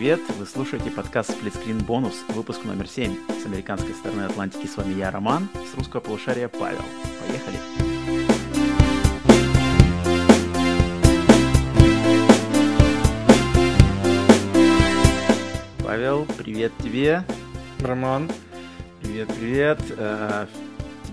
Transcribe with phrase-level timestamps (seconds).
[0.00, 0.20] привет!
[0.38, 3.14] Вы слушаете подкаст Screen Bonus, выпуск номер 7.
[3.42, 6.80] С американской стороны Атлантики с вами я, Роман, с русского полушария Павел.
[7.20, 7.58] Поехали!
[15.84, 17.22] Павел, привет тебе!
[17.80, 18.30] Роман.
[19.02, 19.80] Привет, привет!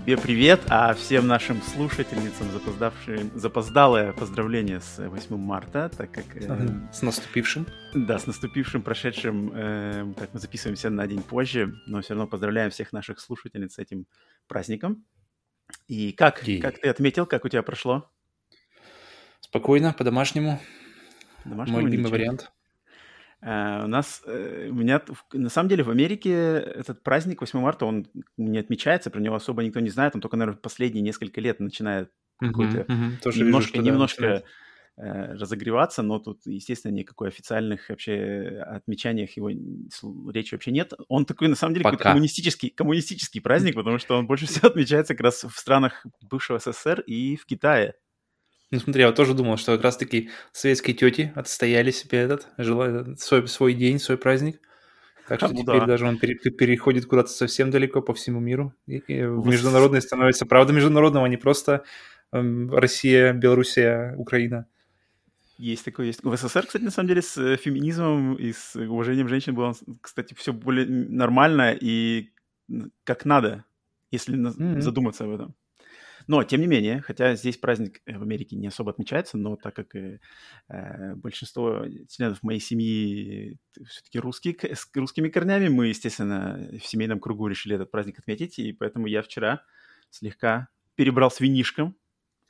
[0.08, 6.24] Э, тебе привет, а всем нашим слушательницам запоздавшим, запоздалое поздравление с 8 марта, так как...
[6.34, 7.66] Э, с наступившим.
[7.94, 12.70] Да, с наступившим, прошедшим, э, так мы записываемся на день позже, но все равно поздравляем
[12.70, 14.06] всех наших слушательниц с этим
[14.46, 15.04] праздником.
[15.88, 18.10] И как, как ты отметил, как у тебя прошло?
[19.40, 20.58] Спокойно, по-домашнему.
[21.44, 22.10] Мой любимый ничего.
[22.12, 22.50] вариант.
[23.40, 25.00] Uh, у нас, uh, у меня,
[25.32, 29.62] на самом деле, в Америке этот праздник 8 марта, он не отмечается, про него особо
[29.62, 32.08] никто не знает, он только, наверное, последние несколько лет начинает
[32.42, 33.38] uh-huh, какой-то uh-huh.
[33.38, 34.42] немножко, вижу, немножко
[35.00, 39.50] uh, разогреваться, но тут, естественно, никакой официальных вообще отмечаниях его
[40.32, 40.94] речи вообще нет.
[41.06, 45.14] Он такой, на самом деле, какой-то коммунистический, коммунистический праздник, потому что он больше всего отмечается
[45.14, 47.94] как раз в странах бывшего СССР и в Китае.
[48.70, 53.14] Ну, смотри, я вот тоже думал, что как раз-таки советские тети отстояли себе этот, желали,
[53.16, 54.60] свой, свой день, свой праздник.
[55.26, 55.86] Так что ну, теперь да.
[55.86, 58.74] даже он пере, переходит куда-то совсем далеко по всему миру.
[58.86, 61.84] И, и международное становится правда международного, а не просто
[62.32, 64.66] эм, Россия, Белоруссия, Украина.
[65.56, 66.22] Есть такое, есть.
[66.22, 70.34] В СССР, кстати, на самом деле, с э, феминизмом и с уважением женщин было, кстати,
[70.34, 72.30] все более нормально и
[73.04, 73.64] как надо,
[74.10, 74.80] если mm-hmm.
[74.80, 75.54] задуматься об этом.
[76.28, 79.74] Но, тем не менее, хотя здесь праздник э, в Америке не особо отмечается, но так
[79.74, 80.20] как э,
[80.68, 87.48] э большинство членов моей семьи все-таки русские, с русскими корнями, мы, естественно, в семейном кругу
[87.48, 89.62] решили этот праздник отметить, и поэтому я вчера
[90.10, 91.96] слегка перебрал с винишком,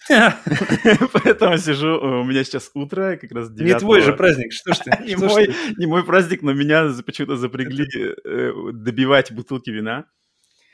[0.08, 4.78] Поэтому сижу, у меня сейчас утро, как раз 9 Не твой же праздник, что ж
[4.78, 4.90] ты?
[5.76, 7.86] не, мой, праздник, но меня почему-то запрягли
[8.24, 10.06] э, добивать бутылки вина.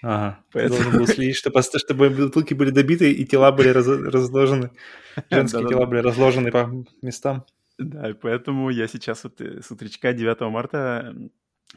[0.06, 0.82] Ага, Поэтому...
[0.82, 4.70] должен был следить, чтобы, чтобы бутылки были добиты и тела были раз, разложены,
[5.31, 6.70] женские тела были разложены по
[7.00, 7.47] местам.
[7.78, 11.16] Да, и поэтому я сейчас вот э, с утречка 9 марта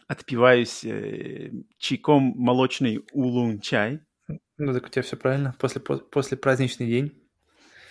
[0.08, 4.02] отпиваюсь э, чайком молочный улун-чай.
[4.58, 5.56] Ну, так у тебя все правильно.
[5.58, 7.14] После, после праздничный день.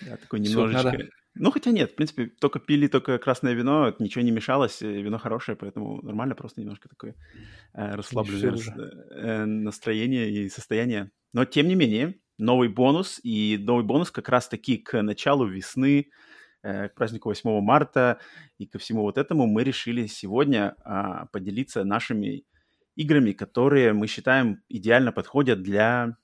[0.01, 1.09] Да, такой немножечко
[1.39, 5.57] ну, хотя нет, в принципе, только пили только красное вино, ничего не мешалось, вино хорошее,
[5.57, 7.15] поэтому нормально, просто немножко такое
[7.73, 8.57] э, расслабленное
[9.11, 11.11] э, настроение и состояние.
[11.33, 16.09] Но, тем не менее, новый бонус, и новый бонус как раз-таки к началу весны,
[16.63, 18.19] э, к празднику 8 марта
[18.57, 22.45] и ко всему вот этому мы решили сегодня э, поделиться нашими
[22.95, 26.17] играми, которые мы считаем идеально подходят для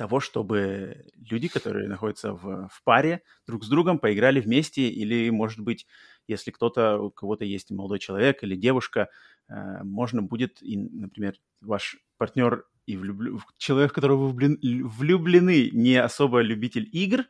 [0.00, 5.60] того, чтобы люди, которые находятся в, в паре, друг с другом поиграли вместе, или, может
[5.60, 5.86] быть,
[6.26, 9.10] если кто-то, у кого-то есть молодой человек или девушка,
[9.50, 13.40] э, можно будет, и, например, ваш партнер и влюблю...
[13.58, 14.56] человек, в которого вы
[14.88, 17.26] влюблены, не особо любитель игр,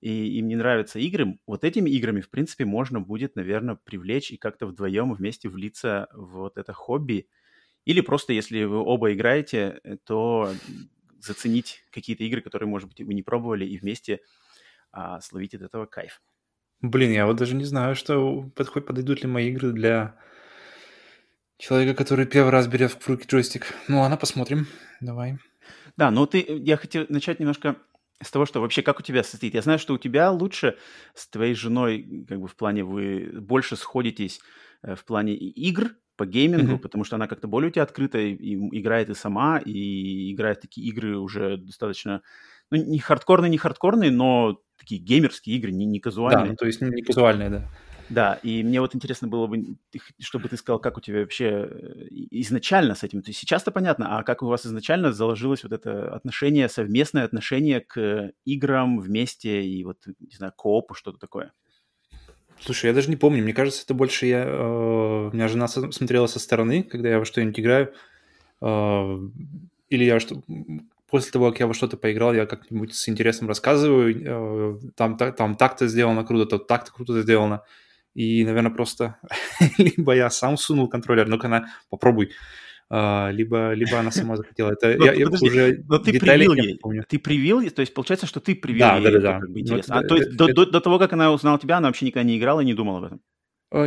[0.00, 4.36] и им не нравятся игры, вот этими играми, в принципе, можно будет, наверное, привлечь и
[4.36, 7.26] как-то вдвоем вместе влиться в вот это хобби.
[7.84, 10.52] Или просто, если вы оба играете, э, то
[11.24, 14.20] заценить какие-то игры, которые, может быть, вы не пробовали, и вместе
[14.90, 16.20] а, словить от этого кайф.
[16.80, 20.16] Блин, я вот даже не знаю, что подходит, подойдут ли мои игры для
[21.56, 23.72] человека, который первый раз берет в руки джойстик.
[23.86, 24.66] Ну ладно, посмотрим.
[25.00, 25.38] Давай.
[25.96, 27.76] Да, ну ты, я хотел начать немножко
[28.20, 29.54] с того, что вообще как у тебя состоит.
[29.54, 30.76] Я знаю, что у тебя лучше
[31.14, 34.40] с твоей женой, как бы в плане вы больше сходитесь
[34.82, 35.90] э, в плане игр,
[36.22, 36.78] по геймингу, mm-hmm.
[36.78, 40.86] потому что она как-то более у тебя открыта и, играет и сама, и играет такие
[40.86, 42.22] игры уже достаточно,
[42.70, 46.44] ну, не хардкорные, не хардкорные, но такие геймерские игры, не, не казуальные.
[46.44, 47.68] Да, ну, то есть не казуальные, да.
[48.08, 49.76] Да, и мне вот интересно было бы,
[50.20, 54.16] чтобы ты сказал, как у тебя вообще э, изначально с этим, то есть сейчас-то понятно,
[54.16, 59.82] а как у вас изначально заложилось вот это отношение, совместное отношение к играм вместе и
[59.82, 61.52] вот, не знаю, коопу, что-то такое?
[62.64, 63.42] Слушай, я даже не помню.
[63.42, 64.44] Мне кажется, это больше я...
[64.46, 67.92] Э, меня жена смотрела со стороны, когда я во что-нибудь играю.
[68.60, 69.18] Э,
[69.90, 70.42] или я что...
[71.10, 74.78] После того, как я во что-то поиграл, я как-нибудь с интересом рассказываю.
[74.78, 77.62] Э, там, там, там так-то сделано круто, то так-то круто сделано.
[78.14, 79.16] И, наверное, просто
[79.78, 82.30] либо я сам сунул контроллер, ну-ка на, попробуй.
[82.92, 84.72] Либо, либо она сама захотела.
[84.72, 87.04] Это но, я, я подожди, уже но ты привил ей, помню.
[87.08, 89.40] ты привил, то есть получается, что ты привил да, ей, да, да, да.
[89.40, 89.94] Как бы интересно.
[89.94, 92.04] Ну, а, то есть это, до, до, до того, как она узнала тебя, она вообще
[92.04, 93.20] никогда не играла и не думала об этом?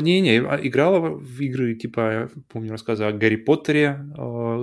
[0.02, 4.00] Не-не, а, играла в игры, типа, помню рассказы о Гарри Поттере,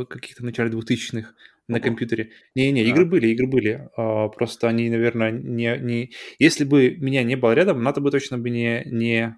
[0.09, 1.35] каких-то в начале 2000-х
[1.69, 2.31] на компьютере.
[2.57, 2.91] Не-не, да.
[2.91, 3.89] игры были, игры были.
[3.95, 6.11] Просто они, наверное, не, не...
[6.41, 9.37] Если бы меня не было рядом, она бы точно бы не, не,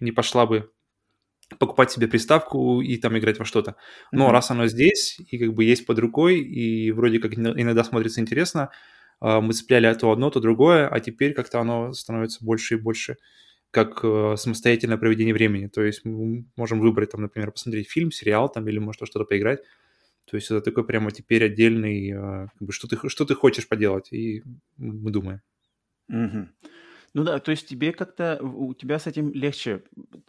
[0.00, 0.68] не пошла бы
[1.58, 3.76] покупать себе приставку и там играть во что-то.
[4.10, 4.32] Но mm-hmm.
[4.32, 8.70] раз оно здесь и как бы есть под рукой, и вроде как иногда смотрится интересно,
[9.20, 13.16] а, мы цепляли то одно, то другое, а теперь как-то оно становится больше и больше
[13.70, 15.66] как э, самостоятельное проведение времени.
[15.66, 19.60] То есть мы можем выбрать, там, например, посмотреть фильм, сериал там, или, может, что-то поиграть.
[20.30, 23.66] То есть это такой прямо теперь отдельный, э, как бы, что, ты, что ты хочешь
[23.66, 24.42] поделать, и
[24.76, 25.40] мы думаем.
[26.08, 26.48] Угу.
[27.14, 29.82] Ну да, то есть тебе как-то, у тебя с этим легче.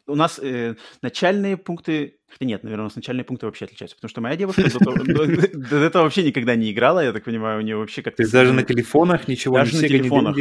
[0.05, 4.09] У нас э, начальные пункты, хотя нет, наверное, у нас начальные пункты вообще отличаются, потому
[4.09, 4.63] что моя девушка
[5.53, 8.29] до этого вообще никогда не играла, я так понимаю, у нее вообще как-то...
[8.29, 10.37] Даже на телефонах ничего, Даже на телефонах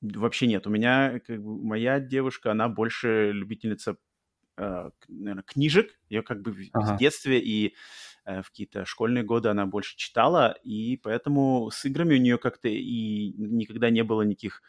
[0.00, 0.66] вообще нет.
[0.66, 3.96] У меня, как бы, моя девушка, она больше любительница,
[4.56, 7.74] наверное, книжек, ее как бы в детстве и
[8.24, 12.68] э, в какие-то школьные годы она больше читала, и поэтому с играми у нее как-то
[12.68, 14.62] и никогда не было никаких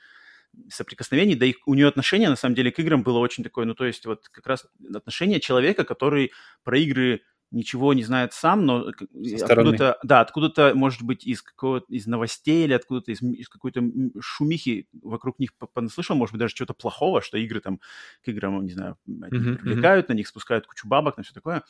[0.69, 3.73] соприкосновений, да и у нее отношение, на самом деле, к играм было очень такое, ну,
[3.73, 6.31] то есть вот как раз отношение человека, который
[6.63, 7.21] про игры
[7.53, 12.73] ничего не знает сам, но откуда-то, да, откуда-то, может быть, из какого из новостей или
[12.73, 13.81] откуда-то из, из какой-то
[14.19, 17.79] шумихи вокруг них понаслышал, может быть, даже чего-то плохого, что игры там
[18.25, 20.09] к играм, не знаю, mm-hmm, привлекают, mm-hmm.
[20.09, 21.63] на них спускают кучу бабок, на все такое.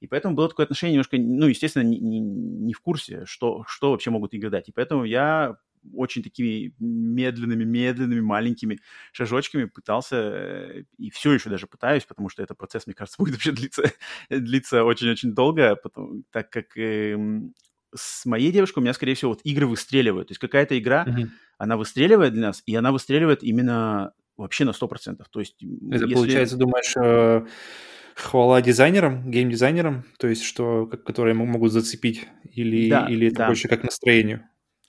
[0.00, 3.92] И поэтому было такое отношение немножко, ну, естественно, не, не, не в курсе, что, что
[3.92, 4.68] вообще могут игры дать.
[4.68, 5.56] И поэтому я
[5.94, 8.80] очень такими медленными, медленными, маленькими
[9.12, 13.34] шажочками пытался, э, и все еще даже пытаюсь, потому что этот процесс, мне кажется, будет
[13.34, 13.92] вообще длиться,
[14.30, 17.16] длиться очень-очень долго, потому, так как э,
[17.94, 20.28] с моей девушкой у меня, скорее всего, вот игры выстреливают.
[20.28, 21.28] То есть какая-то игра, mm-hmm.
[21.58, 25.22] она выстреливает для нас, и она выстреливает именно вообще на 100%.
[25.30, 26.14] То есть, Это если...
[26.14, 27.46] получается, думаешь, э,
[28.14, 33.46] хвала дизайнерам, геймдизайнерам, то есть, что, которые могут зацепить, или, да, или это да.
[33.46, 34.44] больше как настроению?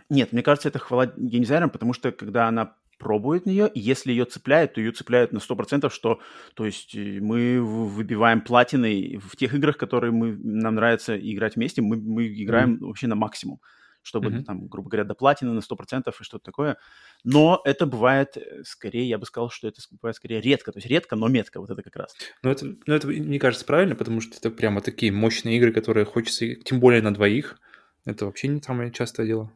[0.09, 4.25] Нет, мне кажется, это хвала геймдизайнерам, потому что когда она пробует нее, и если ее
[4.25, 6.19] цепляет, то ее цепляют на 100%, что,
[6.53, 11.81] то есть, э, мы выбиваем платины в тех играх, которые мы, нам нравится играть вместе,
[11.81, 12.85] мы, мы играем mm-hmm.
[12.88, 13.61] вообще на максимум,
[14.03, 14.44] чтобы, mm-hmm.
[14.44, 16.77] там, грубо говоря, до платины на 100% и что-то такое.
[17.23, 20.88] Но это бывает э, скорее, я бы сказал, что это бывает скорее редко, то есть
[20.88, 22.13] редко, но метко, вот это как раз.
[22.44, 26.06] Ну, это, ну, это мне кажется правильно, потому что это прямо такие мощные игры, которые
[26.06, 27.57] хочется, тем более на двоих,
[28.03, 29.53] это вообще не самое частое дело.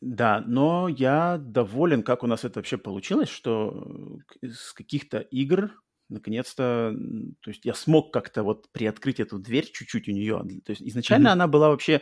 [0.00, 5.72] Да, но я доволен, как у нас это вообще получилось, что из каких-то игр
[6.08, 6.94] наконец-то,
[7.40, 10.42] то есть я смог как-то вот приоткрыть эту дверь чуть-чуть у нее.
[10.64, 11.32] То есть изначально mm-hmm.
[11.32, 12.00] она была вообще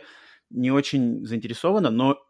[0.49, 2.25] не очень заинтересована, но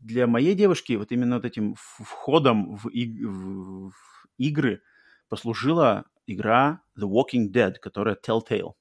[0.00, 3.92] для моей девушки вот именно вот этим входом в, иг- в
[4.38, 4.82] игры
[5.28, 8.72] послужила игра The Walking Dead, которая Telltale.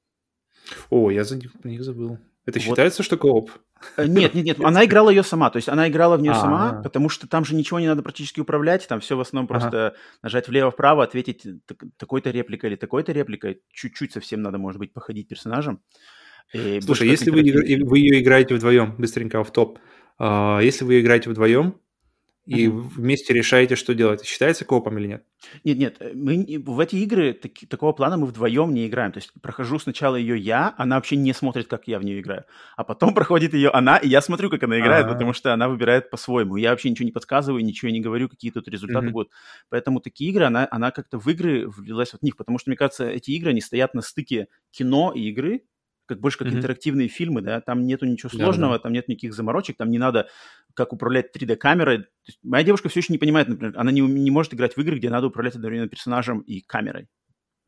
[0.89, 2.17] О, я за них забыл.
[2.45, 2.65] Это вот.
[2.65, 3.49] считается, что кооп?
[3.97, 6.81] Э, нет, нет, нет, она играла ее сама, то есть она играла в нее сама,
[6.83, 10.47] потому что там же ничего не надо практически управлять, там все в основном просто нажать
[10.47, 11.45] влево-вправо, ответить
[11.97, 15.81] такой-то репликой или такой-то репликой, чуть-чуть совсем надо, может быть, походить персонажем.
[16.81, 17.41] Слушай, если вы,
[17.85, 19.79] вы ее играете вдвоем, быстренько в топ,
[20.17, 21.79] а, если вы играете вдвоем,
[22.45, 22.79] и uh-huh.
[22.79, 24.23] вместе решаете, что делать.
[24.23, 25.25] Считается копом или нет?
[25.63, 29.11] Нет, нет, э, мы в эти игры таки, такого плана мы вдвоем не играем.
[29.11, 32.45] То есть прохожу сначала ее я, она вообще не смотрит, как я в нее играю.
[32.77, 35.13] А потом проходит ее она, и я смотрю, как она играет, А-а-а.
[35.13, 36.55] потому что она выбирает по-своему.
[36.55, 39.11] Я вообще ничего не подсказываю, ничего не говорю, какие тут результаты uh-huh.
[39.11, 39.31] будут.
[39.69, 43.09] Поэтому такие игры, она, она как-то в игры влилась от них, потому что, мне кажется,
[43.09, 45.63] эти игры, они стоят на стыке кино и игры,
[46.05, 46.57] как больше как mm-hmm.
[46.57, 48.83] интерактивные фильмы, да, там нету ничего сложного, да, да.
[48.83, 50.29] там нет никаких заморочек, там не надо
[50.73, 52.05] как управлять 3D-камерой.
[52.43, 55.09] Моя девушка все еще не понимает, например, она не, не может играть в игры, где
[55.09, 57.07] надо управлять одновременно персонажем и камерой.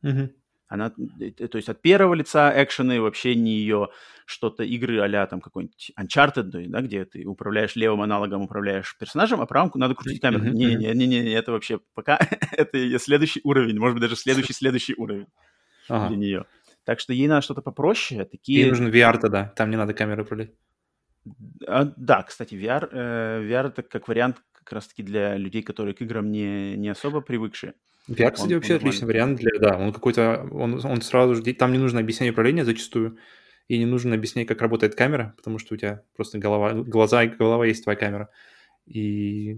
[0.04, 0.30] Mm-hmm.
[0.70, 3.90] Она, э, то есть от первого лица экшены вообще не ее
[4.26, 9.46] что-то игры а там какой-нибудь Uncharted, да, где ты управляешь левым аналогом, управляешь персонажем, а
[9.46, 10.44] правым надо крутить камеру.
[10.44, 12.20] Не-не-не, это вообще пока
[12.52, 15.28] это следующий уровень, может быть, даже следующий-следующий уровень
[15.88, 16.10] ага.
[16.10, 16.46] для нее.
[16.88, 18.24] Так что ей надо что-то попроще.
[18.24, 18.62] Такие...
[18.62, 20.52] Ей нужен VR тогда, там не надо камеры управлять.
[21.68, 26.02] А, да, кстати, VR, э, VR это как вариант как раз-таки для людей, которые к
[26.02, 27.74] играм не, не особо привыкшие.
[28.08, 31.54] VR, кстати, он, вообще он отличный вариант для, да, он какой-то, он, он сразу же,
[31.56, 33.18] там не нужно объяснение управления зачастую,
[33.68, 37.28] и не нужно объяснять, как работает камера, потому что у тебя просто голова, глаза и
[37.28, 38.30] голова есть твоя камера.
[38.86, 39.58] И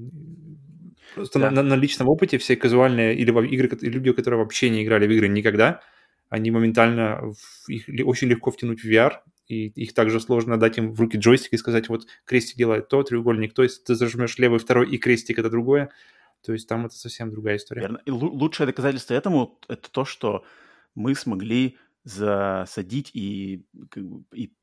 [1.14, 1.52] просто да.
[1.52, 5.28] на, на личном опыте все казуальные или игры, люди, которые вообще не играли в игры
[5.28, 5.82] никогда,
[6.30, 7.34] они моментально,
[7.68, 9.18] их очень легко втянуть в VR,
[9.48, 13.02] и их также сложно дать им в руки джойстик и сказать, вот крестик делает то,
[13.04, 15.90] треугольник то, есть ты зажмешь левый, второй, и крестик это другое.
[16.42, 17.82] То есть там это совсем другая история.
[17.82, 18.02] Верно.
[18.06, 20.46] И лучшее доказательство этому это то, что
[20.96, 23.66] мы смогли засадить и,
[24.34, 24.54] и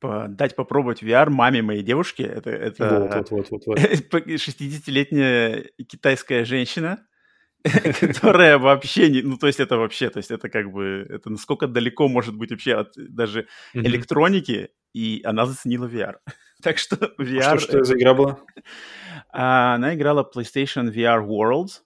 [0.00, 2.22] дать попробовать VR маме моей девушки.
[2.22, 3.78] Это, это вот, вот, вот, вот, вот.
[4.26, 7.06] 60-летняя китайская женщина,
[8.00, 9.22] которая вообще не...
[9.22, 11.06] Ну, то есть это вообще, то есть это как бы...
[11.08, 16.16] Это насколько далеко может быть вообще от даже электроники, и она заценила VR.
[16.62, 17.58] так что VR...
[17.58, 18.38] Что, что за игра была?
[19.30, 21.82] А, она играла PlayStation VR Worlds.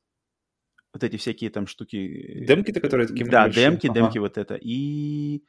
[0.92, 2.44] Вот эти всякие там штуки...
[2.46, 4.56] Демки-то, которые такие Да, демки, демки вот это.
[4.56, 5.42] И...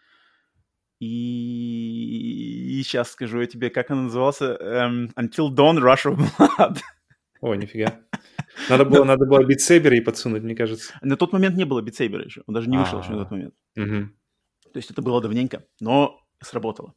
[0.99, 2.79] И...
[2.79, 4.57] и сейчас скажу я тебе, как она назывался.
[4.61, 6.79] Um, Until Dawn Rush of Blood.
[7.41, 7.99] О, нифига.
[8.69, 10.93] Надо было, надо было битсейбер и подсунуть, мне кажется.
[11.01, 12.43] На тот момент не было битсейбера еще.
[12.47, 13.53] Он даже не вышел еще на тот момент.
[13.75, 16.93] То есть это было давненько, но сработало.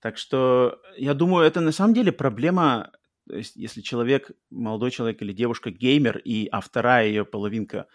[0.00, 2.90] Так что я думаю, это на самом деле проблема,
[3.28, 7.86] то есть если человек, молодой человек или девушка геймер, и, а вторая ее половинка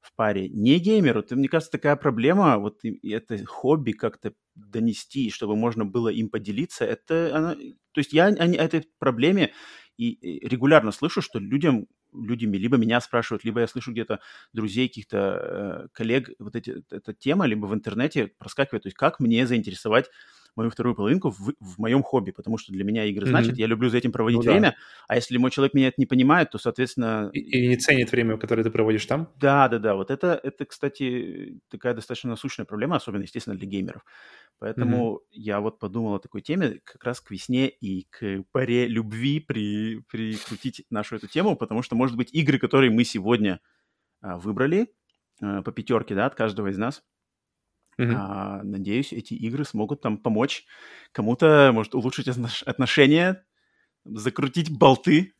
[0.00, 5.56] в паре не геймер, то, мне кажется, такая проблема, вот это хобби как-то донести, чтобы
[5.56, 9.52] можно было им поделиться, это она, то есть я о этой проблеме
[9.96, 12.58] и регулярно слышу, что людям, людьми.
[12.58, 14.20] Либо меня спрашивают, либо я слышу где-то
[14.52, 19.20] друзей, каких-то э, коллег, вот эти, эта тема, либо в интернете проскакивает, то есть как
[19.20, 20.10] мне заинтересовать
[20.56, 23.30] мою вторую половинку в, в моем хобби, потому что для меня игры mm-hmm.
[23.30, 24.76] значит, я люблю за этим проводить ну, время, да.
[25.08, 27.30] а если мой человек меня это не понимает, то, соответственно...
[27.32, 29.30] И, и не ценит время, которое ты проводишь там?
[29.36, 34.04] Да, да, да, вот это, это, кстати, такая достаточно насущная проблема, особенно, естественно, для геймеров.
[34.58, 35.20] Поэтому mm-hmm.
[35.32, 40.00] я вот подумал о такой теме как раз к весне и к паре любви при,
[40.08, 43.60] прикрутить нашу эту тему, потому что, может быть, игры, которые мы сегодня
[44.20, 44.92] а, выбрали
[45.40, 47.02] а, по пятерке, да, от каждого из нас,
[47.98, 48.14] Mm-hmm.
[48.16, 50.64] А, надеюсь, эти игры смогут там помочь
[51.12, 53.44] кому-то, может, улучшить отношения,
[54.04, 55.34] закрутить болты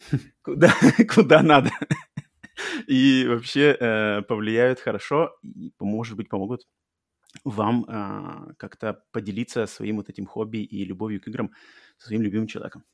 [0.42, 0.72] куда,
[1.14, 1.70] куда надо.
[2.86, 6.66] И вообще э, повлияют хорошо и, может быть, помогут
[7.44, 11.52] вам э, как-то поделиться своим вот этим хобби и любовью к играм
[11.98, 12.84] со своим любимым человеком.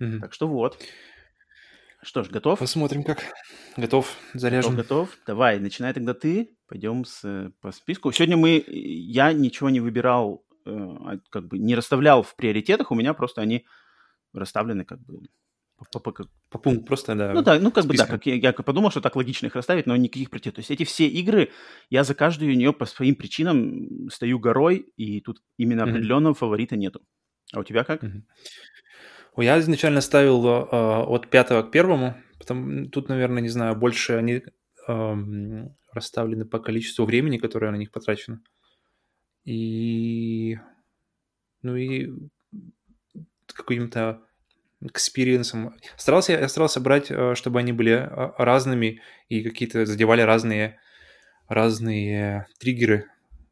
[0.00, 0.20] Mm-hmm.
[0.20, 0.78] Так что вот.
[2.02, 2.58] Что ж, готов?
[2.58, 3.24] Посмотрим, как.
[3.76, 4.76] Готов, заряжен.
[4.76, 5.18] Готов, готов.
[5.26, 6.56] Давай, начинай тогда ты.
[6.68, 8.12] Пойдем с, по списку.
[8.12, 12.94] Сегодня мы, я ничего не выбирал, э, а, как бы не расставлял в приоритетах, у
[12.94, 13.66] меня просто они
[14.32, 15.28] расставлены как бы
[15.92, 16.12] по, по,
[16.50, 17.32] по пункту просто, да.
[17.32, 18.06] Ну да, ну как списком.
[18.06, 20.56] бы да, как я, я подумал, что так логично их расставить, но никаких приоритетов.
[20.56, 21.50] То есть эти все игры,
[21.88, 25.90] я за каждую нее по своим причинам стою горой, и тут именно mm-hmm.
[25.90, 27.00] определенного фаворита нету.
[27.52, 28.02] А у тебя как?
[28.02, 28.22] Mm-hmm.
[29.40, 34.42] Я изначально ставил э, от пятого к первому, потом тут, наверное, не знаю, больше они
[34.88, 35.14] э,
[35.92, 38.40] расставлены по количеству времени, которое на них потрачено.
[39.44, 40.58] И
[41.62, 42.10] ну и
[43.46, 44.22] каким-то
[44.80, 45.74] experience ом.
[45.96, 50.78] Старался, я старался брать, э, чтобы они были э, разными и какие-то задевали разные,
[51.48, 53.06] разные триггеры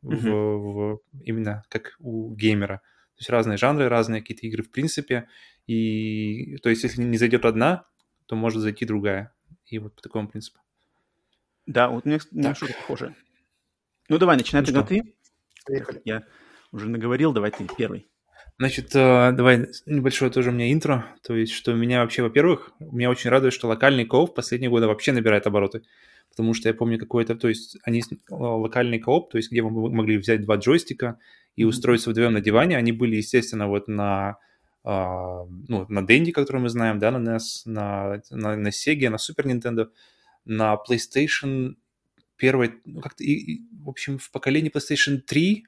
[0.04, 0.16] mm-hmm.
[0.16, 2.76] в, в, именно как у геймера.
[3.16, 5.28] То есть разные жанры, разные какие-то игры в принципе.
[5.66, 7.86] И то есть, если не зайдет одна,
[8.26, 9.34] то может зайти другая.
[9.66, 10.60] И вот по такому принципу.
[11.66, 13.16] Да, вот у меня, у меня что-то похожее.
[14.08, 14.88] Ну, давай, начинай ну, тогда что?
[14.88, 15.14] ты.
[15.66, 16.02] Поехали.
[16.04, 16.22] Я
[16.70, 18.06] уже наговорил, давай ты первый.
[18.58, 21.06] Значит, э, давай небольшое тоже у меня интро.
[21.22, 24.86] То есть, что меня вообще, во-первых, меня очень радует, что локальный кооп в последние годы
[24.86, 25.82] вообще набирает обороты.
[26.30, 29.90] Потому что я помню какой-то, то есть, они э, локальный кооп, то есть, где мы
[29.90, 31.18] могли взять два джойстика
[31.54, 32.78] и устроиться вдвоем на диване.
[32.78, 34.38] Они были, естественно, вот на
[34.86, 39.44] ну, на Денди, который мы знаем, да, на NES, на, на, на Sega, на Super
[39.44, 39.88] Nintendo,
[40.44, 41.74] на PlayStation
[42.36, 45.66] первой, ну, как-то, и, и, в общем, в поколении PlayStation 3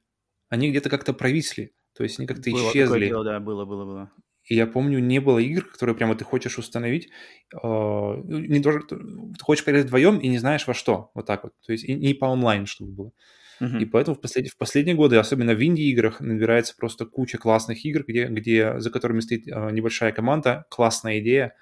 [0.50, 3.06] они где-то как-то провисли, то есть они как-то было исчезли.
[3.06, 4.12] Дело, да, было, было, было.
[4.44, 7.08] И я помню, не было игр, которые прямо ты хочешь установить,
[7.52, 8.96] э, не тоже, ты
[9.40, 12.14] хочешь поиграть вдвоем и не знаешь во что, вот так вот, то есть и, не
[12.14, 13.12] по онлайн, чтобы было.
[13.60, 13.80] Uh-huh.
[13.80, 14.48] И поэтому в, послед...
[14.48, 19.20] в последние годы, особенно в инди-играх, набирается просто куча классных игр, где, где за которыми
[19.20, 21.54] стоит э, небольшая команда, классная идея,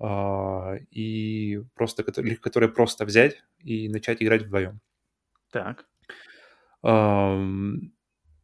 [0.00, 4.80] э, и просто, которые, которые просто взять и начать играть вдвоем.
[5.52, 5.86] Так.
[6.82, 7.92] Эм,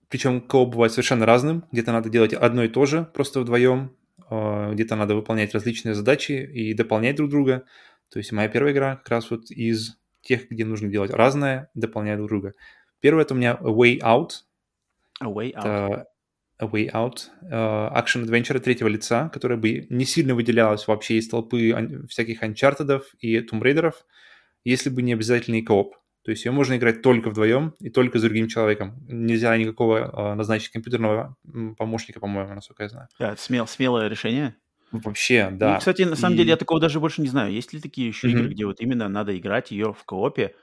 [0.08, 1.64] причем кооп бывает совершенно разным.
[1.72, 3.96] Где-то надо делать одно и то же, просто вдвоем.
[4.30, 7.64] Э, где-то надо выполнять различные задачи и дополнять друг друга.
[8.11, 12.18] То есть моя первая игра как раз вот из тех, где нужно делать разное, дополнять
[12.18, 12.54] друг друга.
[13.02, 14.30] Первое это у меня A Way Out.
[15.21, 15.59] A Way Out.
[15.59, 16.06] Это
[16.59, 17.30] A Way Out.
[17.50, 23.40] Action Adventure третьего лица, которая бы не сильно выделялась вообще из толпы всяких Uncharted и
[23.40, 23.92] Tomb Raider,
[24.64, 25.97] если бы не обязательный кооп.
[26.23, 29.04] То есть ее можно играть только вдвоем и только с другим человеком.
[29.09, 31.37] Нельзя никакого uh, назначить компьютерного
[31.76, 33.09] помощника, по-моему, насколько я знаю.
[33.18, 34.54] Да, это смел, смелое решение.
[34.92, 35.73] Вообще, да.
[35.73, 36.38] Ну, кстати, на самом и...
[36.38, 37.52] деле я такого даже больше не знаю.
[37.52, 38.30] Есть ли такие еще mm-hmm.
[38.30, 40.54] игры, где вот именно надо играть ее в коопе,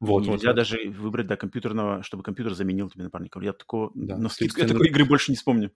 [0.00, 0.96] вот, Нельзя вот, даже вот.
[0.96, 3.40] выбрать до компьютерного, чтобы компьютер заменил тебе напарника.
[3.40, 4.18] Я такого, да.
[4.18, 5.72] но скидку, я такой игры больше не вспомню.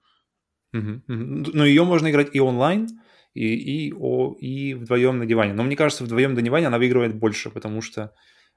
[0.72, 1.50] Угу, угу.
[1.54, 2.88] Но ее можно играть и онлайн,
[3.32, 3.54] и,
[3.88, 5.54] и, о, и вдвоем на диване.
[5.54, 8.12] Но мне кажется, вдвоем на диване она выигрывает больше, потому что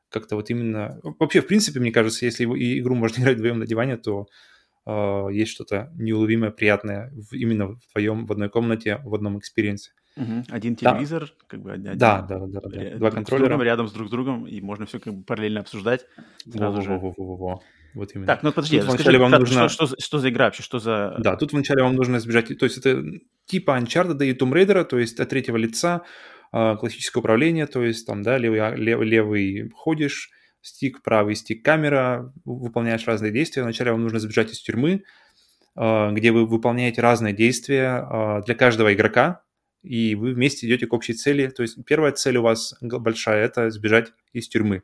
[0.09, 0.99] как-то вот именно...
[1.19, 4.27] Вообще, в принципе, мне кажется, если игру можно играть вдвоем на диване, то
[4.85, 9.91] э, есть что-то неуловимое, приятное в, именно вдвоем в одной комнате, в одном experience е.
[10.15, 10.43] Угу.
[10.49, 11.45] Один телевизор, да.
[11.47, 12.97] как бы один, да, да, да, да, да.
[12.97, 16.05] два контроллера другом, рядом с друг с другом, и можно все как бы параллельно обсуждать
[16.51, 16.89] сразу во, же.
[16.91, 17.61] Во, во, во, во.
[17.95, 18.27] Вот именно.
[18.27, 19.69] Так, ну подожди, тут расскажи, вам нужно...
[19.69, 21.15] что, что, что за игра вообще, что за...
[21.19, 23.03] Да, тут вначале вам нужно избежать, то есть это
[23.45, 26.01] типа Uncharted и Tomb Raider, то есть от третьего лица,
[26.51, 30.29] а, классическое управление, то есть там, да, левый, а, левый, левый ходишь,
[30.61, 33.63] стик, правый стик, камера, выполняешь разные действия.
[33.63, 35.03] Вначале вам нужно сбежать из тюрьмы,
[35.75, 39.41] а, где вы выполняете разные действия для каждого игрока,
[39.83, 41.47] и вы вместе идете к общей цели.
[41.47, 44.81] То есть первая цель у вас большая– это сбежать из тюрьмы.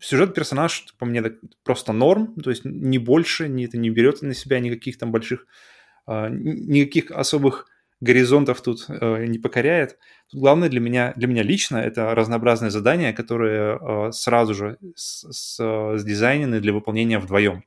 [0.00, 1.22] Сюжет персонаж, по мне,
[1.64, 5.46] просто норм, то есть не больше, не, это не берет на себя никаких там больших,
[6.06, 7.66] никаких особых
[8.00, 9.98] горизонтов тут э, не покоряет.
[10.30, 15.26] Тут главное для меня, для меня лично это разнообразные задания, которые э, сразу же с,
[15.32, 17.64] с, сдизайнены для выполнения вдвоем.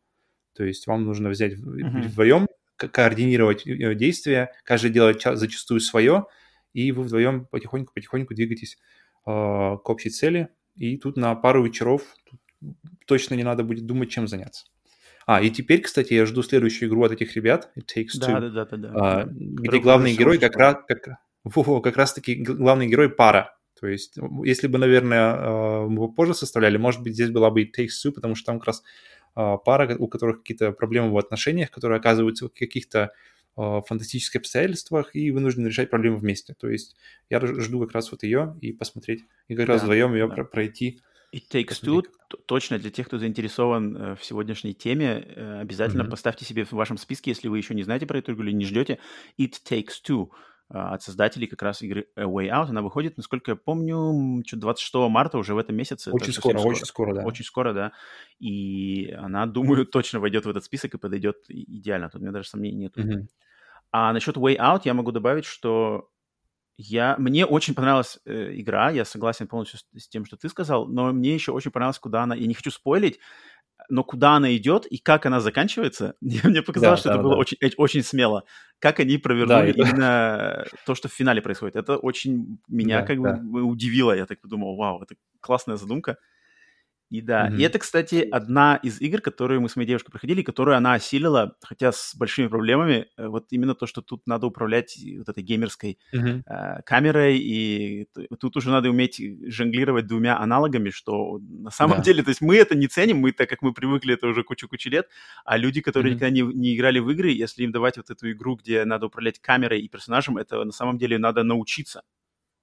[0.55, 2.07] То есть вам нужно взять mm-hmm.
[2.09, 2.47] вдвоем,
[2.87, 6.25] координировать э, действия, каждый делает зачастую свое,
[6.73, 8.77] и вы вдвоем потихоньку-потихоньку двигаетесь
[9.25, 10.49] э, к общей цели.
[10.75, 12.03] И тут на пару вечеров
[13.05, 14.65] точно не надо будет думать, чем заняться.
[15.25, 18.49] А, и теперь, кстати, я жду следующую игру от этих ребят, It Takes Two, да,
[18.49, 22.87] да, да, да, а, где главный герой как раз, как, во, как раз таки главный
[22.87, 23.55] герой пара.
[23.79, 27.89] То есть, если бы, наверное, мы позже составляли, может быть, здесь была бы It Takes
[28.03, 28.83] Two, потому что там как раз
[29.33, 33.11] пара, у которых какие-то проблемы в отношениях, которые оказываются в каких-то
[33.55, 36.53] фантастических обстоятельствах и вынуждены решать проблемы вместе.
[36.53, 36.95] То есть
[37.29, 40.43] я жду как раз вот ее и посмотреть, и как да, раз вдвоем ее да.
[40.45, 41.01] пройти
[41.33, 42.03] It Takes Two
[42.45, 46.09] точно для тех, кто заинтересован э, в сегодняшней теме, э, обязательно mm-hmm.
[46.09, 48.65] поставьте себе в вашем списке, если вы еще не знаете про эту игру или не
[48.65, 48.99] ждете,
[49.37, 50.29] It Takes Two
[50.69, 52.69] от создателей как раз игры A Way Out.
[52.69, 56.11] Она выходит, насколько я помню, 26 марта уже в этом месяце.
[56.11, 57.23] Очень скоро, скоро, очень скоро, да.
[57.25, 57.91] Очень скоро, да.
[58.39, 62.09] И она, думаю, точно войдет в этот список и подойдет идеально.
[62.09, 62.97] Тут у меня даже сомнений нет.
[62.97, 63.27] Mm-hmm.
[63.91, 66.09] А насчет Way Out я могу добавить, что
[66.77, 70.87] я, мне очень понравилась э, игра, я согласен полностью с, с тем, что ты сказал,
[70.87, 73.19] но мне еще очень понравилось, куда она, я не хочу спойлить,
[73.89, 77.29] но куда она идет и как она заканчивается, мне показалось, да, что да, это да.
[77.29, 78.43] было очень, очень смело.
[78.79, 80.77] Как они провернули да, именно это...
[80.85, 81.75] то, что в финале происходит.
[81.75, 83.33] Это очень меня да, как да.
[83.35, 84.15] бы удивило.
[84.15, 86.17] Я так подумал, вау, это классная задумка.
[87.09, 87.57] И да, mm-hmm.
[87.57, 91.55] и это, кстати, одна из игр, которые мы с моей девушкой проходили, которую она осилила,
[91.63, 93.07] хотя с большими проблемами.
[93.17, 96.43] Э, вот именно то, что тут надо управлять вот этой геймерской mm-hmm.
[96.45, 98.07] э, камерой, и
[98.39, 102.03] тут уже надо уметь жонглировать двумя аналогами, что на самом да.
[102.03, 104.89] деле, то есть мы это не ценим, мы так как мы привыкли это уже кучу-кучу
[104.89, 105.07] лет,
[105.45, 106.15] а люди, которые mm-hmm.
[106.15, 109.39] никогда не, не играли в игры, если им давать вот эту игру, где надо управлять
[109.39, 112.03] камерой и персонажем, это на самом деле надо научиться.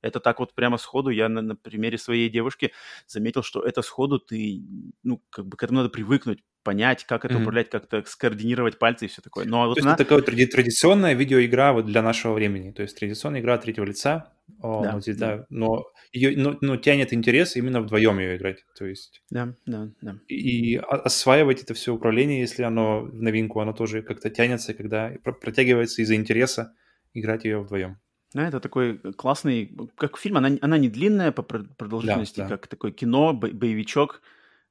[0.06, 2.72] Это так вот прямо сходу я на, на примере своей девушки
[3.06, 4.62] заметил, что это сходу ты,
[5.02, 7.40] ну, как бы к этому надо привыкнуть, понять, как это mm-hmm.
[7.42, 9.44] управлять, как-то скоординировать пальцы и все такое.
[9.44, 9.94] Но То вот есть она...
[9.94, 14.32] это такая вот традиционная видеоигра вот для нашего времени, то есть традиционная игра третьего лица,
[14.60, 15.14] о, да, вот да.
[15.14, 19.22] да, но ее, но, но тянет интерес именно вдвоем ее играть, то есть.
[19.30, 20.18] Да, да, да.
[20.26, 26.02] И осваивать это все управление, если оно в новинку, оно тоже как-то тянется, когда протягивается
[26.02, 26.74] из-за интереса
[27.14, 27.98] играть ее вдвоем.
[28.36, 32.56] Да, это такой классный, как фильм, она, она не длинная по продолжительности, да, да.
[32.58, 34.20] как такое кино, бо- боевичок,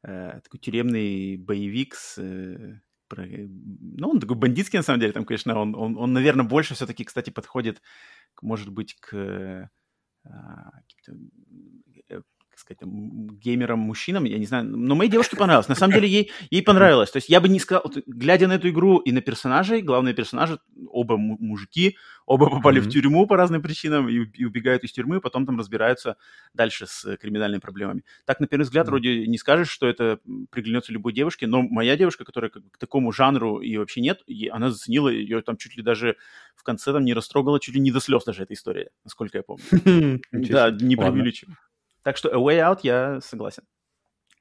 [0.04, 2.19] э, такой тюремный боевик с...
[2.19, 6.45] Э, про, ну, он такой бандитский, на самом деле, там, конечно, он, он, он наверное,
[6.45, 7.82] больше все-таки, кстати, подходит,
[8.39, 9.67] может быть, к э,
[12.60, 15.68] сказать, геймерам, мужчинам, я не знаю, но моей девушке понравилось.
[15.68, 17.12] На самом деле ей, ей понравилось.
[17.12, 20.13] То есть я бы не сказал, вот, глядя на эту игру и на персонажей, главные
[20.13, 22.86] персонажи, оба мужики, оба попали mm-hmm.
[22.86, 26.18] в тюрьму по разным причинам и, и убегают из тюрьмы, потом там разбираются
[26.54, 28.04] дальше с криминальными проблемами.
[28.26, 28.89] Так, на первый взгляд, mm-hmm.
[28.89, 30.20] вроде не скажешь, что это
[30.52, 34.48] приглянется любой девушке, но моя девушка, которая как, к такому жанру и вообще нет, и
[34.48, 36.18] она заценила ее там чуть ли даже
[36.56, 39.44] в конце там не растрогала, чуть ли не до слез даже эта история, насколько я
[39.44, 39.63] помню.
[40.32, 41.58] Да, не преувеличиваю.
[42.06, 43.63] Так что A Way Out я согласен.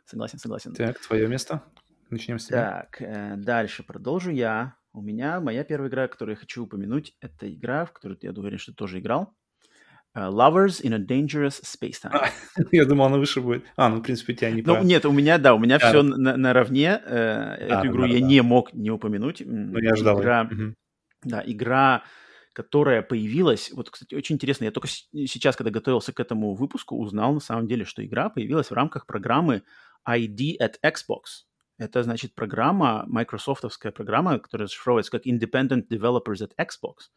[0.04, 0.74] Согласен, согласен.
[0.74, 1.62] Так, твое место.
[2.10, 2.86] Начнем с тебя.
[2.90, 4.74] Так, э, дальше продолжу я.
[4.92, 8.58] У меня моя первая игра, которую я хочу упомянуть, это игра, в которую я уверен,
[8.58, 9.34] что ты тоже играл.
[10.14, 12.12] Uh, Lovers in a Dangerous Space Time.
[12.12, 12.28] А,
[12.70, 13.64] я думал, она выше будет.
[13.76, 16.02] А, ну, в принципе, тебя не Ну, нет, у меня, да, у меня а, все
[16.02, 17.00] на, наравне.
[17.02, 18.26] Э, эту а, игру да, я да.
[18.26, 19.42] не мог не упомянуть.
[19.44, 20.20] Ну, я ждал.
[20.20, 20.74] Игра, угу.
[21.24, 22.04] Да, игра
[22.54, 27.34] которая появилась, вот, кстати, очень интересно, я только сейчас, когда готовился к этому выпуску, узнал
[27.34, 29.64] на самом деле, что игра появилась в рамках программы
[30.08, 31.44] ID at Xbox.
[31.76, 37.10] Это, значит, программа, майкрософтовская программа, которая расшифровывается как Independent Developers at Xbox.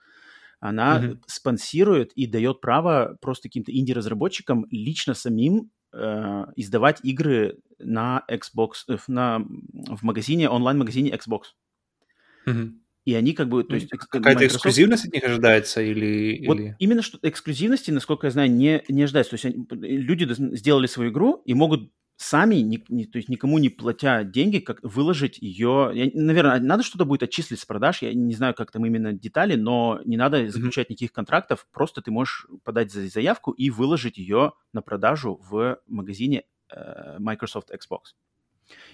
[0.60, 1.22] она mm-hmm.
[1.28, 8.98] спонсирует и дает право просто каким-то инди-разработчикам лично самим э, издавать игры на Xbox, э,
[9.08, 11.42] на, в магазине, онлайн-магазине Xbox.
[12.48, 12.72] Mm-hmm.
[13.08, 13.88] И они как бы, то есть...
[13.88, 16.46] Какая-то Microsoft- эксклюзивность от них ожидается или...
[16.46, 19.38] Вот или- именно что эксклюзивности, насколько я знаю, не, не ожидается.
[19.38, 23.70] То есть люди сделали свою игру и могут сами, ни- ни- то есть никому не
[23.70, 25.92] платя деньги, как выложить ее.
[25.94, 28.02] Я- наверное, надо что-то будет отчислить с продаж.
[28.02, 31.66] Я не знаю, как там именно детали, но не надо заключать никаких контрактов.
[31.72, 36.44] Просто ты можешь подать за- заявку и выложить ее на продажу в магазине
[36.76, 38.00] э, Microsoft Xbox.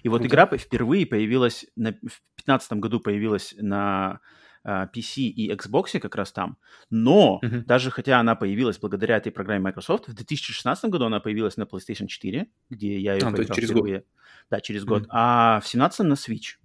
[0.04, 0.28] И вот Круто.
[0.28, 4.20] игра впервые появилась, на, в 2015 году появилась на
[4.64, 6.58] а, PC и Xbox как раз там,
[6.90, 7.66] но Мгм.
[7.66, 12.08] даже хотя она появилась благодаря этой программе Microsoft, в 2016 году она появилась на PlayStation
[12.08, 13.78] 4, где я ее А, есть поиграл через год.
[13.80, 14.04] впервые.
[14.50, 15.06] Да, через год.
[15.10, 16.58] А в 17 на Switch.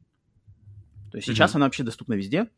[1.10, 1.56] То есть сейчас Мгм.
[1.58, 2.50] она вообще доступна везде.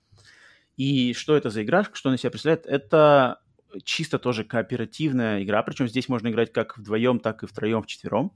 [0.77, 2.67] И что это за игра, что она себя представляет?
[2.67, 3.43] Это
[3.85, 8.33] чисто тоже кооперативная игра, причем здесь можно играть как вдвоем, так и втроем, вчетвером.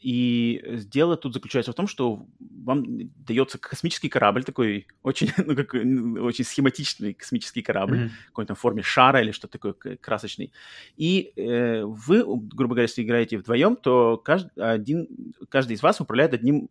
[0.00, 2.84] И дело тут заключается в том, что вам
[3.26, 8.10] дается космический корабль такой, очень, ну, как, очень схематичный космический корабль, Мгм.
[8.28, 10.52] какой-то форме шара или что-то такое красочный.
[10.96, 15.08] И э, вы, грубо говоря, если играете вдвоем, то каждый, один,
[15.48, 16.68] каждый из вас управляет одним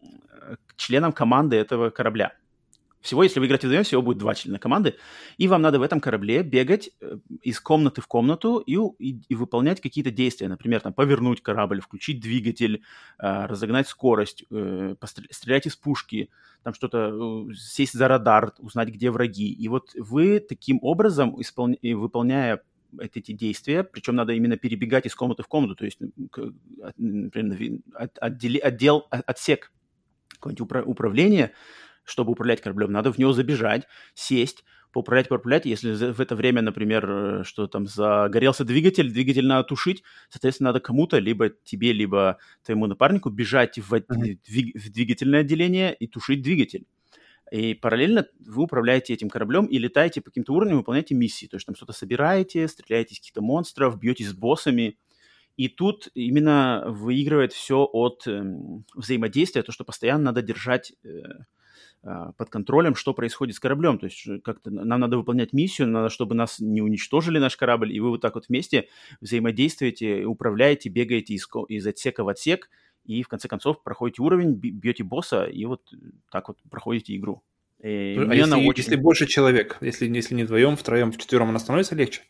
[0.00, 2.32] э, членом команды этого корабля.
[3.02, 4.94] Всего, если вы играете вдвоем, всего будет два члена команды,
[5.36, 9.34] и вам надо в этом корабле бегать э, из комнаты в комнату и, и- и
[9.34, 10.48] выполнять какие-то действия.
[10.48, 12.82] Например, там, повернуть корабль, включить двигатель,
[13.18, 14.94] э, разогнать скорость, э,
[15.30, 16.30] стрелять из пушки,
[16.62, 19.52] там что-то, э, сесть за радар, узнать, где враги.
[19.52, 22.62] И вот вы таким образом, исполня- выполняя
[23.00, 25.98] эти, действия, причем надо именно перебегать из комнаты в комнату, то есть,
[26.98, 27.80] например,
[28.20, 29.72] отдели- отдел, отсек
[30.28, 31.52] какое-нибудь упра- управление,
[32.04, 35.66] чтобы управлять кораблем, надо в него забежать, сесть, поуправлять, поуправлять.
[35.66, 40.80] Если в это время, например, э, что там загорелся двигатель, двигатель надо тушить, соответственно, надо
[40.80, 46.86] кому-то, либо тебе, либо твоему напарнику бежать в, двиг- в двигательное отделение и тушить двигатель.
[47.50, 51.46] И параллельно вы управляете этим кораблем и летаете по каким-то уровням, выполняете миссии.
[51.46, 54.96] То есть там что-то собираете, стреляете из каких-то монстров, бьетесь с боссами.
[55.58, 61.08] И тут именно выигрывает все от эм, взаимодействия, то, что постоянно надо держать э,
[62.02, 63.98] под контролем, что происходит с кораблем.
[63.98, 68.00] То есть как-то нам надо выполнять миссию, надо, чтобы нас не уничтожили наш корабль, и
[68.00, 68.88] вы вот так вот вместе
[69.20, 72.68] взаимодействуете, управляете, бегаете из, из отсека в отсек,
[73.04, 75.82] и в конце концов проходите уровень, бьете босса, и вот
[76.30, 77.42] так вот проходите игру.
[77.82, 81.94] И А если, очень- если больше человек, если, если не вдвоем, втроем, вчетвером, она становится
[81.94, 82.22] легче?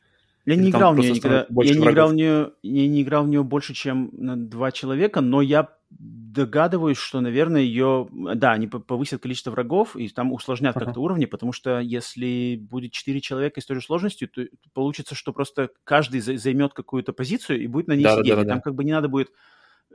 [0.45, 1.47] Я Или не играл в нее никогда.
[1.63, 5.21] Я не играл в нее, я не играл в нее больше, чем на два человека,
[5.21, 10.75] но я догадываюсь, что, наверное, ее, да, они по- повысят количество врагов и там усложнят
[10.77, 10.87] Ага.
[10.87, 15.33] как-то уровни, потому что если будет четыре человека с той же сложностью, то получится, что
[15.33, 18.27] просто каждый за- займет какую-то позицию и будет на ней сидеть.
[18.27, 18.55] И Да-да-да-да.
[18.55, 19.31] там как бы не надо будет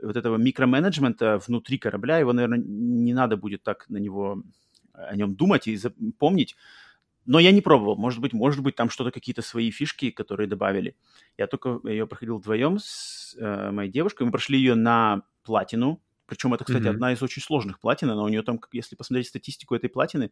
[0.00, 4.42] вот этого микроменеджмента внутри корабля, его, наверное, не надо будет так на него,
[4.94, 6.54] о нем думать и запомнить.
[7.28, 7.96] Но я не пробовал.
[7.96, 10.96] Может быть, может быть, там что-то, какие-то свои фишки, которые добавили.
[11.36, 14.22] Я только ее проходил вдвоем с э, моей девушкой.
[14.24, 16.02] Мы прошли ее на платину.
[16.26, 16.90] Причем это, кстати, Мгм.
[16.90, 18.08] одна из очень сложных платин.
[18.08, 20.30] Но у нее там, если посмотреть статистику этой платины,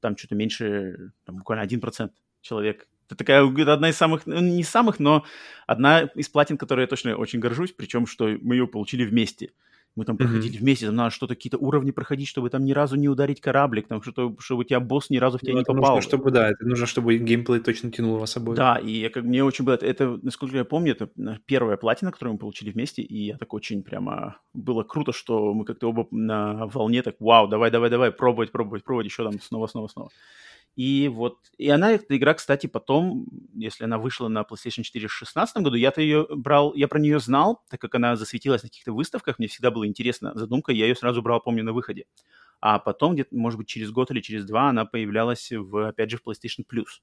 [0.00, 2.88] там что-то меньше, там, буквально 1% человек.
[3.06, 5.24] Это такая, это одна из самых, ну, не самых, но
[5.66, 9.52] одна из платин, которой я точно очень горжусь, причем, что мы ее получили вместе.
[9.98, 13.08] Мы там проходили вместе, там надо что-то, какие-то уровни проходить, чтобы там ни разу не
[13.08, 15.96] ударить кораблик, там, что, чтобы у тебя босс ни разу в тебя Ну, не попал.
[15.96, 18.54] нужно, чтобы, да, это нужно, чтобы геймплей точно тянул вас собой.
[18.54, 19.74] Да, и я, как, мне очень было...
[19.74, 23.52] Это, насколько я помню, это на- первая платина, которую мы получили вместе, и я так
[23.54, 24.36] очень прямо...
[24.54, 28.84] Было круто, что мы как-то оба на волне так, вау, давай, давай, давай, пробовать, пробовать,
[28.84, 30.10] пробовать, еще там снова, снова, снова.
[30.78, 35.10] И вот, и она, эта игра, кстати, потом, если она вышла на PlayStation 4 в
[35.10, 38.92] 2016 году, я-то ее брал, я про нее знал, так как она засветилась на каких-то
[38.92, 42.04] выставках, мне всегда было интересно задумка, я ее сразу брал, помню, на выходе.
[42.60, 46.18] А потом, где-то, может быть, через год или через два она появлялась, в, опять же,
[46.18, 47.02] в PlayStation Plus.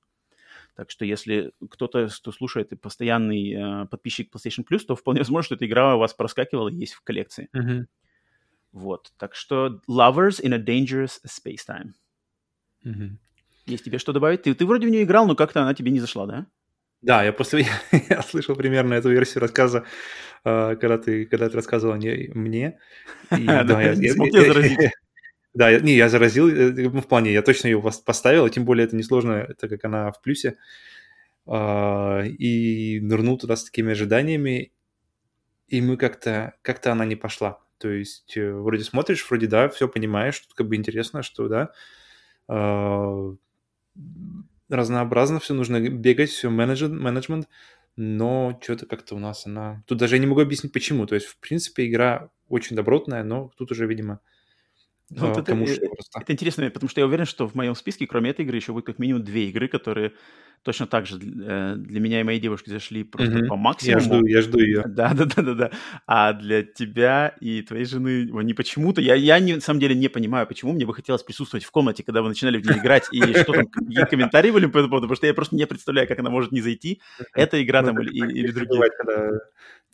[0.77, 5.43] Так что если кто-то, кто слушает и постоянный э, подписчик PlayStation Plus, то вполне возможно,
[5.47, 7.49] что эта игра у вас проскакивала и есть в коллекции.
[7.51, 7.89] Мгм.
[8.71, 9.11] Вот.
[9.17, 11.91] Так что Lovers in a Dangerous Space Time.
[12.85, 13.19] Мгм.
[13.65, 14.43] Есть тебе что добавить?
[14.43, 16.45] Ты, ты вроде в нее играл, но как-то она тебе не зашла, да?
[17.01, 17.65] Да, я после
[18.10, 19.86] я слышал примерно эту версию рассказа,
[20.43, 22.80] э, когда ты когда ты рассказывал не- мне.
[23.38, 24.80] И, Да, я- не я- смог тебя я- заразить.
[25.54, 28.49] Да, я- не, я заразил, э, ну, в плане, я точно ее пос- поставил, и
[28.51, 30.58] тем более это несложно, так как она в плюсе.
[31.47, 34.71] А, И нырнул туда с такими ожиданиями,
[35.67, 37.60] и мы как-то, как-то она не пошла.
[37.78, 41.71] То есть э, вроде смотришь, вроде да, все понимаешь, как бы интересно, что да.
[43.95, 43.99] А,
[44.69, 47.47] разнообразно все, нужно бегать, все менеджмент,
[47.95, 49.84] но что-то как-то у нас она...
[49.88, 51.05] Тут даже я не могу объяснить, почему.
[51.05, 54.19] То есть, в принципе, игра очень добротная, но тут уже, видимо,
[55.10, 56.19] ну, вот это, что просто.
[56.19, 58.86] Это интересно, потому что я уверен, что в моем списке, кроме этой игры, еще будет
[58.86, 60.13] как минимум две игры, которые
[60.65, 63.47] точно так же э, для меня и моей девушки зашли просто mm-hmm.
[63.47, 63.99] по максимуму.
[63.99, 64.84] Я жду, я жду ее.
[64.88, 65.71] Да, да, да, да, да.
[66.08, 68.99] А для тебя и твоей жены не почему-то.
[68.99, 72.04] Я, я не, на самом деле не понимаю, почему мне бы хотелось присутствовать в комнате,
[72.04, 75.08] когда вы начинали в нее играть, и что там, какие комментарии были по этому поводу,
[75.08, 76.99] потому что я просто не представляю, как она может не зайти.
[77.36, 78.82] Эта игра ну, там или, другие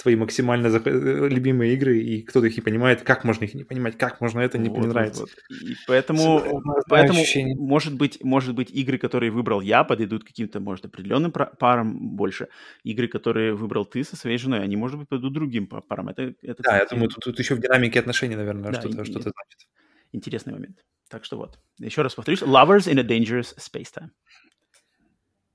[0.02, 3.98] твои максимально э, любимые игры, и кто-то их не понимает, как можно их не понимать,
[3.98, 5.22] как можно это не, вот, не нравится.
[5.22, 5.30] Вот.
[5.50, 7.20] И поэтому, поэтому
[7.58, 12.47] может, быть, может быть, игры, которые выбрал я, подойдут каким-то, может, определенным парам больше.
[12.84, 16.10] Игры, которые выбрал ты со своей женой, они, может быть, подойдут другим парам.
[16.10, 19.19] Это, это да, я думаю, тут, тут еще в динамике отношений, наверное, да, что-то, что
[19.19, 19.67] значит.
[20.13, 20.84] Интересный момент.
[21.10, 21.60] Так что вот.
[21.80, 22.41] Еще раз повторюсь.
[22.41, 24.10] Lovers in a Dangerous Space Time.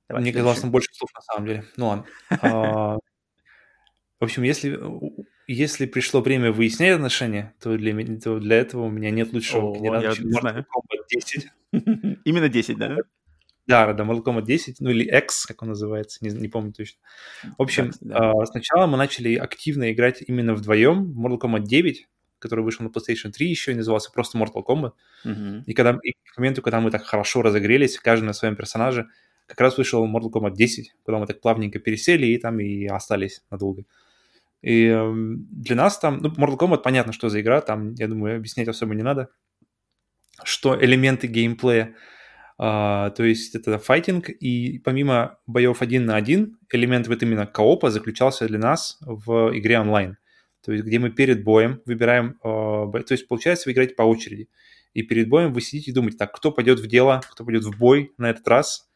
[0.09, 1.65] Давай, Мне казалось, там больше слов на самом деле.
[1.77, 2.05] Ну ладно.
[2.31, 2.99] А,
[4.19, 4.79] в общем, если,
[5.47, 9.77] если пришло время выяснять отношения, то для, то для этого у меня нет лучшего О,
[9.77, 11.49] генератора, чем Mortal Kombat 10.
[12.25, 12.97] Именно 10, да?
[13.67, 17.01] Да, да, Kombat 10, ну или X, как он называется, не, не помню точно.
[17.59, 18.47] В общем, да, да.
[18.47, 22.07] сначала мы начали активно играть именно вдвоем в Mortal Kombat 9,
[22.39, 24.93] который вышел на PlayStation 3 еще и назывался просто Mortal Kombat.
[25.25, 25.65] Uh-huh.
[25.67, 29.09] И, когда, и к моменту, когда мы так хорошо разогрелись, каждый на своем персонаже,
[29.47, 33.43] как раз вышел Mortal Kombat 10, куда мы так плавненько пересели и там и остались
[33.51, 33.85] надолго.
[34.63, 38.37] и э, для нас там, ну, Mortal Kombat понятно, что за игра, там, я думаю,
[38.37, 39.29] объяснять особо не надо,
[40.45, 41.95] что элементы геймплея,
[42.59, 47.91] Uh, то есть это файтинг, и помимо боев один на один, элемент вот именно коопа
[47.91, 50.17] заключался для нас в игре онлайн.
[50.65, 54.49] То есть где мы перед боем выбираем, uh, то есть получается вы играете по очереди.
[54.95, 57.79] И перед боем вы сидите и думаете, так, кто пойдет в дело, кто пойдет в
[57.79, 58.89] бой на этот раз,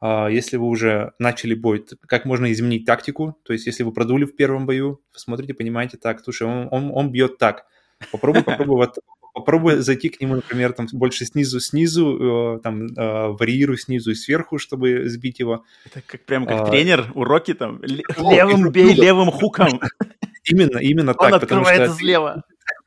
[0.00, 3.36] а, если вы уже начали бой, как можно изменить тактику.
[3.44, 7.12] То есть, если вы продули в первом бою, смотрите, понимаете, так, слушай, он, он, он
[7.12, 7.66] бьет так.
[8.12, 8.96] Попробуй, попробуй вот
[9.34, 14.58] попробуй зайти к нему, например, там больше снизу-снизу, э, там э, варьируй снизу и сверху,
[14.58, 15.64] чтобы сбить его.
[15.86, 17.80] Это как прям как а, тренер, уроки там,
[18.18, 19.80] левым бей, левым хуком.
[20.44, 21.28] Именно, именно так.
[21.28, 22.42] Он открывается слева.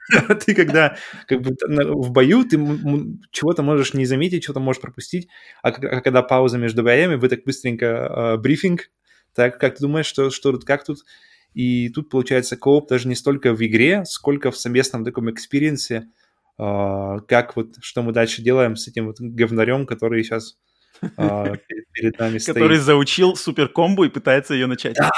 [0.46, 2.58] ты когда как бы в бою, ты
[3.32, 5.28] чего-то можешь не заметить, что-то можешь пропустить,
[5.62, 8.90] а, а когда пауза между боями, вы так быстренько э, брифинг,
[9.34, 11.00] так, как ты думаешь, что, что тут, как тут?
[11.54, 16.08] И тут получается кооп даже не столько в игре, сколько в совместном таком experience е,
[16.58, 20.58] как вот, что мы дальше делаем с этим вот говнарем, который сейчас
[21.18, 21.54] а,
[21.94, 22.56] перед нами стоит.
[22.56, 24.96] Который заучил суперкомбу и пытается ее начать.
[24.96, 25.12] Да,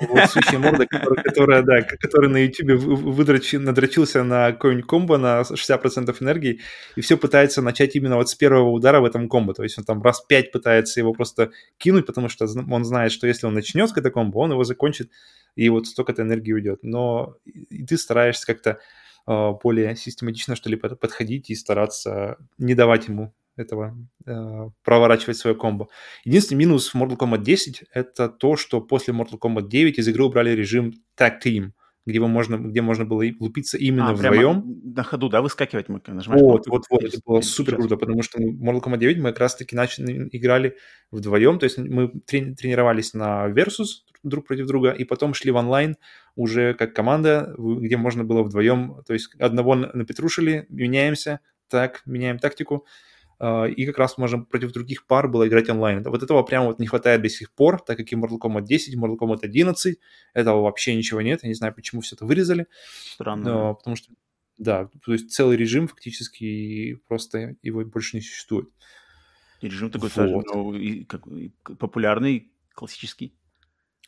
[0.00, 6.60] вот сущая морда, которая, да, который на YouTube надрочился на какой-нибудь комбо на 60% энергии
[6.96, 9.54] и все пытается начать именно вот с первого удара в этом комбо.
[9.54, 13.26] То есть он там раз пять пытается его просто кинуть, потому что он знает, что
[13.26, 15.10] если он начнет с это комбо, он его закончит,
[15.54, 16.80] и вот столько-то энергии уйдет.
[16.82, 18.78] Но и ты стараешься как-то а,
[19.26, 25.88] более систематично, что ли, подходить и стараться не давать ему этого э, проворачивать свое комбо.
[26.24, 30.24] Единственный минус в Mortal Kombat 10 это то, что после Mortal Kombat 9 из игры
[30.24, 31.72] убрали режим Tag Team,
[32.04, 34.80] где, вы можно, где можно было лупиться именно а, вдвоем.
[34.84, 36.42] на ходу, да, выскакивать мы нажимаешь?
[36.42, 39.76] Вот, вот, вот, это было супер круто, потому что Mortal Kombat 9 мы как раз-таки
[39.76, 40.76] начали, играли
[41.10, 45.56] вдвоем, то есть мы трени- тренировались на Versus друг против друга, и потом шли в
[45.56, 45.96] онлайн
[46.34, 52.86] уже как команда, где можно было вдвоем, то есть одного напетрушили, меняемся, так, меняем тактику,
[53.42, 56.02] и как раз можно против других пар было играть онлайн.
[56.04, 58.94] Вот этого прямо вот не хватает до сих пор, так как и Mortal Kombat 10,
[58.96, 59.98] Mortal Kombat 11,
[60.32, 62.66] этого вообще ничего нет, я не знаю, почему все это вырезали.
[63.14, 63.44] Странно.
[63.44, 64.12] Но, потому что,
[64.58, 68.68] да, то есть целый режим фактически просто его больше не существует.
[69.60, 70.16] И режим такой вот.
[70.16, 73.34] даже, ну, и, как, и популярный, классический.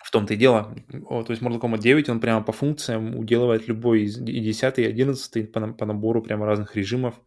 [0.01, 0.77] В том-то и дело.
[1.07, 4.79] О, то есть Mortal Kombat 9, он прямо по функциям уделывает любой из и 10,
[4.79, 7.21] и 11 по, по набору прямо разных режимов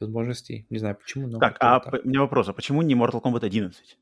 [0.00, 0.66] возможностей.
[0.70, 1.38] Не знаю почему, но...
[1.38, 2.04] Так, а так.
[2.04, 3.98] у меня вопрос, а почему не Mortal Kombat 11?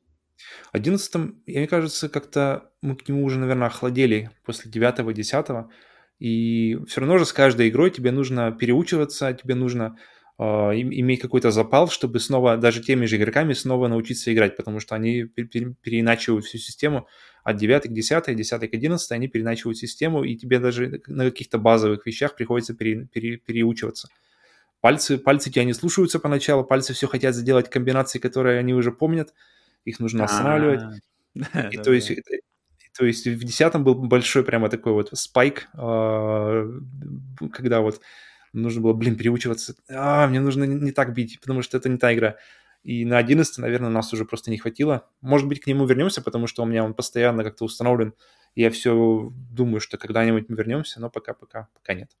[0.71, 1.15] 11
[1.47, 5.45] мне кажется, как-то мы к нему уже, наверное, охладели после 9 10
[6.19, 9.97] и все равно же с каждой игрой тебе нужно переучиваться, тебе нужно
[10.37, 14.95] э, иметь какой-то запал, чтобы снова, даже теми же игроками, снова научиться играть, потому что
[14.95, 17.07] они переиначивают всю систему
[17.43, 21.57] от 9 к 10, 10 к 11, они переиначивают систему, и тебе даже на каких-то
[21.57, 24.07] базовых вещах приходится пере, пере, переучиваться.
[24.85, 29.33] Пальцы, пальцы тебя не слушаются поначалу, пальцы все хотят сделать комбинации, которые они уже помнят,
[29.83, 31.01] их нужно останавливать.
[31.71, 32.11] И то есть
[32.95, 36.71] то есть в десятом был большой прямо такой вот спайк, а,
[37.51, 37.99] когда вот
[38.53, 39.73] нужно было, блин, переучиваться.
[39.89, 42.35] А, мне нужно не так бить, потому что это не та игра.
[42.83, 45.09] И на 11, наверное, нас уже просто не хватило.
[45.19, 48.13] Может быть, к нему вернемся, потому что у меня он постоянно как-то установлен.
[48.53, 52.11] И я все думаю, что когда-нибудь мы вернемся, но пока-пока пока нет.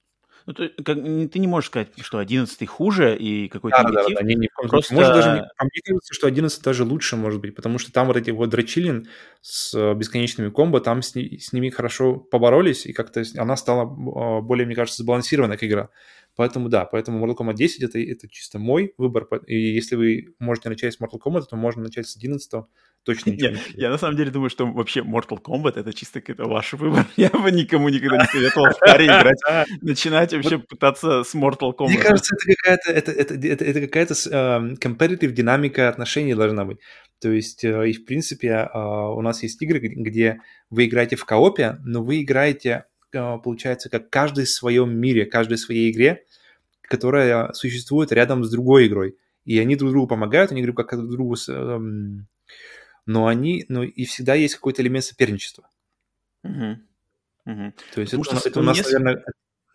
[0.45, 4.15] Ну, ты, как, ты не можешь сказать, что 11 хуже и какой-то да, негатив.
[4.15, 4.93] Да, да, не, не Просто...
[4.93, 8.29] Может, даже, мне кажется, что 11 даже лучше может быть, потому что там вот эти
[8.29, 9.07] вот Драчилин
[9.41, 14.41] с э, бесконечными комбо, там с, с ними хорошо поборолись, и как-то она стала а,
[14.41, 15.89] более, мне кажется, сбалансированная как игра.
[16.35, 19.27] Поэтому да, поэтому Mortal Kombat 10 это, это чисто мой выбор.
[19.47, 22.65] И если вы можете начать с Mortal Kombat, то можно начать с 11
[23.05, 26.73] точно я, я на самом деле думаю, что вообще Mortal Kombat это чисто какой-то ваш
[26.73, 27.05] выбор.
[27.15, 29.37] Я бы никому никогда не советовал в паре играть,
[29.81, 31.89] начинать вообще пытаться с Mortal Kombat.
[31.89, 36.79] Мне кажется, это какая-то это, это, это, это какая-то uh, competitive динамика отношений должна быть.
[37.21, 41.25] То есть, uh, и в принципе, uh, у нас есть игры, где вы играете в
[41.25, 42.85] коопе, но вы играете а,
[43.43, 46.25] получается, как каждый в своем мире, каждой в своей игре,
[46.81, 49.17] которая существует рядом с другой игрой.
[49.45, 51.35] И они друг другу помогают, они говорят, как друг другу...
[51.47, 52.27] Эм,
[53.05, 53.65] но они...
[53.69, 55.69] Но и всегда есть какой-то элемент соперничества.
[56.43, 56.79] Угу.
[57.45, 57.73] Угу.
[57.93, 59.23] То есть Потому это, это у нас, наверное,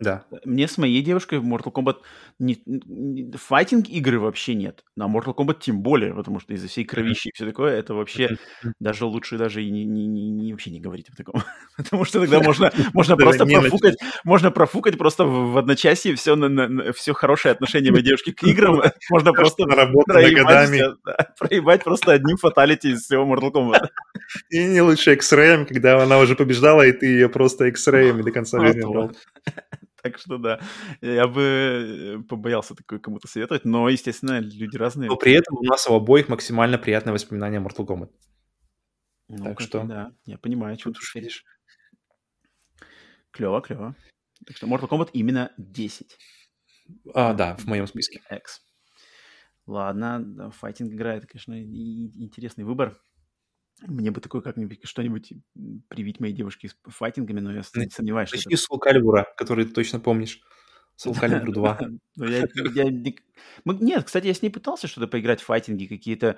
[0.01, 0.25] да.
[0.45, 1.97] Мне с моей девушкой в Mortal Kombat
[2.39, 4.83] не, не, файтинг игры вообще нет.
[4.95, 8.37] На Mortal Kombat тем более, потому что из-за всей кровищи и все такое, это вообще
[8.79, 11.43] даже лучше даже и не, не, не, не вообще не говорить о таком.
[11.77, 16.49] потому что тогда можно, можно просто профукать, можно профукать просто в, в одночасье все, на,
[16.49, 18.81] на, все хорошее отношение моей девушки к играм.
[19.11, 20.95] Можно просто проебать,
[21.37, 23.89] проебать просто одним фаталити из всего Mortal Kombat.
[24.49, 28.57] И не лучше X-Ray, когда она уже побеждала, и ты ее просто X-Ray до конца
[28.57, 29.11] времени брал.
[30.03, 30.59] Так что да,
[31.01, 35.09] я бы э, побоялся такое кому-то советовать, но, естественно, люди разные.
[35.09, 38.09] Но при этом у нас у обоих максимально приятное воспоминание о Mortal Kombat.
[39.27, 39.83] Ну, так что...
[39.83, 41.45] Да, я понимаю, что ты видишь.
[43.31, 43.95] Клево, клево.
[44.45, 46.17] Так что Mortal Kombat именно 10.
[47.13, 48.21] А, да, в моем списке.
[48.29, 48.61] X.
[49.67, 52.99] Ладно, файтинг играет, конечно, интересный выбор.
[53.87, 55.33] Мне бы такое как-нибудь что-нибудь
[55.87, 58.63] привить моей девушке с файтингами, но я не сомневаюсь, что Начни это...
[58.63, 60.41] с Soul который ты точно помнишь.
[61.03, 61.79] Soul Calibur 2.
[63.65, 66.37] Нет, кстати, я с ней пытался что-то поиграть в файтинги какие-то.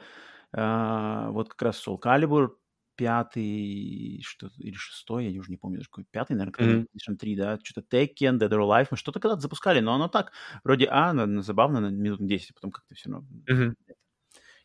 [0.54, 2.52] А, вот как раз Soul Calibur
[2.96, 7.98] пятый, что или шестой, я уже не помню, какой пятый, наверное, PlayStation 3, да, что-то
[7.98, 10.32] Tekken, Dead or Alive, мы что-то когда-то запускали, но оно так,
[10.64, 13.28] вроде, а, на, забавно, на минут 10, а потом как-то все равно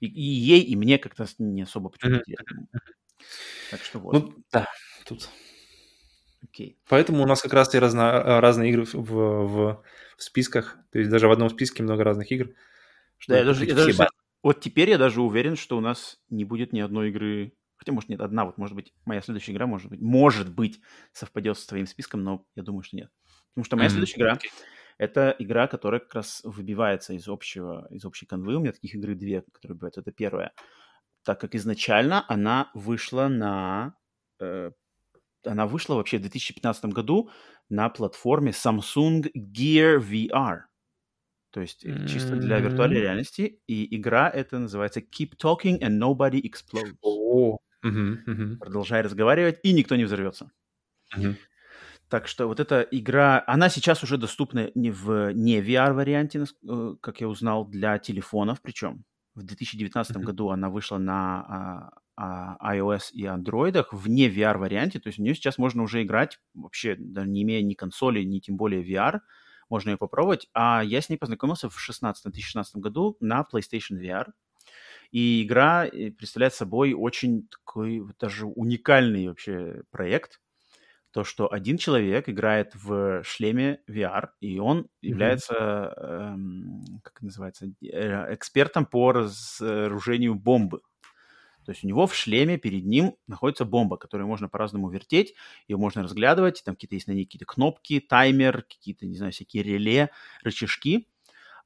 [0.00, 2.66] и, и ей, и мне как-то не особо почему-то интересно.
[3.70, 4.12] Так что вот.
[4.12, 4.68] Ну, да,
[5.06, 5.28] тут.
[6.42, 6.78] Окей.
[6.88, 9.84] Поэтому у нас как раз и разно, разные игры в, в,
[10.16, 10.78] в списках.
[10.92, 12.54] То есть даже в одном списке много разных игр.
[13.26, 13.92] Да, я даже, я даже,
[14.42, 17.52] вот теперь я даже уверен, что у нас не будет ни одной игры.
[17.76, 18.44] Хотя, может, нет, одна.
[18.44, 20.80] Вот, может быть, моя следующая игра, может быть, может быть,
[21.12, 23.10] совпадет с твоим списком, но я думаю, что нет.
[23.50, 23.90] Потому что моя mm-hmm.
[23.90, 24.48] следующая игра okay.
[24.98, 28.56] Это игра, которая как раз выбивается из общего, из общей канвы.
[28.56, 29.96] У меня таких игры две, которые бывают.
[29.96, 30.52] Это первая.
[31.22, 33.94] Так как изначально она вышла на...
[34.40, 34.72] Э,
[35.44, 37.30] она вышла вообще в 2015 году
[37.68, 40.62] на платформе Samsung Gear VR.
[41.50, 42.06] То есть mm-hmm.
[42.08, 43.62] чисто для виртуальной реальности.
[43.68, 46.96] И игра это называется Keep Talking and Nobody Explodes.
[47.04, 47.58] Oh.
[47.84, 48.16] Mm-hmm.
[48.26, 48.56] Mm-hmm.
[48.56, 50.50] Продолжай разговаривать, и никто не взорвется.
[51.16, 51.36] Mm-hmm.
[52.08, 57.20] Так что вот эта игра, она сейчас уже доступна не в не VR-варианте, э, как
[57.20, 60.22] я узнал, для телефонов, причем в 2019 mm-hmm.
[60.22, 65.22] году она вышла на а, а, iOS и Android в не VR-варианте, то есть в
[65.22, 69.20] нее сейчас можно уже играть, вообще даже не имея ни консоли, ни тем более VR,
[69.68, 70.48] можно ее попробовать.
[70.54, 74.32] А я с ней познакомился в 16, 2016 году на PlayStation VR,
[75.10, 80.40] и игра э, представляет собой очень такой даже уникальный вообще проект,
[81.12, 86.34] то, что один человек играет в шлеме VR, и он является, mm-hmm.
[86.34, 90.80] эм, как называется, э, экспертом по разоружению бомбы.
[91.64, 95.34] То есть у него в шлеме перед ним находится бомба, которую можно по-разному вертеть,
[95.66, 99.62] ее можно разглядывать, там какие-то есть на ней какие-то кнопки, таймер, какие-то, не знаю, всякие
[99.62, 100.10] реле,
[100.42, 101.08] рычажки.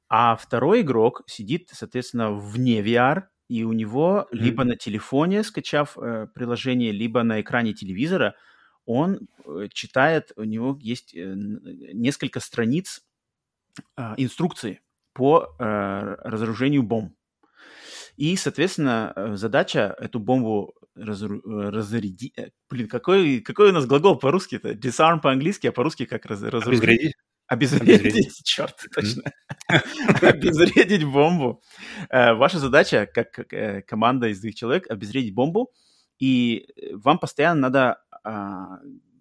[0.08, 4.36] А второй игрок сидит, соответственно, вне VR, и у него mm-hmm.
[4.36, 8.34] либо на телефоне, скачав э, приложение, либо на экране телевизора–
[8.86, 13.02] он э, читает, у него есть э, несколько страниц
[13.96, 14.80] а, инструкции
[15.12, 17.14] по э, разоружению бомб.
[18.16, 21.40] И, соответственно, задача эту бомбу разру...
[21.44, 22.34] разрядить...
[22.68, 24.56] Блин, какой, какой у нас глагол по-русски?
[24.56, 26.42] Это disarm по-английски, а по-русски как раз...
[26.42, 27.14] разрядить?
[27.46, 28.40] Обезвредить, Обезвредить.
[28.44, 29.22] черт, точно.
[30.20, 31.62] Обезвредить бомбу.
[32.10, 33.46] Ваша задача, как
[33.86, 35.72] команда из двух человек, обезвредить бомбу,
[36.18, 38.78] и вам постоянно надо а,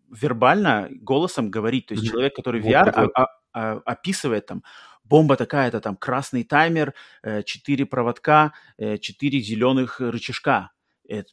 [0.09, 1.87] вербально голосом говорить.
[1.87, 2.11] То есть mm-hmm.
[2.11, 4.63] человек, который VR, вот, а, а, описывает там,
[5.03, 6.93] бомба такая-то, там красный таймер,
[7.23, 10.71] э, 4 проводка, э, 4 зеленых рычажка.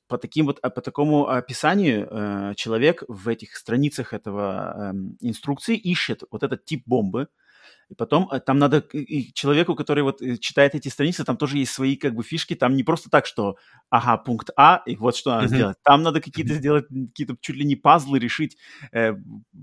[0.09, 6.25] По, таким вот, по такому описанию э, человек в этих страницах этого э, инструкции ищет
[6.33, 7.29] вот этот тип бомбы,
[7.89, 11.59] и потом э, там надо и человеку, который вот э, читает эти страницы, там тоже
[11.59, 12.55] есть свои как бы фишки.
[12.55, 13.57] Там не просто так, что
[13.89, 15.49] ага, пункт А, и вот что надо mm-hmm.
[15.49, 15.77] сделать.
[15.83, 18.57] Там надо какие-то сделать, какие-то чуть ли не пазлы решить,
[18.93, 19.15] э,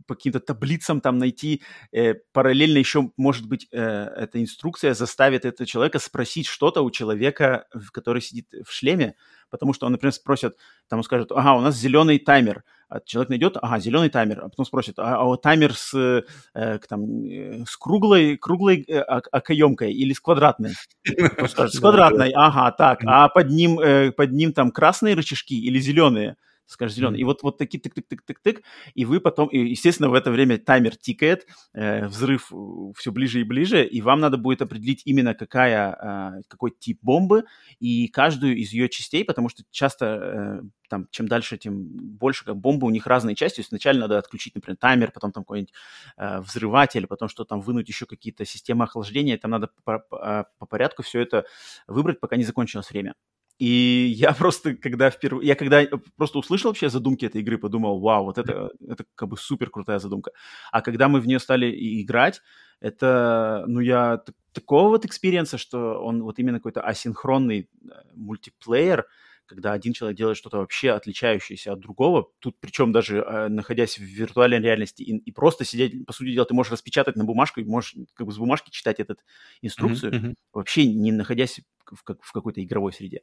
[0.07, 1.61] по каким-то таблицам там найти.
[1.91, 7.67] Э, параллельно еще, может быть, э, эта инструкция заставит этого человека спросить что-то у человека,
[7.91, 9.15] который сидит в шлеме,
[9.49, 10.55] потому что он, например, спросит,
[10.89, 14.49] там он скажет, ага, у нас зеленый таймер, а человек найдет, ага, зеленый таймер, а
[14.49, 15.93] потом спросит, а, а таймер с,
[16.53, 20.73] э, там, э, с круглой, круглой э, окоемкой или с квадратной?
[21.47, 25.79] Скажет, с квадратной, ага, так, а под ним, э, под ним там красные рычажки или
[25.79, 26.37] зеленые?
[26.65, 27.19] Скажешь зеленый.
[27.19, 28.61] И вот, вот такие тык-тык-тык-тык-тык,
[28.93, 32.51] и вы потом, и, естественно, в это время таймер тикает, э, взрыв
[32.97, 37.45] все ближе и ближе, и вам надо будет определить именно какая, э, какой тип бомбы
[37.79, 42.57] и каждую из ее частей, потому что часто э, там, чем дальше, тем больше как
[42.57, 43.57] бомбы, у них разные части.
[43.57, 45.73] То есть сначала надо отключить, например, таймер, потом там какой-нибудь
[46.17, 49.37] э, взрыватель, потом что там вынуть еще какие-то системы охлаждения.
[49.37, 51.45] Там надо по, по, по порядку все это
[51.87, 53.15] выбрать, пока не закончилось время.
[53.59, 55.83] И я просто, когда впервые, я когда
[56.17, 59.99] просто услышал вообще задумки этой игры, подумал, вау, вот это, это как бы супер крутая
[59.99, 60.31] задумка.
[60.71, 62.41] А когда мы в нее стали играть,
[62.81, 69.05] это, ну, я такого вот experience а, что он вот именно какой-то асинхронный э, мультиплеер,
[69.45, 74.03] когда один человек делает что-то вообще отличающееся от другого, тут причем даже э, находясь в
[74.03, 77.65] виртуальной реальности и, и просто сидеть, по сути дела, ты можешь распечатать на бумажку и
[77.65, 79.17] можешь как бы с бумажки читать эту
[79.61, 80.35] инструкцию, mm-hmm.
[80.53, 83.21] вообще не находясь в, как, в какой-то игровой среде.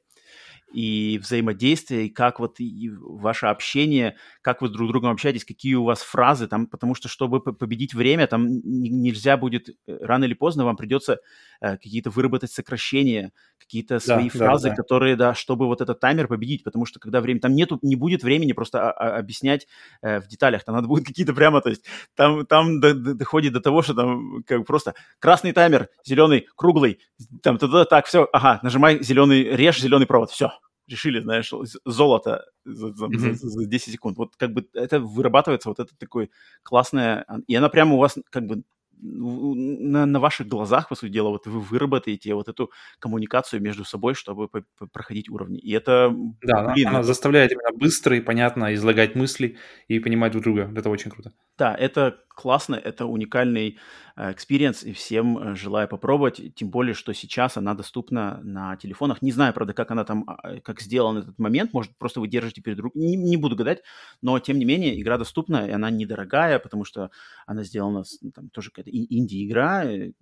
[0.73, 5.75] И взаимодействие, и как вот и ваше общение, как вы друг с другом общаетесь, какие
[5.75, 10.35] у вас фразы там, потому что чтобы победить время, там нельзя будет, э, рано или
[10.35, 11.19] поздно вам придется
[11.61, 14.77] э, какие-то выработать сокращения, какие-то свои да, фразы, да, да.
[14.77, 18.23] которые, да, чтобы вот этот таймер победить, потому что когда время, там нету, не будет
[18.23, 19.67] времени просто а, а, объяснять
[20.03, 23.53] э, в деталях, там надо будет какие-то прямо, то есть там, там до, до, доходит
[23.53, 27.01] до того, что там как просто красный таймер, зеленый, круглый,
[27.43, 30.53] там, тогда так, все, ага, нажимай зеленый, режь зеленый провод, все,
[30.89, 31.53] решили, знаешь,
[31.85, 33.33] золото за, за, mm-hmm.
[33.35, 34.19] за, за 10 секунд.
[34.19, 36.29] Вот как бы это вырабатывается, вот это такое
[36.63, 38.63] классное, и она прямо у вас как бы
[39.03, 42.71] на, на ваших глазах, по сути дела, вот вы выработаете вот эту
[43.01, 44.49] коммуникацию между собой, чтобы
[44.93, 45.59] проходить уровни.
[45.59, 49.57] И это, да, блин, она, она заставляет именно быстро и понятно излагать мысли
[49.89, 50.73] и понимать друг друга.
[50.77, 51.33] Это очень круто.
[51.59, 53.79] Да, это классно, это уникальный
[54.17, 59.23] э, experience, и всем э, желаю попробовать, тем более, что сейчас она доступна на телефонах.
[59.23, 62.61] Не знаю, правда, как она там, а, как сделан этот момент, может, просто вы держите
[62.61, 63.83] перед рукой, не, не буду гадать,
[64.21, 67.11] но, тем не менее, игра доступна, и она недорогая, потому что
[67.47, 68.05] она сделана,
[68.35, 70.13] там, тоже какая-то инди-игра, э,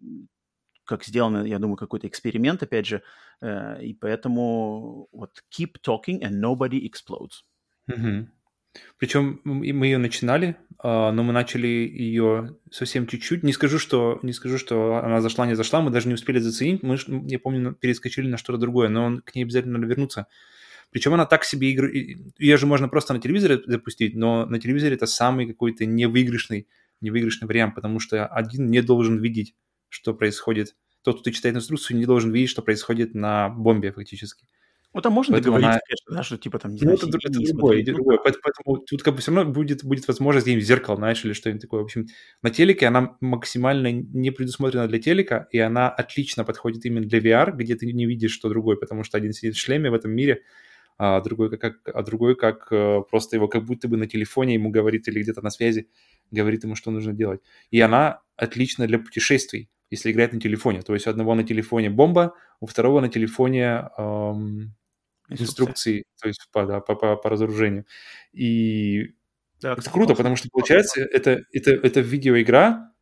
[0.84, 3.02] как сделано, я думаю, какой-то эксперимент, опять же,
[3.40, 7.44] и поэтому вот keep talking and nobody explodes.
[7.88, 8.26] Mm-hmm.
[8.98, 13.42] Причем мы ее начинали, а, но мы начали ее совсем чуть-чуть.
[13.42, 16.82] Не скажу, что не скажу, что она зашла, не зашла, мы даже не успели заценить.
[16.82, 16.96] Мы,
[17.26, 20.26] я помню, перескочили на что-то другое, но к ней обязательно надо вернуться.
[20.90, 21.88] Причем она так себе игру...
[21.88, 26.66] Ее же можно просто на телевизоре запустить, но на телевизоре это самый какой-то невыигрышный,
[27.00, 29.54] невыигрышный вариант, потому что один не должен видеть,
[29.88, 30.74] что происходит.
[31.02, 34.46] Тот, кто читает инструкцию, не должен видеть, что происходит на бомбе фактически.
[34.92, 35.86] Ну, там можно Поэтому договориться, она...
[35.86, 38.18] конечно, да, что типа там, не ну, знаю, это, это другое, это другое.
[38.18, 41.82] Поэтому тут как бы все равно будет, будет возможность где-нибудь зеркало, знаешь, или что-нибудь такое.
[41.82, 42.06] В общем,
[42.42, 47.52] на телеке она максимально не предусмотрена для телека, и она отлично подходит именно для VR,
[47.52, 50.42] где ты не видишь, что другой, потому что один сидит в шлеме в этом мире,
[50.98, 54.70] а другой как, а другой как э, просто его как будто бы на телефоне ему
[54.70, 55.88] говорит или где-то на связи
[56.32, 57.40] говорит ему, что нужно делать.
[57.70, 60.82] И она отлична для путешествий, если играть на телефоне.
[60.82, 64.74] То есть у одного на телефоне бомба, у второго на телефоне эм,
[65.30, 67.86] инструкции, то есть по, да, по, по, по разоружению.
[68.32, 69.14] И
[69.60, 72.92] да, это круто, потому что получается, это, это, это видеоигра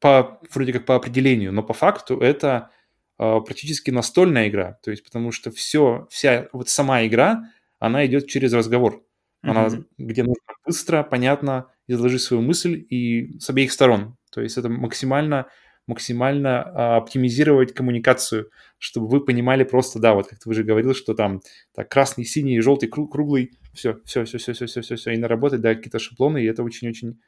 [0.00, 2.70] по, вроде как по определению, но по факту это
[3.18, 4.78] э, практически настольная игра.
[4.82, 9.04] То есть потому что все, вся вот сама игра, она идет через разговор.
[9.42, 9.84] Она, mm-hmm.
[9.98, 14.16] где нужно быстро, понятно изложить свою мысль и с обеих сторон.
[14.30, 15.46] То есть это максимально
[15.86, 21.14] максимально а, оптимизировать коммуникацию, чтобы вы понимали просто, да, вот как ты уже говорил, что
[21.14, 21.40] там
[21.74, 25.60] так, красный, синий, желтый, круглый, все, все, все, все, все, все, все, все, и наработать,
[25.60, 27.20] да, какие-то шаблоны, и это очень-очень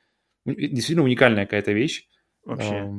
[0.45, 2.09] действительно уникальная какая-то вещь.
[2.45, 2.91] Вообще.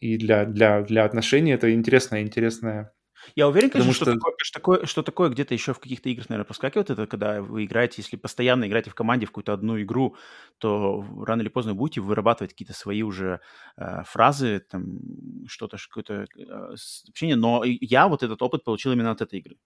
[0.00, 2.92] И для, для, для отношений это интересная, интересная
[3.34, 4.14] Я уверен, конечно, что, что...
[4.14, 6.90] Такое, что такое, что такое где-то еще в каких-то играх, наверное, проскакивает.
[6.90, 10.16] Это когда вы играете, если постоянно играете в команде в какую-то одну игру,
[10.58, 13.40] то рано или поздно будете вырабатывать какие-то свои уже
[13.76, 14.98] э, фразы, там,
[15.46, 16.74] что-то, какое-то э,
[17.08, 17.36] общение.
[17.36, 19.56] Но я вот этот опыт получил именно от этой игры.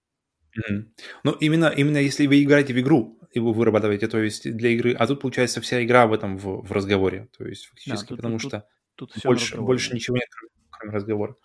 [0.57, 0.85] Mm-hmm.
[1.25, 4.93] Ну, именно, именно если вы играете в игру, и вы вырабатываете, то есть для игры,
[4.93, 8.17] а тут получается вся игра в этом в, в разговоре, то есть фактически, да, тут,
[8.19, 10.29] потому тут, что тут, тут больше, больше ничего нет,
[10.71, 11.37] кроме разговора.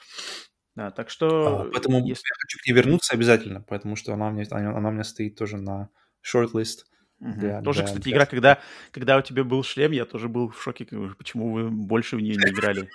[0.75, 1.61] Да, так что...
[1.61, 2.23] А, поэтому если...
[2.27, 5.35] я хочу к ней вернуться обязательно, потому что она у меня, она, у меня стоит
[5.35, 5.89] тоже на
[6.23, 6.85] shortlist.
[7.19, 7.39] Угу.
[7.39, 8.11] Для, тоже, для, кстати, для...
[8.13, 8.59] игра, когда,
[8.91, 10.85] когда у тебя был шлем, я тоже был в шоке,
[11.17, 12.89] почему вы больше в нее не играли.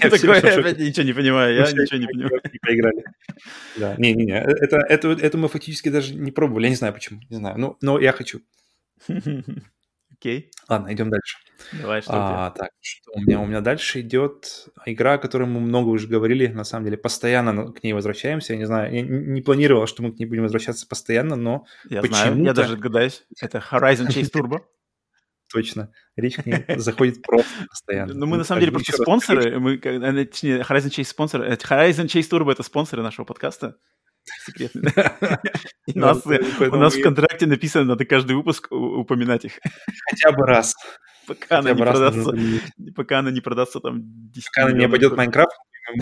[0.00, 2.40] Такое, я опять ничего не понимаю, я ничего не понимаю.
[2.52, 3.04] Не поиграли.
[3.76, 7.36] Да, не-не-не, это, это, это мы фактически даже не пробовали, я не знаю почему, не
[7.36, 8.42] знаю, но, но я хочу.
[10.22, 10.52] Окей.
[10.68, 11.38] Ладно, идем дальше.
[11.72, 13.40] Давай, что а, Так, что у меня?
[13.40, 17.72] У меня дальше идет игра, о которой мы много уже говорили, на самом деле, постоянно
[17.72, 18.52] к ней возвращаемся.
[18.52, 22.02] Я не знаю, я не планировал, что мы к ней будем возвращаться постоянно, но Я
[22.02, 23.24] знаю, я даже догадаюсь.
[23.40, 24.60] Это Horizon Chase Turbo.
[25.52, 25.92] Точно.
[26.14, 28.14] Речь к ней заходит просто постоянно.
[28.14, 29.58] Ну, мы на самом деле просто спонсоры.
[29.58, 31.42] Мы, э, точнее, Horizon Chase спонсор.
[31.42, 33.76] Э, Horizon Chase Turbo— это спонсоры нашего подкаста.
[34.46, 34.92] Секретный.
[35.94, 35.98] У
[36.76, 39.58] нас, в контракте написано, надо каждый выпуск упоминать их.
[40.10, 40.74] Хотя бы раз.
[41.26, 42.34] Пока она, не продастся,
[42.96, 44.00] пока она не продастся там
[44.32, 45.56] 10 Пока она не пойдет Майнкрафт,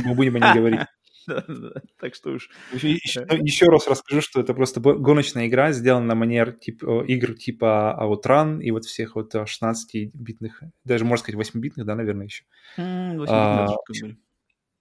[0.05, 0.81] мы будем о ней говорить.
[2.01, 2.49] Так что уж...
[2.73, 7.97] Еще, еще раз расскажу, что это просто гоночная игра, сделана на манер тип, игр типа
[8.01, 12.45] Outrun и вот всех вот 16-битных, даже, можно сказать, 8-битных, да, наверное, еще.
[12.77, 14.17] 8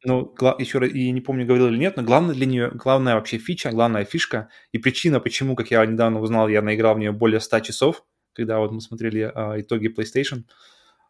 [0.03, 3.37] ну, еще раз, и не помню, говорил или нет, но главное для нее, главная вообще
[3.37, 7.41] фича, главная фишка и причина, почему, как я недавно узнал, я наиграл в нее более
[7.41, 10.43] 100 часов, когда вот мы смотрели а, итоги PlayStation,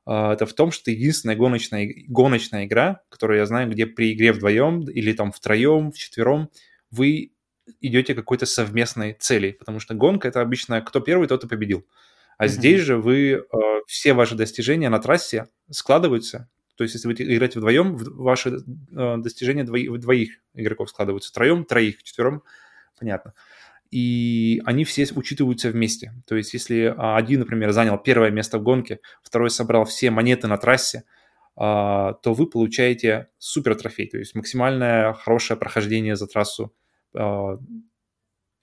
[0.06, 4.34] а, это в том, что единственная гоночная, гоночная игра, которую я знаю, где при игре
[4.34, 6.50] вдвоем или там втроем, вчетвером
[6.90, 7.34] вы
[7.82, 11.86] идете к какой-то совместной цели, потому что гонка это обычно кто первый, тот и победил.
[12.40, 12.48] А mm-hmm.
[12.48, 13.44] здесь же вы э,
[13.86, 16.50] все ваши достижения на трассе складываются
[16.80, 21.34] то есть, если вы играете вдвоем, ваши э, достижения двоих, двоих игроков складываются.
[21.34, 22.42] Троем, троих, четвером,
[22.98, 23.34] понятно.
[23.92, 26.14] И они все учитываются вместе.
[26.26, 30.48] То есть, если а, один, например, занял первое место в гонке, второй собрал все монеты
[30.48, 31.04] на трассе,
[31.58, 36.74] а, то вы получаете супер трофей, то есть максимальное хорошее прохождение за трассу.
[37.14, 37.58] А,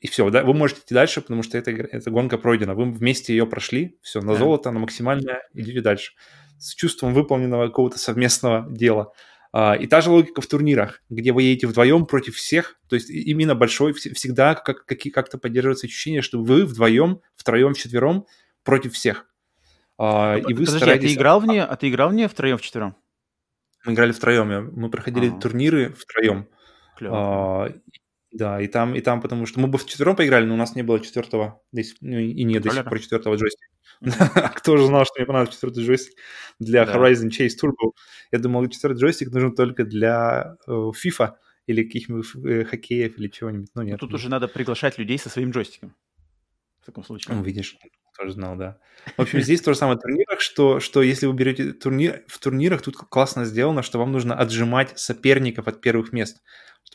[0.01, 2.75] и все, да, вы можете идти дальше, потому что эта, эта гонка пройдена.
[2.75, 6.15] Вы вместе ее прошли, все, на золото, на максимальное, идете дальше
[6.59, 9.13] с чувством выполненного какого-то совместного дела.
[9.53, 13.11] А, и та же логика в турнирах, где вы едете вдвоем против всех, то есть
[13.11, 18.27] именно большой, всегда как, как-то поддерживается ощущение, что вы вдвоем, втроем, вчетвером
[18.65, 19.27] против всех.
[19.99, 21.05] А, и вы Подожди, стараетесь...
[21.05, 22.97] а ты играл в нее, а ты играл в нее втроем, вчетвером?
[23.85, 25.41] Мы играли втроем, мы проходили А-а-а.
[25.41, 26.49] турниры втроем.
[26.99, 27.17] Клево.
[27.17, 27.73] А,
[28.33, 30.75] да, и там, и там, потому что мы бы в четвером поиграли, но у нас
[30.75, 33.76] не было четвертого, ну, и нет до сих пор четвертого джойстика.
[34.57, 36.19] Кто же знал, что мне понадобится четвертый джойстик
[36.59, 36.85] для.
[36.85, 37.93] Horizon Chase Turbo?
[38.33, 41.35] Я думал, четвертый джойстик нужен только для э, FIFA
[41.67, 43.71] или каких-нибудь э, хоккеев или чего-нибудь.
[43.75, 44.01] Ну, нет.
[44.01, 45.95] Тут уже надо приглашать людей со своим джойстиком.
[46.83, 47.35] В таком случае.
[47.35, 47.77] Ну, видишь,
[48.17, 48.79] тоже знал, да.
[49.17, 52.39] В общем, здесь то же самое в турнирах, что, что если вы берете турнир, в
[52.39, 56.43] турнирах тут классно сделано, что вам нужно отжимать соперников от первых мест.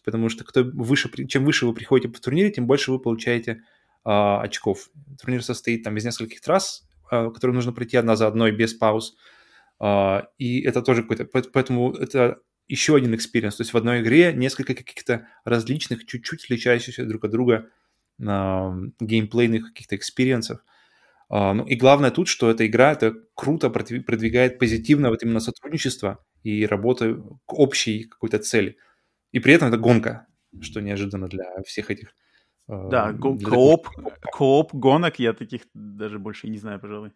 [0.03, 3.63] Потому что кто выше, чем выше вы приходите в турнире, тем больше вы получаете
[4.03, 4.89] а, очков.
[5.19, 9.15] Турнир состоит там из нескольких трасс, которые нужно пройти одна за одной без пауз.
[9.79, 11.25] А, и это тоже какой-то...
[11.25, 13.57] Поэтому это еще один experience.
[13.57, 17.67] То есть в одной игре несколько каких-то различных, чуть-чуть отличающихся друг от друга
[18.17, 20.63] геймплейных каких-то experience ов.
[21.29, 26.65] Ну и главное тут, что эта игра это круто продвигает позитивно вот именно сотрудничество и
[26.65, 28.77] работу к общей какой-то цели.
[29.31, 30.27] И при этом это гонка,
[30.61, 32.13] что неожиданно для всех этих
[32.71, 33.87] да, го- кооп,
[34.31, 37.11] кооп гонок я таких даже больше не знаю, пожалуй.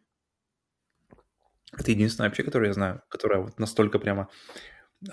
[1.77, 4.29] Это единственная вообще, которую я знаю, которая вот настолько прямо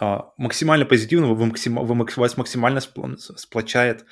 [0.00, 4.04] а, максимально позитивно, максим, вы, вас максимально сплочает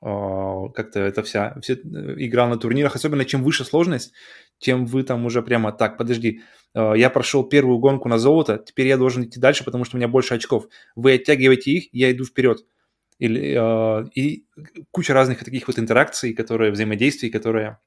[0.00, 2.94] а, как-то это вся, вся игра на турнирах.
[2.94, 4.12] Особенно чем выше сложность,
[4.58, 8.86] тем вы там уже прямо так, подожди, а, я прошел первую гонку на золото, теперь
[8.86, 10.68] я должен идти дальше, потому что у меня больше очков.
[10.94, 12.64] Вы оттягиваете их, я иду вперед
[13.24, 14.46] или, э, и
[14.90, 17.78] куча разных таких вот интеракций, которые, взаимодействий, которые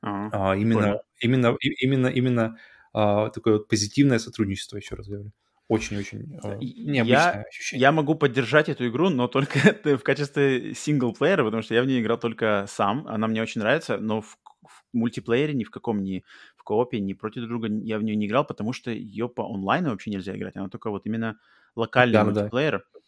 [0.00, 2.56] ага, э, именно, именно, именно, именно
[2.94, 5.32] э, такое вот позитивное сотрудничество, еще раз говорю.
[5.68, 7.80] Очень-очень э, необычное я, ощущение.
[7.80, 12.00] Я могу поддержать эту игру, но только в качестве синглплеера, потому что я в ней
[12.00, 13.06] играл только сам.
[13.06, 16.24] Она мне очень нравится, но в, в мультиплеере ни в каком ни
[16.56, 19.90] в коопе, ни против друга я в нее не играл, потому что ее по онлайну
[19.90, 20.56] вообще нельзя играть.
[20.56, 21.38] Она только вот именно
[21.76, 22.78] локальный да, мультиплеер.
[22.78, 22.99] Да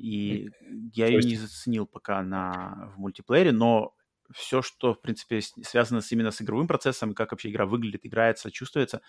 [0.00, 0.50] И
[0.92, 3.94] я ее не заценил пока на, в мультиплеере, но
[4.32, 8.50] все, что, в принципе, связано с, именно с игровым процессом, как вообще игра выглядит, играется,
[8.50, 9.02] чувствуется,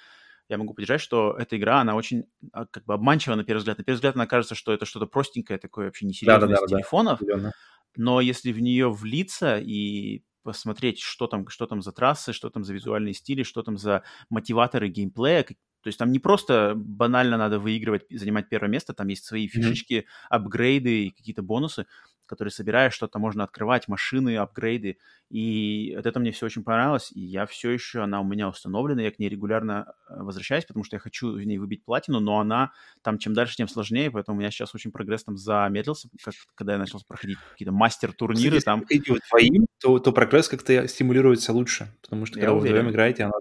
[0.48, 3.80] я могу поддержать, что эта игра, она очень а, как бы обманчива на первый взгляд.
[3.80, 6.68] На первый взгляд она кажется, что это что-то простенькое такое, вообще несерьезное да, да, да,
[6.68, 7.20] телефонов.
[7.22, 7.52] Да,
[7.96, 12.64] но если в нее влиться и посмотреть, что там, что там за трассы, что там
[12.64, 15.46] за визуальные стили, что там за мотиваторы геймплея,
[15.86, 19.94] то есть там не просто банально надо выигрывать, занимать первое место, там есть свои фишечки,
[19.94, 20.28] mm-hmm.
[20.32, 21.86] апгрейды и какие-то бонусы
[22.26, 24.98] которые собираешь, что-то можно открывать, машины, апгрейды.
[25.30, 27.12] И от этого мне все очень понравилось.
[27.14, 30.84] И я все еще, она у меня установлена, я к ней регулярно э, возвращаюсь, потому
[30.84, 32.72] что я хочу в ней выбить платину, но она
[33.04, 36.74] там чем дальше, тем сложнее, поэтому у меня сейчас очень прогресс там замедлился, как, когда
[36.74, 38.56] я начал проходить какие-то мастер-турниры.
[38.56, 38.84] Если там...
[38.90, 42.74] вы вдвоем, то, то прогресс как-то стимулируется лучше, потому что я когда уверен.
[42.74, 43.34] вы вдвоем играете, она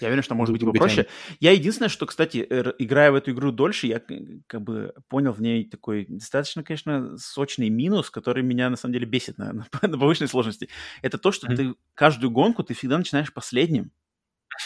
[0.00, 1.06] я уверен, что может быть попроще.
[1.40, 2.46] Я единственное, что, кстати,
[2.78, 4.00] играя в эту игру дольше, я
[4.46, 9.06] как бы понял в ней такой достаточно, конечно, сочный минус, который меня на самом деле
[9.06, 10.68] бесит на, на, на повышенной сложности.
[11.02, 13.90] Это то, что ты каждую гонку ты всегда начинаешь последним.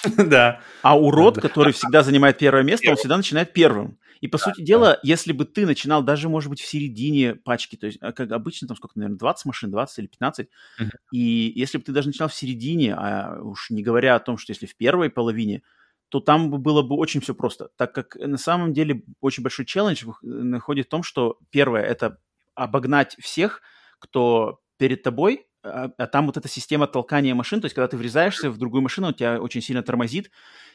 [0.16, 0.60] Да.
[0.82, 3.98] А урод, который всегда занимает первое место, он всегда начинает первым.
[4.20, 7.86] И, по сути дела, если бы ты начинал даже, может быть, в середине пачки, то
[7.86, 10.48] есть, а, как обычно, там сколько, наверное, 20 машин, 20 или 15,
[11.12, 14.52] и если бы ты даже начинал в середине, а уж не говоря о том, что
[14.52, 15.62] если в первой половине,
[16.08, 20.04] то там было бы очень все просто, так как на самом деле очень большой челлендж
[20.22, 22.18] находит в том, что первое– это
[22.54, 23.62] обогнать всех,
[23.98, 27.96] кто перед тобой, а, а там вот эта система толкания машин, то есть когда ты
[27.96, 30.30] врезаешься в другую машину, он тебя очень сильно тормозит,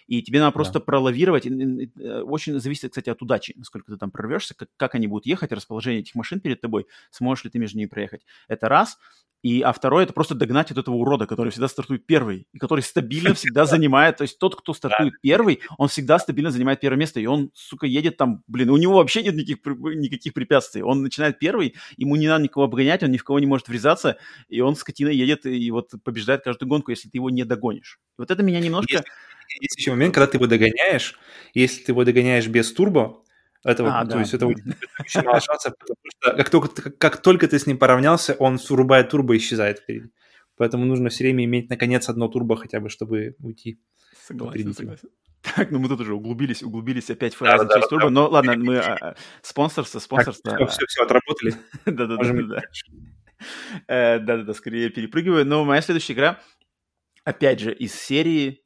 [0.09, 0.85] и тебе надо просто да.
[0.85, 1.45] пролавировать.
[1.45, 5.51] Э, очень зависит, кстати, от удачи, насколько ты там прорвешься, как, как они будут ехать,
[5.51, 8.25] расположение этих машин перед тобой, сможешь ли ты между ними проехать.
[8.47, 8.97] Это раз.
[9.41, 12.81] И, а второе, это просто догнать вот этого урода, который всегда стартует первый, и который
[12.81, 17.21] стабильно всегда занимает, то есть тот, кто стартует первый, он всегда стабильно занимает первое место,
[17.21, 21.39] и он, сука, едет там, блин, у него вообще нет никаких, никаких препятствий, он начинает
[21.39, 24.17] первый, ему не надо никого обгонять, он ни в кого не может врезаться,
[24.49, 27.99] и он скотина едет и вот побеждает каждую гонку, если ты его не догонишь.
[28.17, 28.91] Вот это меня немножко...
[28.91, 29.05] Есть,
[29.59, 31.17] есть еще момент, когда ты его догоняешь,
[31.53, 33.23] если ты его догоняешь без турбо,
[33.63, 34.19] этого, а, то да.
[34.19, 37.77] есть это очень мало шансов, потому что как только, как, как только ты с ним
[37.77, 40.11] поравнялся, он врубает турбо и исчезает впереди.
[40.55, 43.81] Поэтому нужно все время иметь, наконец, одно турбо хотя бы, чтобы уйти.
[44.25, 45.09] Согласен, согласен.
[45.41, 48.05] Так, ну мы тут уже углубились, углубились опять в да, да, часть да, турбо.
[48.05, 50.55] Да, но ладно, мы а, а, спонсорство, спонсорство.
[50.55, 51.55] все, все, все, отработали.
[51.85, 52.61] Да-да-да.
[53.87, 55.45] Э, да-да-да, скорее перепрыгиваю.
[55.45, 56.41] Но моя следующая игра,
[57.23, 58.63] опять же, из серии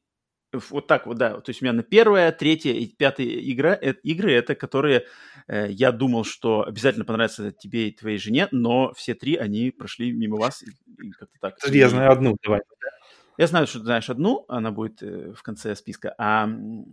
[0.70, 1.40] вот так вот, да.
[1.40, 5.06] То есть у меня на первая, третья и пятая игра, э, игры это, которые
[5.48, 10.12] э, я думал, что обязательно понравятся тебе и твоей жене, но все три, они прошли
[10.12, 10.66] мимо вас и,
[11.06, 11.54] и как-то так.
[11.68, 12.60] Я знаю одну, давай.
[13.36, 16.14] Я знаю, что ты знаешь одну, она будет э, в конце списка.
[16.18, 16.48] А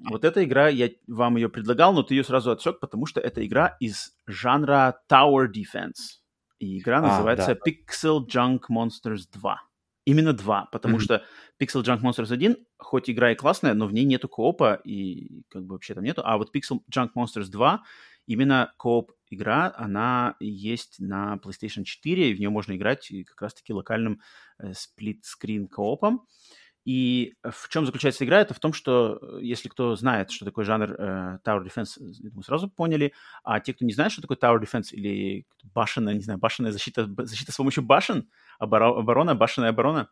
[0.09, 3.45] вот эта игра, я вам ее предлагал, но ты ее сразу отсек, потому что это
[3.45, 6.21] игра из жанра Tower Defense.
[6.57, 7.71] И игра а, называется да.
[7.71, 9.61] Pixel Junk Monsters 2.
[10.05, 11.01] Именно два, потому mm-hmm.
[11.01, 11.23] что
[11.61, 15.63] Pixel Junk Monsters 1, хоть игра и классная, но в ней нету коопа, и как
[15.63, 16.23] бы вообще там нету.
[16.25, 17.83] А вот Pixel Junk Monsters 2,
[18.25, 23.73] именно кооп игра, она есть на PlayStation 4, и в нее можно играть как раз-таки
[23.73, 24.21] локальным
[24.57, 26.25] э, сплит-скрин коопом.
[26.83, 28.41] И в чем заключается игра?
[28.41, 32.01] Это в том, что э, если кто знает, что такое жанр э, Tower Defense,
[32.33, 36.21] мы сразу поняли, а те, кто не знает, что такое Tower Defense или башенная, не
[36.21, 40.09] знаю, башенная защита, защита с помощью башен, оборона, башенная оборона,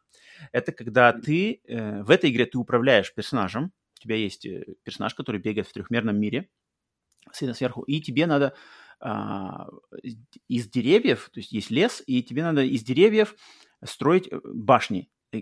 [0.52, 5.14] это когда ты э, в этой игре ты управляешь персонажем, у тебя есть э, персонаж,
[5.16, 6.50] который бегает в трехмерном мире,
[7.32, 8.56] сверху, и тебе надо
[9.02, 9.68] а,
[10.48, 13.36] из деревьев, то есть есть лес, и тебе надо из деревьев
[13.84, 14.40] строить э,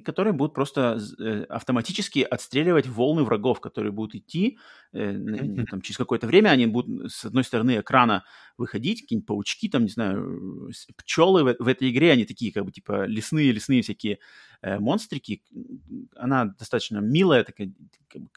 [0.03, 4.59] которые будут просто э, автоматически отстреливать волны врагов, которые будут идти
[4.91, 5.13] э,
[5.69, 8.25] там, через какое-то время, они будут с одной стороны экрана
[8.57, 12.71] выходить, какие-нибудь паучки, там, не знаю, пчелы в, в этой игре, они такие, как бы,
[12.71, 14.19] типа, лесные, лесные всякие
[14.61, 15.43] э, монстрики.
[16.17, 17.71] Она достаточно милая, такая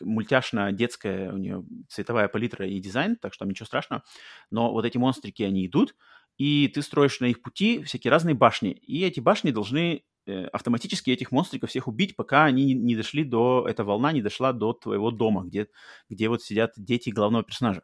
[0.00, 4.04] мультяшная, детская, у нее цветовая палитра и дизайн, так что там ничего страшного.
[4.50, 5.96] Но вот эти монстрики, они идут,
[6.38, 11.10] и ты строишь на их пути всякие разные башни, и эти башни должны Э, автоматически
[11.10, 15.10] этих монстриков всех убить, пока они не дошли до, эта волна не дошла до твоего
[15.10, 15.68] дома, где,
[16.08, 17.82] где вот сидят дети главного персонажа.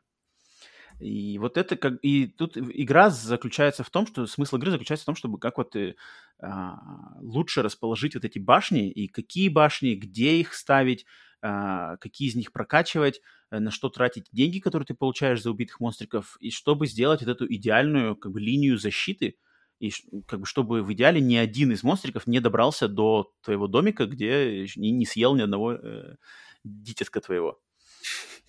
[1.00, 1.98] И вот это как...
[2.02, 4.26] И тут игра заключается в том, что...
[4.26, 5.94] Смысл игры заключается в том, чтобы как вот э,
[6.40, 6.78] а,
[7.20, 11.04] лучше расположить вот эти башни, и какие башни, где их ставить,
[11.42, 13.20] а, какие из них прокачивать,
[13.50, 17.30] э, на что тратить деньги, которые ты получаешь за убитых монстриков, и чтобы сделать вот
[17.30, 19.36] эту идеальную как бы линию защиты,
[19.78, 19.92] и
[20.26, 24.66] как бы чтобы в идеале ни один из монстриков не добрался до твоего домика, где
[24.76, 26.16] не, не съел ни одного э,
[26.64, 27.58] дитятка твоего.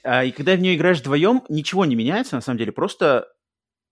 [0.04, 3.28] А, и когда в нее играешь вдвоем, ничего не меняется, на самом деле, просто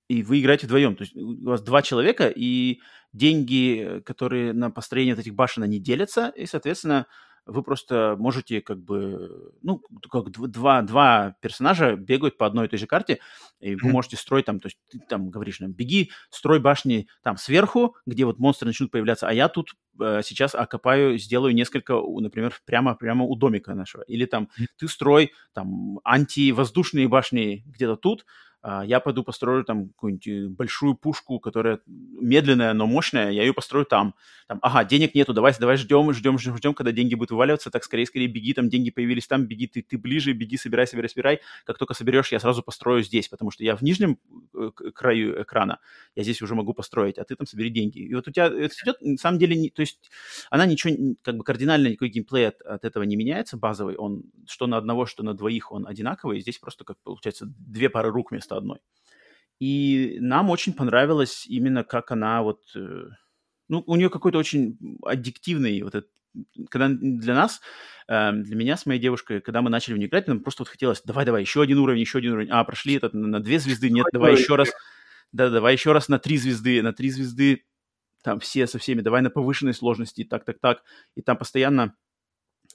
[0.08, 0.96] и вы играете вдвоем.
[0.96, 2.80] То есть у вас два человека, и
[3.12, 7.08] деньги, которые на построение этих башен, они делятся, и, соответственно,
[7.46, 12.80] вы просто можете как бы, ну, как два, два персонажа бегают по одной и той
[12.80, 13.20] же карте,
[13.60, 17.38] и вы можете строить там, то есть ты там говоришь нам, беги, строй башни там
[17.38, 22.60] сверху, где вот монстры начнут появляться, а я тут э, сейчас окопаю, сделаю несколько, например,
[22.66, 24.04] прямо, прямо у домика нашего.
[24.04, 28.26] Или там ты строй там антивоздушные башни где-то тут,
[28.86, 33.86] я пойду построю там какую-нибудь э, большую пушку, которая медленная, но мощная, я ее построю
[33.86, 34.16] там.
[34.48, 37.84] там ага, денег нету, давай, давай ждем, ждем, ждем, ждем, когда деньги будут вываливаться, так
[37.84, 41.42] скорее, скорее беги, там деньги появились там, беги, ты, ты ближе, беги, собирай, собирай, собирай.
[41.64, 44.18] Как только соберешь, я сразу построю здесь, потому что я в нижнем
[44.56, 45.80] э, краю экрана,
[46.16, 48.00] я здесь уже могу построить, а ты там собери деньги.
[48.00, 50.10] И вот у тебя это идет, на самом деле, не, то есть
[50.50, 54.66] она ничего, как бы кардинально никакой геймплей от, от этого не меняется, базовый, он что
[54.66, 58.55] на одного, что на двоих он одинаковый, здесь просто, как получается, две пары рук вместо
[58.58, 58.80] одной.
[59.60, 62.62] И нам очень понравилось именно как она вот...
[62.76, 63.08] Э,
[63.68, 66.10] ну, у нее какой-то очень аддиктивный вот этот
[66.70, 67.62] когда для нас,
[68.08, 70.70] э, для меня с моей девушкой, когда мы начали в нее играть, нам просто вот
[70.70, 72.50] хотелось, давай, давай, еще один уровень, еще один уровень.
[72.52, 74.70] А, прошли этот на две звезды, нет, давай еще раз.
[75.32, 77.66] Да, давай еще раз на три звезды, на три звезды,
[78.24, 80.84] там все со всеми, давай на повышенной сложности, так, так, так.
[81.16, 81.96] И там постоянно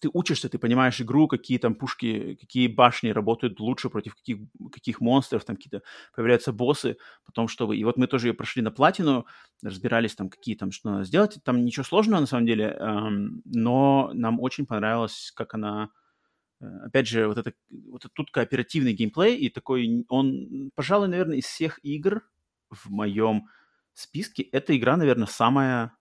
[0.01, 4.39] ты учишься, ты понимаешь игру, какие там пушки, какие башни работают лучше против каких,
[4.73, 5.83] каких монстров, там какие-то
[6.15, 7.77] появляются боссы, потом чтобы...
[7.77, 9.27] И вот мы тоже ее прошли на платину,
[9.63, 11.39] разбирались там, какие там, что надо сделать.
[11.45, 15.91] Там ничего сложного на самом деле, эм, но нам очень понравилось, как она...
[16.61, 17.53] Э, опять же, вот это,
[17.91, 22.23] вот это тут кооперативный геймплей, и такой, он, пожалуй, наверное, из всех игр
[22.71, 23.49] в моем
[23.93, 25.93] списке, эта игра, наверное, самая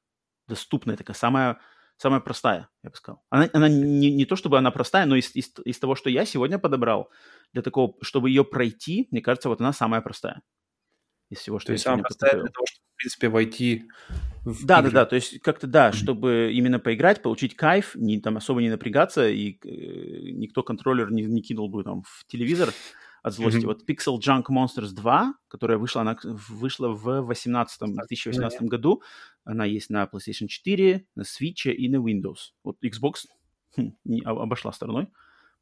[0.48, 1.60] доступная, такая самая
[2.00, 3.22] самая простая, я бы сказал.
[3.30, 6.26] Она, она не, не то чтобы она простая, но из, из, из того, что я
[6.26, 7.12] сегодня подобрал,
[7.54, 10.42] для такого, чтобы ее пройти, мне кажется, вот она самая простая.
[11.30, 13.90] Из всего, что то я есть самая простая для того, чтобы, в принципе, войти
[14.46, 14.92] в Да, игры.
[14.92, 15.94] да, да, то есть как-то, да, mm-hmm.
[15.94, 21.24] чтобы именно поиграть, получить кайф, не, там особо не напрягаться, и э, никто контроллер не,
[21.24, 22.74] не кинул бы там в телевизор,
[23.22, 23.60] от злости.
[23.60, 23.66] Mm-hmm.
[23.66, 29.02] Вот Pixel Junk Monsters 2, которая вышла, она вышла в 18, 2018 году.
[29.50, 32.54] Она есть на PlayStation 4, на Switch и на Windows.
[32.64, 33.26] Вот Xbox
[33.76, 35.08] хм, не обошла стороной.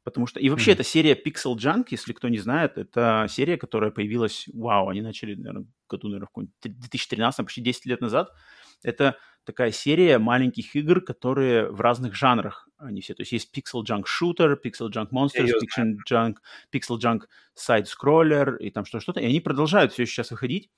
[0.04, 0.40] Потому что...
[0.40, 0.74] И вообще, mm-hmm.
[0.74, 4.46] эта серия Pixel Junk, если кто не знает, это серия, которая появилась...
[4.52, 8.30] Вау, они начали, наверное, году, наверное, в 2013, почти 10 лет назад.
[8.82, 13.14] Это такая серия маленьких игр, которые в разных жанрах они все.
[13.14, 16.34] То есть есть Pixel Junk Shooter, Pixel Junk Monsters, Pixel Junk,
[16.70, 17.22] Pixel Junk
[17.56, 19.20] Side Scroller и там что-то.
[19.20, 20.70] И они продолжают все сейчас выходить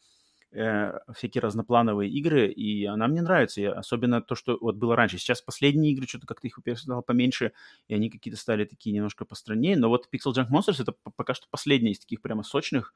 [0.53, 5.19] э, всякие разноплановые игры, и она мне нравится, и особенно то, что вот было раньше.
[5.19, 7.53] Сейчас последние игры, что-то как-то их стало поменьше,
[7.89, 11.47] и они какие-то стали такие немножко постраннее, но вот Pixel Junk Monsters это пока что
[11.51, 12.95] последний из таких прямо сочных,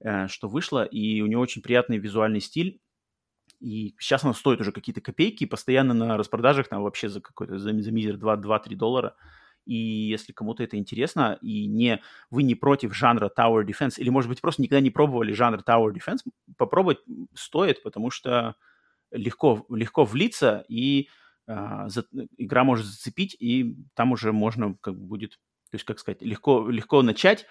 [0.00, 2.80] э, что вышло, и у него очень приятный визуальный стиль,
[3.60, 7.78] и сейчас она стоит уже какие-то копейки, постоянно на распродажах там вообще за какой-то, за,
[7.80, 9.14] за мизер 2-3 доллара.
[9.66, 12.00] И если кому-то это интересно, и не,
[12.30, 15.92] вы не против жанра Tower Defense, или, может быть, просто никогда не пробовали жанр Tower
[15.92, 16.20] Defense,
[16.56, 16.98] попробовать
[17.34, 18.56] стоит, потому что
[19.10, 21.08] легко, легко влиться, и
[21.46, 22.04] а, за,
[22.36, 25.32] игра может зацепить, и там уже можно, как будет,
[25.70, 27.46] то есть, как сказать, легко, легко начать,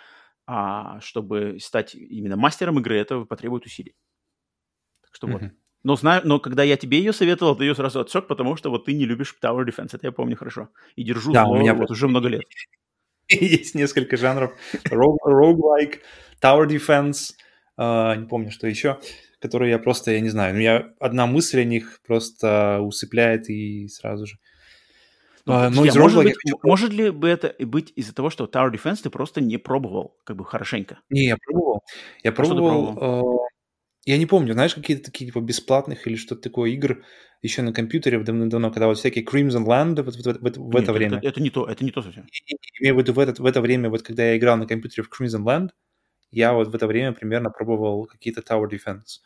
[0.46, 3.96] а чтобы стать именно мастером игры, это потребует усилий.
[5.02, 5.40] Так что mm-hmm.
[5.40, 5.52] вот.
[5.84, 8.86] Но, знаю, но когда я тебе ее советовал, ты ее сразу отсек, потому что вот
[8.86, 10.70] ты не любишь Tower Defense, это я помню хорошо.
[10.96, 12.44] И держу да, зло у меня вот уже много лет.
[13.30, 14.52] Есть несколько жанров.
[14.90, 16.00] Roguelike,
[16.42, 17.34] Tower Defense,
[17.80, 19.00] uh, не помню, что еще,
[19.40, 23.88] которые я просто, я не знаю, ну я одна мысль о них просто усыпляет и
[23.88, 24.36] сразу же.
[25.46, 29.00] Ну, ну, из может, быть, может ли бы это быть из-за того, что Tower Defense
[29.04, 31.00] ты просто не пробовал, как бы хорошенько?
[31.10, 31.84] Не, я пробовал.
[32.22, 33.48] Я а пробовал, пробовал?
[34.06, 37.04] Я не помню, знаешь, какие-то такие типа бесплатных или что-то такое игр
[37.42, 40.94] еще на компьютере давно-давно, когда вот всякие Crimson Land вот, вот, вот, в Нет, это
[40.94, 41.18] время.
[41.18, 42.28] Это, это не то, это не то совсем.
[42.48, 45.04] Я имею в виду в, этот, в это время, вот когда я играл на компьютере
[45.04, 45.70] в Crimson Land,
[46.32, 49.22] я вот в это время примерно пробовал какие-то Tower Defense.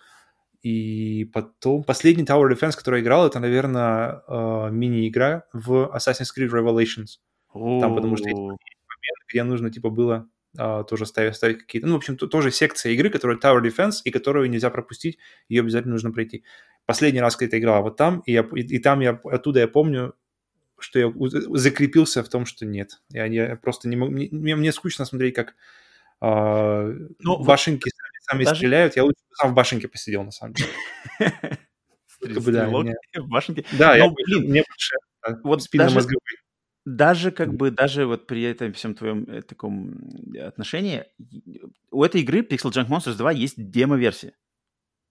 [0.62, 6.50] И потом, последний Tower Defense, который я играл, это, наверное, э, мини-игра в Assassin's Creed
[6.50, 7.20] Revelations.
[7.54, 11.98] Там, потому что есть момент, где нужно, типа, было тоже ставить, ставить какие-то, ну, в
[11.98, 15.18] общем, тоже секция игры, которая Tower Defense, и которую нельзя пропустить,
[15.50, 16.44] ее обязательно нужно пройти.
[16.86, 19.68] Последний раз, когда я играл вот там, и, я, и, и там я, оттуда я
[19.68, 20.14] помню,
[20.78, 23.02] что я закрепился в том, что нет.
[23.10, 25.56] Я, я просто не могу, мне, мне скучно смотреть, как
[26.22, 28.58] э, ну, башенки сами, сами даже...
[28.58, 30.70] стреляют, я лучше сам в башенке посидел, на самом деле.
[33.16, 33.66] В башенке?
[33.74, 34.96] Да, я, блин, мне больше
[35.44, 35.62] вот.
[36.86, 40.10] Даже как бы, даже вот при этом всем твоем э, таком
[40.42, 41.06] отношении,
[41.92, 44.34] у этой игры Pixel Junk Monsters 2 есть демо-версия.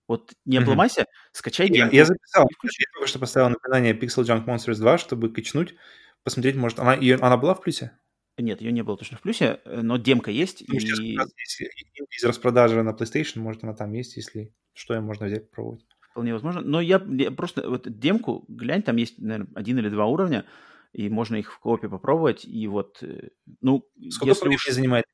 [0.08, 2.46] Вот не обломайся, скачай Я, я записал.
[2.62, 5.74] Я только что поставил напоминание Pixel Junk Monsters 2, чтобы качнуть,
[6.22, 7.92] посмотреть, может, она, ее, она была в плюсе?
[8.38, 10.64] Нет, ее не было точно в плюсе, э, но демка есть.
[10.68, 11.16] Ну, сейчас и...
[11.16, 11.62] раз есть
[12.10, 15.86] из распродажи на PlayStation, может, она там есть, если что, ее можно взять, попробовать.
[16.10, 16.60] Вполне возможно.
[16.60, 20.44] Но я, я просто вот демку, глянь, там есть, наверное, один или два уровня,
[20.92, 22.44] и можно их в коопе попробовать.
[22.44, 23.30] И вот, э,
[23.60, 24.74] ну, Сколько если времени уж...
[24.74, 25.04] занимает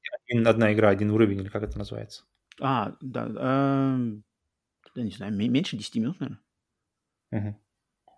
[0.44, 2.24] одна игра, один уровень, или как это называется?
[2.60, 4.20] А, да, э,
[4.94, 6.42] да не знаю, меньше 10 минут, наверное.
[7.30, 7.60] Угу.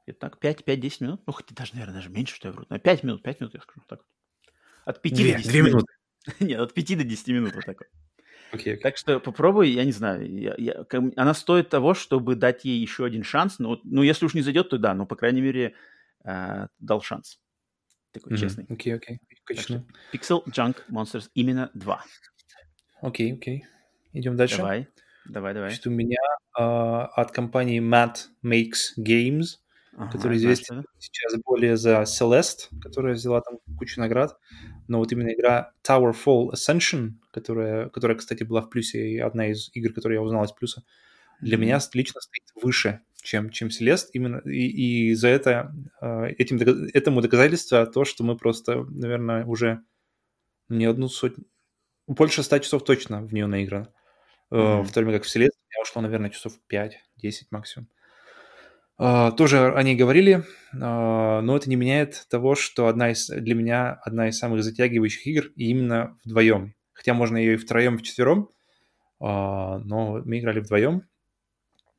[0.07, 1.23] Это так, 5-10 минут?
[1.27, 2.65] Ну, хоть даже, наверное, даже меньше, что я вру.
[2.67, 3.83] 5 минут, 5 минут, я скажу.
[3.87, 4.01] Так.
[4.85, 5.85] От 5 2, до 10 2 минут.
[6.41, 7.89] Нет, от 5 до 10 минут вот так вот.
[8.53, 8.77] Okay, okay.
[8.79, 10.85] Так что попробуй, я не знаю, я, я,
[11.17, 13.61] она стоит того, чтобы дать ей еще один шанс.
[13.61, 15.75] Ну, ну если уж не зайдет, то да, но, по крайней мере,
[16.25, 17.39] э, дал шанс.
[18.13, 18.37] Такой mm-hmm.
[18.37, 18.67] честный.
[18.69, 19.21] Окей, окей.
[20.13, 22.05] Pixel Junk Monsters именно 2.
[23.03, 23.59] Окей, okay, окей.
[23.59, 23.67] Okay.
[24.13, 24.57] Идем дальше.
[24.57, 24.89] Давай,
[25.27, 25.71] давай, давай.
[25.71, 26.19] Значит, у меня
[26.59, 29.59] э, от компании Matt Makes Games,
[29.97, 34.37] ага, который известен сейчас более за Celeste, которая взяла там кучу наград,
[34.89, 39.71] но вот именно игра Towerfall Ascension, которая, которая, кстати, была в плюсе, и одна из
[39.75, 40.83] игр, которые я узнал из плюса,
[41.41, 41.61] для mm-hmm.
[41.61, 46.59] меня лично стоит выше, чем, чем Celeste, именно, и, и за это, э, этим,
[46.93, 49.83] этому доказательство то, что мы просто, наверное, уже
[50.69, 51.45] не одну сотню,
[52.07, 53.93] больше ста часов точно в нее наиграно.
[54.53, 54.83] Mm-hmm.
[54.83, 56.93] В то время как в Celeste я ушло, наверное, часов 5-10
[57.51, 57.89] максимум.
[59.01, 60.45] Uh, тоже о ней говорили,
[60.75, 65.27] uh, но это не меняет того, что одна из, для меня одна из самых затягивающих
[65.27, 66.75] игр, и именно вдвоем.
[66.93, 68.51] Хотя можно ее и втроем, и вчетвером,
[69.23, 71.05] uh, но мы играли вдвоем.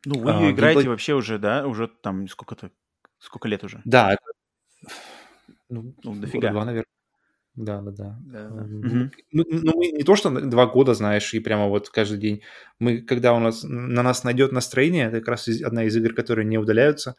[0.06, 0.90] Ну, вы ее играете геймплей...
[0.90, 1.68] вообще уже, да?
[1.68, 2.72] Уже там сколько-то,
[3.20, 3.82] сколько лет уже?
[3.86, 4.14] Да.
[4.14, 4.24] Это...
[5.70, 6.52] Ну, ну дофига.
[6.52, 6.86] Два, наверное.
[7.56, 8.20] Да, да, да.
[8.22, 8.64] да, да.
[8.66, 12.42] Ну, ну, мы не то, что два года, знаешь, и прямо вот каждый день.
[12.80, 16.46] Мы, когда у нас на нас найдет настроение, это как раз одна из игр, которые
[16.46, 17.16] не удаляются.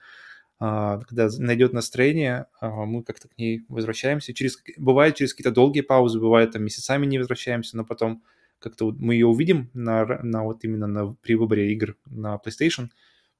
[0.59, 4.33] А, когда найдет настроение, а, мы как-то к ней возвращаемся.
[4.33, 8.23] Через, бывает через какие-то долгие паузы, бывает там месяцами не возвращаемся, но потом
[8.63, 12.89] как-то мы ее увидим на, на вот именно на, при выборе игр на PlayStation,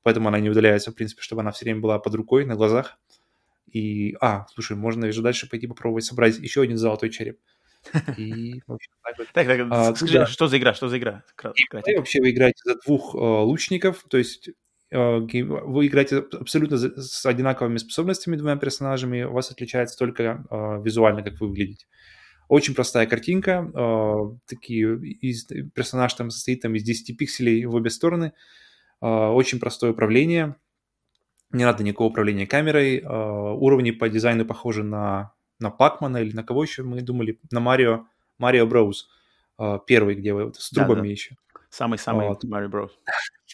[0.03, 2.99] поэтому она не удаляется, в принципе, чтобы она все время была под рукой, на глазах.
[3.71, 7.39] И, а, слушай, можно же дальше пойти попробовать собрать еще один золотой череп.
[8.17, 8.79] И, вот.
[9.33, 10.27] Так, так, а, скажи, да.
[10.27, 11.25] что за игра, что за игра?
[11.87, 14.51] И вообще вы играете за двух э, лучников, то есть
[14.91, 21.23] э, вы играете абсолютно с одинаковыми способностями двумя персонажами, у вас отличается только э, визуально,
[21.23, 21.87] как вы выглядите.
[22.53, 24.15] Очень простая картинка, э,
[24.47, 28.35] такие из, персонаж там состоит там из 10 пикселей в обе стороны,
[29.01, 30.57] э, очень простое управление,
[31.51, 33.03] не надо никакого управления камерой.
[33.05, 37.41] А, уровни по дизайну похожи на, на Пакмана или на кого еще мы думали?
[37.51, 38.05] На Марио,
[38.37, 39.09] Марио Броуз.
[39.87, 41.09] Первый, где вы с трубами да, да.
[41.09, 41.37] еще.
[41.71, 42.45] Самый-самый вот.
[42.45, 42.93] Марио Броуз.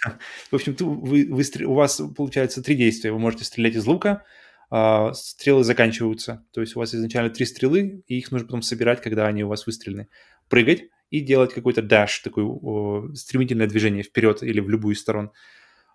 [0.51, 3.13] В общем, вы, вы, у вас получается три действия.
[3.13, 4.25] Вы можете стрелять из лука,
[4.71, 6.45] а, стрелы заканчиваются.
[6.53, 9.49] То есть у вас изначально три стрелы, и их нужно потом собирать, когда они у
[9.49, 10.09] вас выстрелены.
[10.49, 15.33] Прыгать и делать какой-то даш, такое стремительное движение вперед или в любую сторону.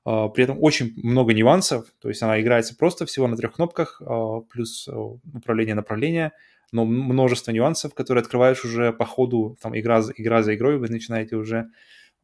[0.05, 4.01] А, при этом очень много нюансов, то есть она играется просто всего на трех кнопках,
[4.05, 6.33] а, плюс управление направления,
[6.71, 11.35] но множество нюансов, которые открываешь уже по ходу, там, игра, игра за игрой, вы начинаете
[11.35, 11.69] уже,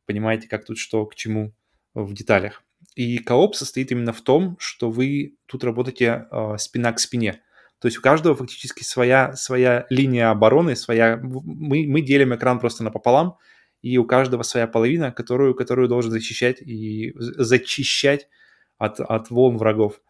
[0.07, 1.53] понимаете, как тут что к чему
[1.93, 2.63] в деталях.
[2.95, 7.41] И кооп состоит именно в том, что вы тут работаете э, спина к спине.
[7.79, 11.17] То есть у каждого фактически своя, своя линия обороны, своя...
[11.21, 13.37] Мы, мы делим экран просто напополам,
[13.81, 18.27] и у каждого своя половина, которую, которую должен защищать и зачищать
[18.77, 20.01] от, от волн врагов.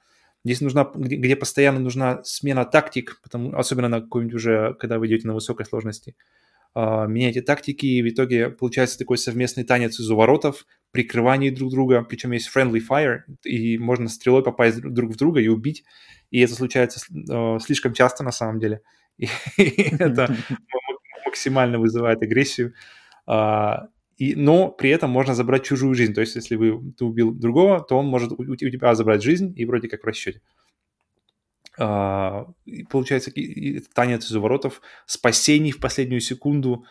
[0.44, 5.08] Здесь нужна, где, где постоянно нужна смена тактик, потому, особенно на какой-нибудь уже, когда вы
[5.08, 6.16] идете на высокой сложности.
[6.18, 12.04] Uh, меняйте тактики, и в итоге получается такой совместный танец из уворотов, прикрывание друг друга,
[12.04, 15.84] причем есть friendly fire, и можно стрелой попасть друг в друга и убить,
[16.32, 18.82] и это случается uh, слишком часто на самом деле,
[19.18, 20.36] и это
[21.26, 22.74] максимально вызывает агрессию.
[23.28, 26.14] А, и, но при этом можно забрать чужую жизнь.
[26.14, 29.66] То есть, если вы, ты убил другого, то он может у, тебя забрать жизнь и
[29.66, 30.42] вроде как в расчете.
[30.42, 30.59] А,
[31.80, 36.86] получается и, танец из воротов, спасений в последнюю секунду.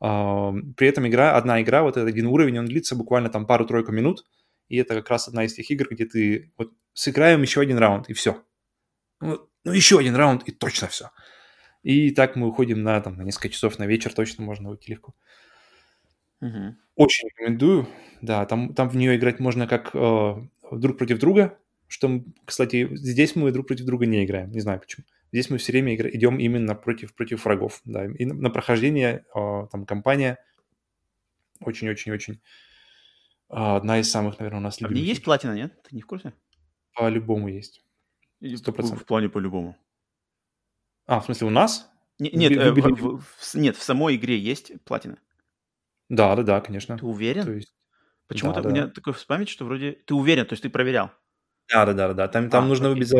[0.00, 3.90] А, при этом игра, одна игра, вот этот один уровень, он длится буквально там пару-тройку
[3.92, 4.24] минут.
[4.68, 8.08] И это как раз одна из тех игр, где ты вот сыграем еще один раунд,
[8.08, 8.42] и все.
[9.20, 11.10] Ну, ну еще один раунд, и точно все.
[11.82, 15.14] И так мы уходим на, там, на несколько часов на вечер, точно можно уйти легко.
[16.40, 16.76] Угу.
[16.96, 17.88] Очень рекомендую.
[18.20, 20.34] Да, там, там в нее играть можно как э,
[20.72, 21.58] друг против друга,
[21.88, 25.04] что, кстати, здесь мы друг против друга не играем, не знаю почему.
[25.32, 26.08] Здесь мы все время игра...
[26.08, 30.38] идем именно против, против врагов, да, и на, на прохождение э, там компания
[31.60, 32.40] очень-очень-очень
[33.48, 34.92] А, одна из самых, наверное, у нас любимых.
[34.92, 35.82] А в ней есть платина, нет?
[35.82, 36.32] Ты не в курсе?
[36.94, 37.82] По-любому есть.
[38.56, 39.02] Сто процентов.
[39.02, 39.76] В плане по-любому.
[41.06, 41.90] А, в смысле, у нас?
[42.18, 45.18] Не, нет, э, в, в, нет, в самой игре есть платина.
[46.08, 46.98] Да, да, да, конечно.
[46.98, 47.44] Ты уверен?
[47.44, 47.74] То есть...
[48.26, 48.92] Почему-то да, у меня да.
[48.92, 51.10] такое в память, что вроде ты уверен, то есть ты проверял.
[51.70, 52.28] Да, да, да, да.
[52.28, 53.04] Там, там а, нужно окей.
[53.04, 53.14] выбить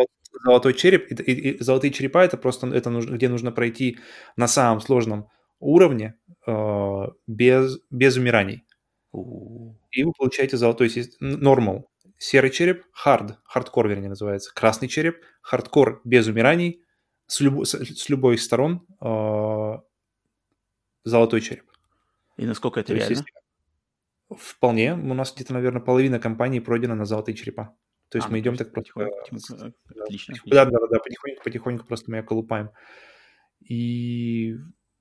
[0.44, 1.10] золотой череп.
[1.10, 3.98] И, и, и золотые черепа это просто это нужно, где нужно пройти
[4.36, 5.28] на самом сложном
[5.60, 6.14] уровне
[6.46, 8.64] э, без, без умираний.
[9.12, 10.88] И вы получаете золотой
[11.20, 11.84] normal.
[12.18, 14.52] Серый череп, hard, хардкор, вернее, называется.
[14.54, 16.82] Красный череп, хардкор без умираний,
[17.26, 19.78] с, любо, с, с любой из сторон э,
[21.04, 21.64] золотой череп.
[22.36, 23.10] И насколько это То реально?
[23.10, 23.24] Есть,
[24.36, 24.94] вполне.
[24.94, 27.76] У нас где-то, наверное, половина кампании пройдена на золотые черепа.
[28.10, 28.92] То есть а, мы идем так просто...
[28.92, 29.18] Потихоньку,
[30.00, 32.70] отлично, Да, да, да, потихоньку, потихоньку просто мы ее колупаем.
[33.60, 34.56] И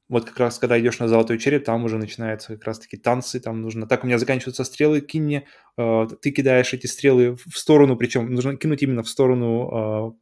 [0.10, 3.62] вот как раз, когда идешь на золотой череп, там уже начинаются как раз-таки танцы, там
[3.62, 3.88] нужно...
[3.88, 5.48] Так, у меня заканчиваются стрелы, кинь мне,
[5.78, 10.16] э, ты кидаешь эти стрелы в сторону, причем нужно кинуть именно в сторону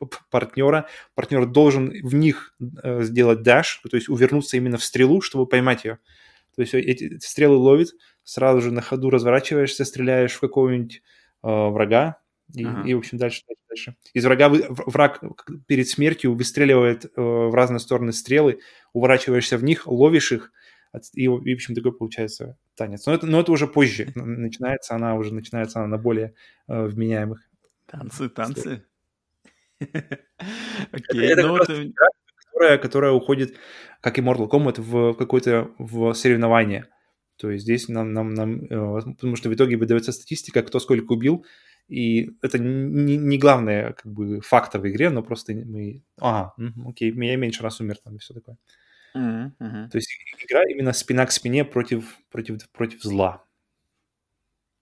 [0.00, 0.88] э, партнера.
[1.14, 5.84] Партнер должен в них э, сделать даш, то есть увернуться именно в стрелу, чтобы поймать
[5.84, 5.98] ее.
[6.54, 7.92] То есть эти стрелы ловит,
[8.24, 12.20] сразу же на ходу разворачиваешься, стреляешь в какого-нибудь Э, врага,
[12.54, 12.88] и, ага.
[12.88, 13.96] и, в общем, дальше, дальше, дальше.
[14.12, 15.22] Из врага вы, враг
[15.66, 18.60] перед смертью выстреливает э, в разные стороны стрелы,
[18.92, 20.52] уворачиваешься в них, ловишь их,
[21.14, 23.06] и, и в общем, такой получается танец.
[23.06, 26.34] Но это, но это уже позже начинается, она уже начинается она на более
[26.68, 27.48] э, вменяемых.
[27.86, 28.84] Танцы, танцы.
[29.80, 31.58] Окей, ну
[32.52, 33.56] которая, которая уходит,
[34.00, 36.86] как и Mortal Kombat, в какое-то в соревнование.
[37.40, 41.12] То есть здесь нам, нам, нам, э, потому что в итоге выдается статистика, кто сколько
[41.12, 41.46] убил,
[41.88, 46.54] и это не, не главный как бы фактор в игре, но просто мы, ага,
[46.86, 48.58] окей, я меньше раз умер там и все такое.
[49.16, 49.88] Mm-hmm, mm-hmm.
[49.88, 50.12] То есть
[50.44, 53.44] игра именно спина к спине против, против, против зла.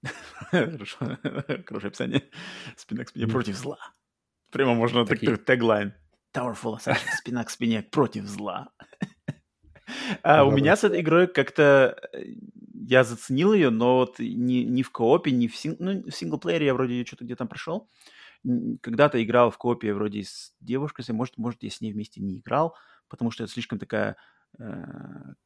[0.50, 0.98] Хорошо,
[1.66, 2.22] хорошее описание.
[2.76, 3.78] Спина к спине против зла.
[4.50, 5.36] Прямо можно Такие...
[5.36, 5.94] теглайн.
[6.34, 8.68] Towerful Assassin, спина к спине против зла.
[10.22, 12.24] А у меня с этой игрой как-то э,
[12.74, 15.76] я заценил ее, но вот ни, ни в коопе, ни в, син...
[15.78, 17.88] ну, в синглплеере я вроде что-то где-то прошел.
[18.80, 22.76] Когда-то играл в коопе вроде с девушкой, может, может, я с ней вместе не играл,
[23.08, 24.16] потому что это слишком такая
[24.58, 24.64] э,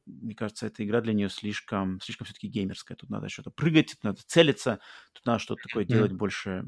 [0.05, 2.95] мне кажется, эта игра для нее слишком, слишком все-таки геймерская.
[2.95, 4.79] Тут надо что-то прыгать, тут надо целиться,
[5.11, 6.15] тут надо что-то такое делать mm.
[6.15, 6.63] больше.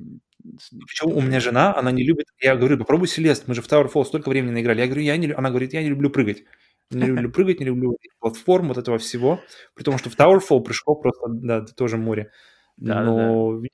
[0.82, 2.26] Почему у меня жена, она не любит...
[2.40, 4.82] Я говорю, попробуй Селест, мы же в Tower Fall столько времени наиграли.
[4.82, 5.32] Я говорю, я не...
[5.32, 6.44] Она говорит, я не люблю прыгать.
[6.92, 9.40] Не люблю прыгать, не люблю платформ, вот этого всего.
[9.74, 12.32] При том, что в Towerfall прыжков просто, да, это тоже море.
[12.78, 13.68] Да, Но да.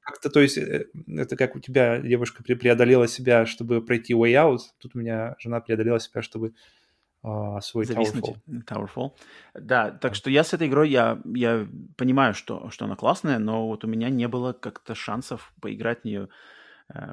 [0.00, 4.58] как-то, то есть, э, это как у тебя девушка преодолела себя, чтобы пройти Way Out.
[4.78, 6.54] Тут у меня жена преодолела себя, чтобы
[7.22, 8.36] а, свой Зависнуть.
[8.46, 8.64] Towerfall.
[8.66, 9.10] Towerfall.
[9.54, 11.66] Да, так что я с этой игрой, я, я
[11.96, 16.04] понимаю, что, что она классная, но вот у меня не было как-то шансов поиграть в
[16.04, 16.28] нее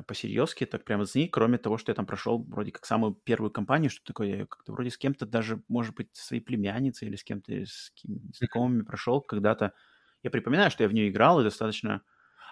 [0.08, 3.52] по-серьезки, так прямо за ней, кроме того, что я там прошел вроде как самую первую
[3.52, 7.24] кампанию, что такое, я как-то вроде с кем-то даже, может быть, своей племянницей или с
[7.24, 7.92] кем-то, с
[8.38, 9.74] знакомыми прошел когда-то.
[10.24, 12.02] Я припоминаю, что я в нее играл и достаточно...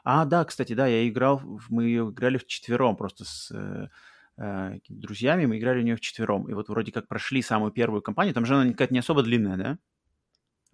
[0.04, 3.88] А, да, кстати, да, я играл, мы играли в четвером просто с э,
[4.38, 6.50] э, друзьями, мы играли в нее в четвером.
[6.50, 9.56] И вот вроде как прошли самую первую кампанию, там же она какая-то не особо длинная,
[9.56, 9.78] да?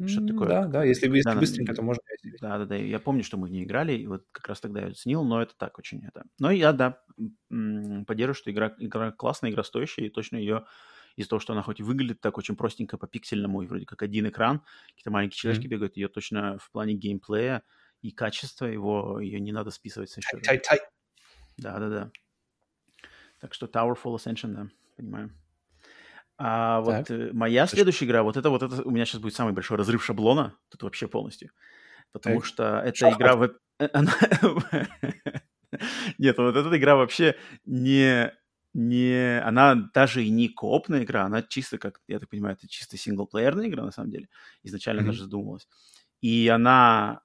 [0.08, 0.48] Что такое?
[0.48, 2.02] Да, да, если, если да, быстренько, то можно
[2.40, 2.76] Да, да, да.
[2.76, 5.42] Я помню, что мы в ней играли, и вот как раз тогда я оценил, но
[5.42, 6.24] это так очень это.
[6.40, 7.02] Но я, да,
[7.50, 10.66] поддерживаю, что игра, игра классная, игра стоящая, и точно ее
[11.16, 14.02] из-за того, что она хоть и выглядит так очень простенько по пиксельному, и вроде как
[14.02, 15.70] один экран, какие-то маленькие человечки mm-hmm.
[15.70, 17.64] бегают, ее точно в плане геймплея
[18.02, 20.40] и качества его, ее не надо списывать со счета.
[21.58, 22.12] Да, да, да.
[23.40, 25.32] Так что Towerfall Ascension, да, понимаю.
[26.42, 27.12] А вот так.
[27.12, 30.04] Э, моя следующая игра, вот это вот это у меня сейчас будет самый большой разрыв
[30.04, 31.52] шаблона, тут вообще полностью.
[32.14, 32.46] Потому так.
[32.46, 33.20] что эта Шахмат.
[33.20, 33.50] игра...
[33.80, 34.14] Э, она...
[36.18, 37.36] Нет, вот эта игра вообще
[37.66, 38.32] не,
[38.74, 39.42] не...
[39.42, 43.68] Она даже и не коопная игра, она чисто, как я так понимаю, это чисто синглплеерная
[43.68, 44.30] игра, на самом деле.
[44.64, 45.06] Изначально mm-hmm.
[45.06, 45.68] даже задумывалась.
[46.22, 47.22] И она...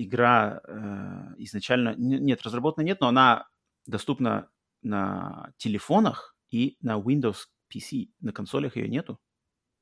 [0.00, 1.94] Игра э, изначально...
[1.96, 3.46] Нет, разработана нет, но она
[3.86, 4.48] доступна
[4.82, 8.10] на телефонах и на Windows PC.
[8.20, 9.20] На консолях ее нету.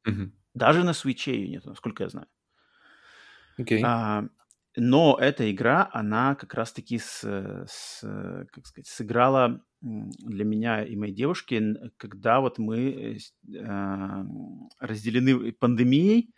[0.06, 0.30] Mm-hmm.
[0.54, 2.28] Даже на Switch ее нету, насколько я знаю.
[3.58, 3.80] Okay.
[3.84, 4.24] А,
[4.76, 8.00] но эта игра, она как раз-таки с, с,
[8.52, 11.62] как сказать, сыграла для меня и моей девушки,
[11.96, 13.18] когда вот мы
[13.54, 14.24] э,
[14.78, 16.34] разделены пандемией,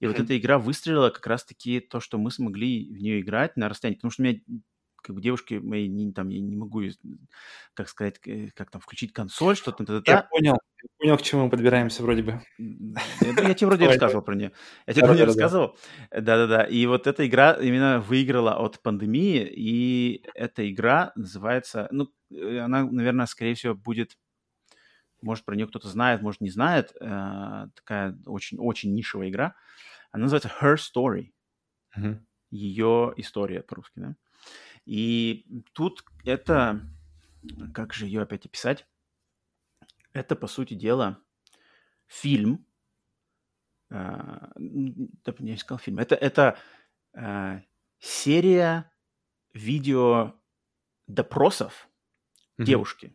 [0.00, 0.08] и mm-hmm.
[0.08, 3.96] вот эта игра выстрелила как раз-таки то, что мы смогли в нее играть на расстоянии.
[3.96, 4.40] Потому что у меня
[5.02, 6.82] как бы девушки мои, не, там, я не могу,
[7.74, 8.20] как сказать,
[8.54, 10.02] как там, включить консоль, что-то.
[10.06, 12.40] Я понял, я понял, к чему мы подбираемся вроде бы.
[12.58, 14.52] Я тебе вроде рассказывал про нее.
[14.86, 15.76] Я тебе вроде рассказывал.
[16.10, 16.64] Да-да-да.
[16.64, 23.26] И вот эта игра именно выиграла от пандемии, и эта игра называется, ну, она, наверное,
[23.26, 24.16] скорее всего, будет
[25.22, 26.92] может, про нее кто-то знает, может, не знает.
[27.00, 29.54] Э, такая очень-очень нишевая игра.
[30.10, 31.32] Она называется Her Story.
[31.96, 32.18] Uh-huh.
[32.50, 34.16] Ее история по-русски, да.
[34.84, 36.80] И тут это...
[37.74, 38.86] Как же ее опять описать?
[40.12, 41.18] Это, по сути дела,
[42.06, 42.64] фильм.
[43.90, 45.98] Э, да, я искал фильм.
[45.98, 46.56] Это, это
[47.14, 47.60] э,
[47.98, 48.92] серия
[49.54, 50.34] видео
[51.08, 51.88] допросов
[52.58, 52.64] uh-huh.
[52.64, 53.12] девушки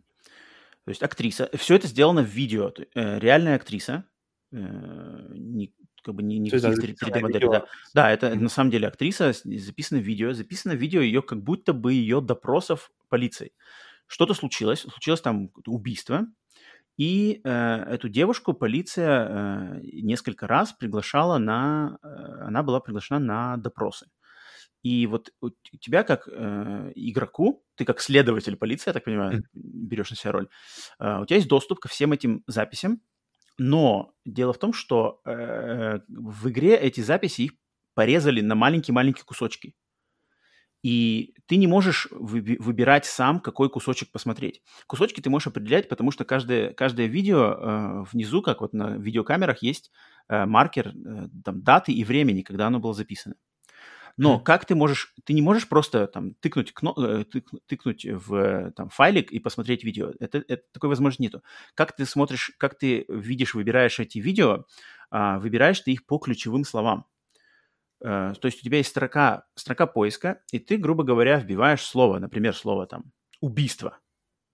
[0.88, 1.50] то есть актриса.
[1.54, 2.72] Все это сделано в видео.
[2.96, 4.06] Э, реальная актриса.
[4.54, 5.76] Э, не,
[6.08, 7.48] как бы не, не 3D-модели.
[7.52, 7.66] Да.
[7.94, 8.40] да, это mm-hmm.
[8.40, 10.34] на самом деле актриса, записано видео.
[10.34, 13.52] Записано видео ее как будто бы ее допросов полицией.
[14.08, 14.82] Что-то случилось.
[14.82, 16.26] Случилось там убийство.
[16.98, 22.00] И э, эту девушку полиция э, несколько раз приглашала на...
[22.02, 24.08] Э, она была приглашена на допросы.
[24.82, 25.50] И вот у
[25.80, 30.48] тебя как э, игроку, ты как следователь полиции, я так понимаю, берешь на себя роль,
[31.00, 33.02] э, у тебя есть доступ ко всем этим записям,
[33.58, 37.52] но дело в том, что э, в игре эти записи их
[37.94, 39.74] порезали на маленькие-маленькие кусочки.
[40.84, 44.62] И ты не можешь вы, выбирать сам, какой кусочек посмотреть.
[44.86, 49.64] Кусочки ты можешь определять, потому что каждое, каждое видео э, внизу, как вот на видеокамерах,
[49.64, 49.92] есть
[50.30, 53.36] э, маркер э, там, даты и времени, когда оно было записано.
[54.18, 58.72] Но как ты можешь, ты не можешь просто там тыкнуть, кно, э, тык, тыкнуть в
[58.72, 60.12] там, файлик и посмотреть видео.
[60.20, 61.44] Это, это такой возможности нету.
[61.76, 64.66] Как ты смотришь, как ты видишь, выбираешь эти видео,
[65.12, 67.06] а, выбираешь ты их по ключевым словам.
[68.04, 72.18] А, то есть у тебя есть строка, строка поиска, и ты, грубо говоря, вбиваешь слово,
[72.18, 74.00] например, слово там убийство,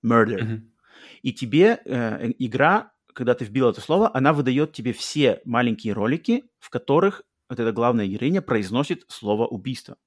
[0.06, 0.62] murder, mm-hmm.
[1.22, 6.44] и тебе э, игра когда ты вбил это слово, она выдает тебе все маленькие ролики,
[6.60, 7.22] в которых
[7.54, 9.98] вот эта главная героиня произносит слово убийство.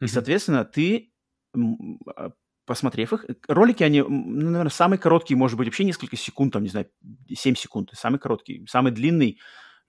[0.00, 1.12] И, соответственно, ты,
[1.54, 2.32] а,
[2.66, 6.68] посмотрев их, ролики, они, ну, наверное, самые короткие, может быть, вообще несколько секунд, там, не
[6.68, 6.90] знаю,
[7.28, 8.66] 7 секунд, самый короткий.
[8.68, 9.38] Самый длинный,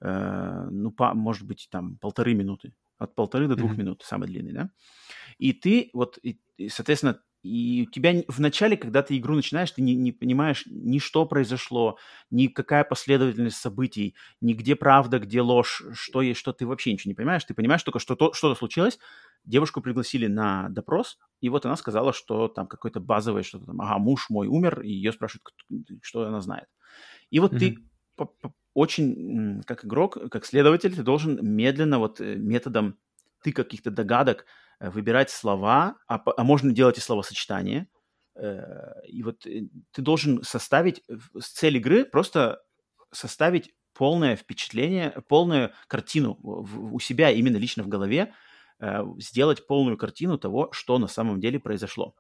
[0.02, 2.74] э, ну, по, может быть, там, полторы минуты.
[2.98, 3.78] От полторы до двух mm-hmm.
[3.78, 4.70] минут, самый длинный, да?
[5.38, 9.72] И ты, вот, и, и, соответственно, и у тебя в начале, когда ты игру начинаешь,
[9.72, 11.98] ты не, не понимаешь ни что произошло,
[12.32, 17.10] ни какая последовательность событий, ни где правда, где ложь, что есть, что ты вообще ничего
[17.12, 17.44] не понимаешь.
[17.44, 18.98] Ты понимаешь только, что то, что-то случилось,
[19.44, 24.00] девушку пригласили на допрос, и вот она сказала, что там какое-то базовое что-то там, ага,
[24.00, 25.54] муж мой умер, и ее спрашивают,
[26.02, 26.68] что она знает.
[27.30, 27.78] И вот mm-hmm.
[28.18, 28.26] ты
[28.74, 32.98] очень, как игрок, как следователь, ты должен медленно вот э, методом
[33.44, 34.46] ты каких-то догадок
[34.80, 37.88] выбирать слова, а, а можно делать и словосочетания.
[38.36, 41.04] Э, и вот э, ты должен составить,
[41.40, 42.62] с цель игры просто
[43.12, 48.34] составить полное впечатление, полную картину у себя именно лично в голове,
[49.20, 52.14] сделать полную картину того, что на самом деле произошло.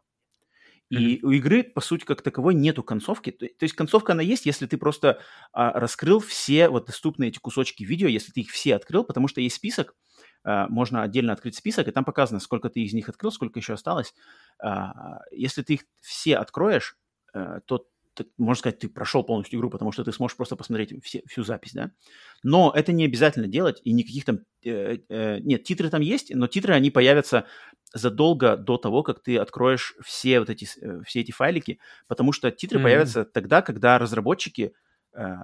[0.89, 1.19] И mm-hmm.
[1.23, 3.31] у игры, по сути, как таковой нету концовки.
[3.31, 5.19] То, то есть концовка, она есть, если ты просто
[5.51, 9.41] а, раскрыл все вот доступные эти кусочки видео, если ты их все открыл, потому что
[9.41, 9.95] есть список,
[10.69, 14.13] можно отдельно открыть список, и там показано, сколько ты из них открыл, сколько еще осталось.
[14.59, 16.97] А, если ты их все откроешь,
[17.33, 21.03] э, то ты, можно сказать, ты прошел полностью игру, потому что ты сможешь просто посмотреть
[21.03, 21.91] все, всю запись, да.
[22.43, 24.39] Но это не обязательно делать, и никаких там...
[24.63, 27.45] Э, э, нет, титры там есть, но титры, они появятся
[27.93, 32.51] задолго до того, как ты откроешь все вот эти, э, все эти файлики, потому что
[32.51, 32.83] титры mm-hmm.
[32.83, 34.73] появятся тогда, когда разработчики...
[35.13, 35.35] Э,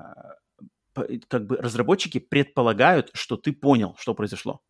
[1.30, 4.62] как бы разработчики предполагают, что ты понял, что произошло.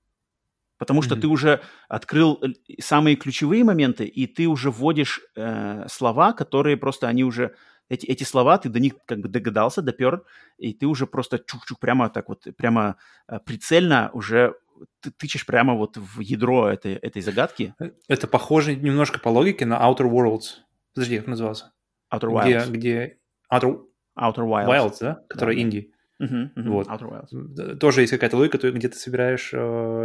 [0.81, 1.21] Потому что mm-hmm.
[1.21, 2.47] ты уже открыл э,
[2.81, 7.53] самые ключевые моменты, и ты уже вводишь э, слова, которые просто они уже
[7.87, 10.23] эти, эти слова, ты до них как бы догадался, допер,
[10.57, 12.95] и ты уже просто чук-чук прямо так вот, прямо
[13.27, 14.55] э, прицельно уже
[15.01, 17.75] ты тычешь прямо вот в ядро этой, этой загадки.
[17.79, 20.63] Э, это похоже немножко по логике на Outer Worlds.
[20.95, 21.73] Подожди, как назывался?
[22.11, 22.69] Outer Wilds.
[22.69, 23.17] Где, где...
[23.53, 23.83] Outer...
[24.19, 24.67] Outer Wilds.
[24.67, 25.23] Wilds, да?
[25.29, 25.61] Который да.
[25.61, 25.93] инди.
[26.21, 26.69] Uh-huh, uh-huh.
[26.69, 26.87] Вот.
[26.87, 27.75] Outer Wilds.
[27.77, 29.57] Тоже есть какая-то логика, где ты собираешь э,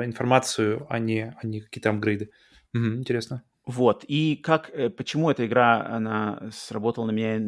[0.05, 2.31] информацию, а не, а не какие-то апгрейды.
[2.75, 3.43] Угу, интересно.
[3.67, 7.39] Вот, и как, э, почему эта игра, она сработала на меня,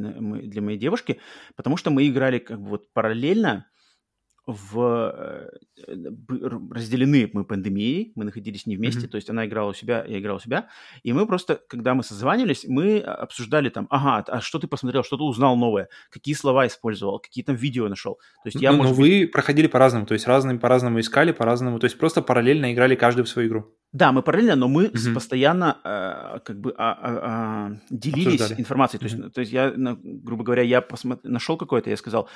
[0.42, 1.20] для моей девушки,
[1.54, 3.66] потому что мы играли как бы вот параллельно,
[4.48, 5.12] в,
[5.86, 5.92] э,
[6.70, 9.10] разделены мы пандемией, мы находились не вместе, mm-hmm.
[9.10, 10.68] то есть она играла у себя, я играл у себя,
[11.02, 15.18] и мы просто, когда мы созванивались, мы обсуждали там, ага, а что ты посмотрел, что
[15.18, 18.14] ты узнал новое, какие слова использовал, какие там видео нашел.
[18.42, 18.96] То есть я, ну, может...
[18.96, 23.24] вы проходили по-разному, то есть разными по-разному искали, по-разному, то есть просто параллельно играли каждый
[23.24, 23.77] в свою игру.
[23.93, 25.15] Да, мы параллельно, но мы mm-hmm.
[25.15, 28.60] постоянно э, как бы а, а, а, делились Обсуждали.
[28.60, 29.02] информацией.
[29.02, 29.09] Mm-hmm.
[29.09, 31.27] То, есть, то есть я, грубо говоря, я посмотр...
[31.27, 32.28] нашел какое-то, я сказал,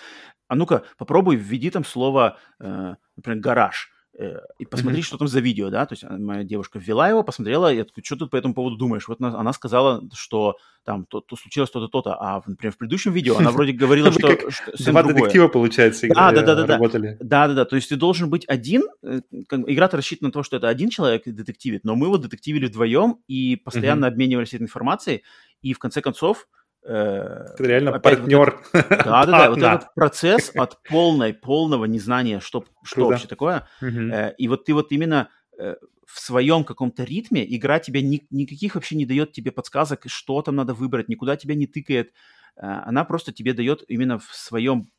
[0.49, 3.91] а ну-ка попробуй введи там слово, э, например, гараж.
[4.19, 5.05] Э, и посмотри, mm-hmm.
[5.05, 8.05] что там за видео, да, то есть а, моя девушка ввела его, посмотрела, я такой,
[8.05, 9.09] что ты по этому поводу думаешь?
[9.09, 13.13] Вот она, она сказала, что там то, то случилось то-то, то-то, а, например, в предыдущем
[13.13, 14.37] видео она вроде говорила, что...
[14.79, 17.17] Два детектива, получается, да, да, да, работали.
[17.21, 20.59] Да, да, да, то есть ты должен быть один, э, игра-то рассчитана на то, что
[20.59, 25.23] это один человек детективит, но мы вот детективили вдвоем и постоянно обменивались этой информацией,
[25.63, 26.49] и в конце концов
[26.85, 28.61] Э, реально партнер.
[28.73, 29.51] Вот да, да, да.
[29.51, 33.69] Вот этот процесс от полной, полного незнания, что, что вообще такое.
[33.81, 35.29] Э, и вот ты вот именно
[35.59, 35.77] э,
[36.07, 40.57] в своем каком-то ритме игра тебе ни, никаких вообще не дает тебе подсказок, что там
[40.57, 42.13] надо выбрать, никуда тебя не тыкает.
[42.57, 44.91] Э, она просто тебе дает именно в своем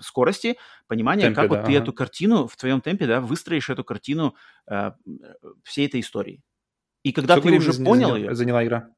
[0.00, 0.56] скорости
[0.86, 1.82] понимание, темпе, как да, вот ты ага.
[1.82, 4.34] эту картину в твоем темпе, да, выстроишь эту картину
[4.70, 4.92] э,
[5.64, 6.42] всей этой истории.
[7.02, 8.34] И когда Сколько ты уже понял заняла, ее...
[8.34, 8.90] Заняла игра?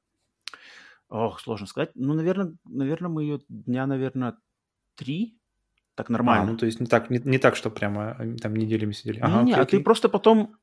[1.08, 1.90] Ох, сложно сказать.
[1.94, 4.36] Ну, наверное, наверное, мы ее дня, наверное,
[4.94, 5.38] три.
[5.94, 6.44] Так нормально.
[6.44, 9.18] А, ну, то есть не так, не, не так, что прямо э, там неделями сидели.
[9.20, 10.56] Ага, не, не, а ты просто потом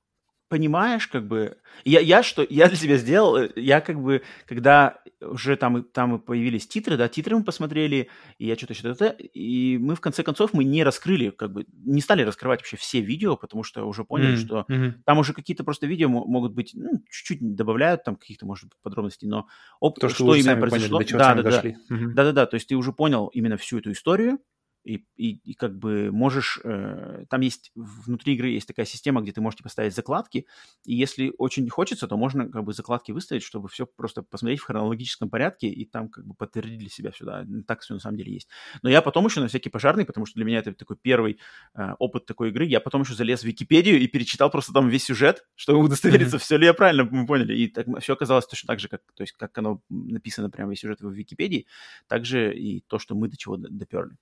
[0.48, 5.00] понимаешь, как бы, я, я что, я для себя сделал, э, я как бы, когда
[5.22, 9.96] уже там, там появились титры, да, титры мы посмотрели, и я что-то что-то, и мы
[9.96, 13.64] в конце концов, мы не раскрыли, как бы, не стали раскрывать вообще все видео, потому
[13.64, 14.46] что уже поняли, mm-hmm.
[14.46, 14.94] что mm-hmm.
[15.06, 19.28] там уже какие-то просто видео могут быть, ну, чуть-чуть добавляют там каких-то, может быть, подробностей,
[19.28, 19.48] но
[19.80, 22.14] оп, То, что, что именно произошло, поняли, да, да, да, mm-hmm.
[22.14, 24.40] да, да, да, то есть ты уже понял именно всю эту историю,
[24.86, 29.32] и, и, и как бы можешь, э, там есть внутри игры есть такая система, где
[29.32, 30.46] ты можете поставить закладки,
[30.86, 34.66] и если очень хочется, то можно как бы закладки выставить, чтобы все просто посмотреть в
[34.66, 37.46] хронологическом порядке, и там как бы подтвердили себя сюда.
[37.68, 38.48] Так все на самом деле есть.
[38.84, 41.40] Но я потом еще на всякий пожарный, потому что для меня это такой первый
[41.74, 45.06] э, опыт такой игры, я потом еще залез в Википедию и перечитал просто там весь
[45.06, 46.40] сюжет, чтобы удостовериться, mm-hmm.
[46.40, 47.58] все ли я правильно мы поняли.
[47.58, 50.82] И так, все оказалось точно так же, как, то есть, как оно написано прямо весь
[50.82, 51.66] сюжет в Википедии,
[52.08, 54.16] также и то, что мы до чего доперли.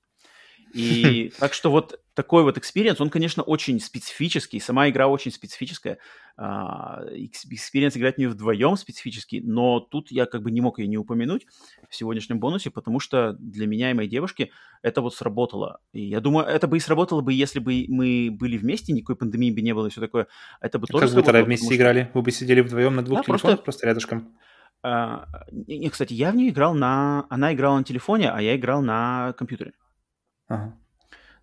[0.73, 5.99] И так что вот такой вот experience, он, конечно, очень специфический, сама игра очень специфическая.
[6.38, 11.45] Experience играть не вдвоем специфический, но тут я как бы не мог ее не упомянуть
[11.89, 14.51] в сегодняшнем бонусе, потому что для меня и моей девушки
[14.81, 15.79] это вот сработало.
[15.91, 19.51] И я думаю, это бы и сработало бы, если бы мы были вместе, никакой пандемии
[19.51, 20.27] бы не было и все такое.
[20.59, 21.75] Это бы тоже Как вы тогда вместе что...
[21.75, 22.09] играли?
[22.13, 24.37] Вы бы сидели вдвоем на двух да, телефонах, просто, просто рядышком?
[24.81, 27.25] А, не, кстати, я в нее играл на...
[27.29, 29.73] Она играла на телефоне, а я играл на компьютере.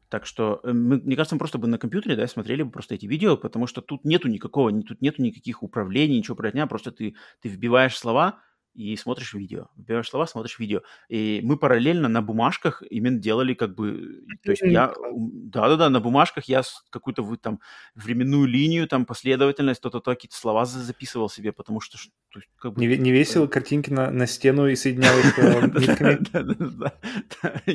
[0.09, 3.07] Так что, э, мне кажется, мы просто бы на компьютере, да, смотрели бы просто эти
[3.07, 7.15] видео, потому что тут нету никакого, тут нету никаких управлений, ничего про дня, просто ты,
[7.41, 8.41] ты вбиваешь слова,
[8.81, 9.69] и смотришь видео.
[9.77, 10.81] Вбиваешь слова, смотришь видео.
[11.09, 14.23] И мы параллельно на бумажках именно делали как бы...
[14.43, 14.94] То есть я...
[15.12, 17.61] Да-да-да, на бумажках я какую-то вы там
[17.94, 21.98] временную линию, там последовательность, то-то, то какие-то слова записывал себе, потому что...
[22.32, 25.61] То есть, как бы, не, не весело картинки на, на стену и соединял их э,
[25.66, 26.20] нитками?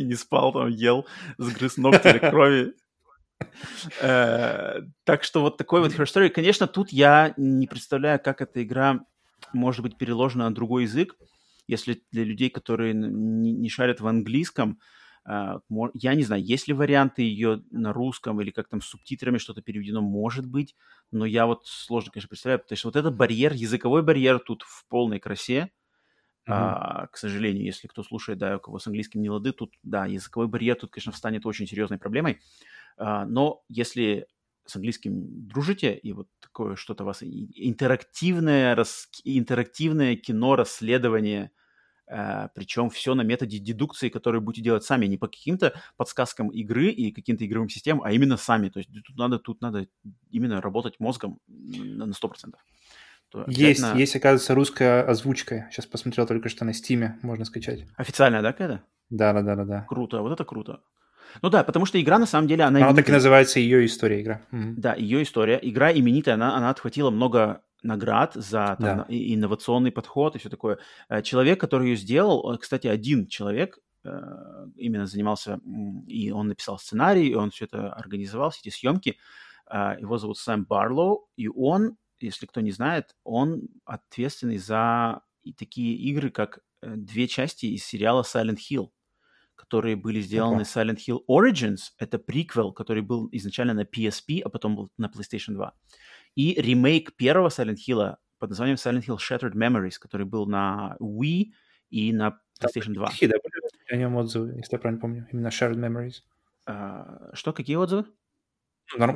[0.06, 1.06] Не спал там, ел,
[1.38, 2.74] сгрыз ногти крови.
[4.02, 6.30] Э, так что вот такой вот Her Story.
[6.30, 9.02] Конечно, тут я не представляю, как эта игра
[9.54, 11.16] может быть переложена на другой язык.
[11.68, 14.80] Если для людей, которые не, не шарят в английском,
[15.28, 15.60] Uh,
[15.96, 19.64] я не знаю, есть ли варианты ее на русском или как там с субтитрами что-то
[19.64, 20.76] переведено, может быть,
[21.10, 24.86] но я вот сложно, конечно, представляю, потому что вот этот барьер, языковой барьер тут в
[24.88, 25.72] полной красе,
[26.48, 26.54] mm-hmm.
[26.54, 30.06] uh, к сожалению, если кто слушает, да, у кого с английским не лады, тут, да,
[30.06, 32.40] языковой барьер тут, конечно, встанет очень серьезной проблемой,
[33.00, 34.28] uh, но если
[34.66, 41.52] с английским дружите, и вот такое что-то у вас интерактивное, рас, интерактивное кино, расследование,
[42.08, 46.88] э, причем все на методе дедукции, который будете делать сами, не по каким-то подсказкам игры
[46.88, 48.70] и каким-то игровым системам, а именно сами.
[48.70, 49.88] То есть тут надо, тут надо
[50.32, 52.54] именно работать мозгом на, на 100%.
[53.30, 54.00] То есть, обязательно...
[54.00, 55.68] есть, оказывается, русская озвучка.
[55.72, 57.86] Сейчас посмотрел только что на Стиме, можно скачать.
[57.98, 58.84] Официальная, да, какая-то?
[59.10, 59.86] Да, да, да, да, да.
[59.88, 60.82] Круто, вот это круто.
[61.42, 62.78] Ну да, потому что игра на самом деле она.
[62.80, 63.04] Она именитая.
[63.04, 64.42] так и называется ее история игра.
[64.52, 65.60] Да, ее история.
[65.62, 69.06] Игра именитая, она, она отхватила много наград за там, да.
[69.08, 70.80] инновационный подход и все такое.
[71.08, 74.10] Э, человек, который ее сделал, кстати, один человек э,
[74.76, 75.60] именно занимался,
[76.08, 79.18] и он написал сценарий, и он все это организовал, все эти съемки.
[79.70, 85.22] Э, его зовут Сэм Барлоу, и он, если кто не знает, он ответственный за
[85.58, 88.90] такие игры, как две части из сериала Silent Hill
[89.56, 90.86] которые были сделаны okay.
[90.86, 95.54] Silent Hill Origins, это приквел, который был изначально на PSP, а потом был на PlayStation
[95.54, 95.74] 2.
[96.36, 101.46] И ремейк первого Silent Hill под названием Silent Hill Shattered Memories, который был на Wii
[101.90, 103.08] и на PlayStation 2.
[103.08, 106.24] Какие, да, были о нем отзывы, если я правильно помню, именно Shattered Memories.
[106.66, 108.06] А, что, какие отзывы?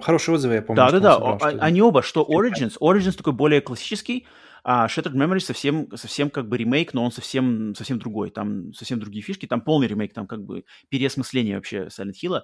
[0.02, 0.78] Хорошие отзывы, я помню.
[0.78, 4.28] Да-да-да, а, они оба, что Origins, Origins такой более классический,
[4.64, 9.00] а Shattered Memories совсем, совсем как бы ремейк, но он совсем, совсем другой, там совсем
[9.00, 12.42] другие фишки, там полный ремейк, там как бы переосмысление вообще Silent Hill,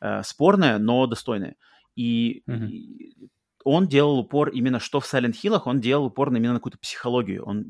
[0.00, 1.56] э, спорное, но достойное.
[1.96, 2.68] И, mm-hmm.
[2.68, 3.28] и
[3.64, 7.44] он делал упор именно что в Silent Hill, он делал упор именно на какую-то психологию.
[7.44, 7.64] Он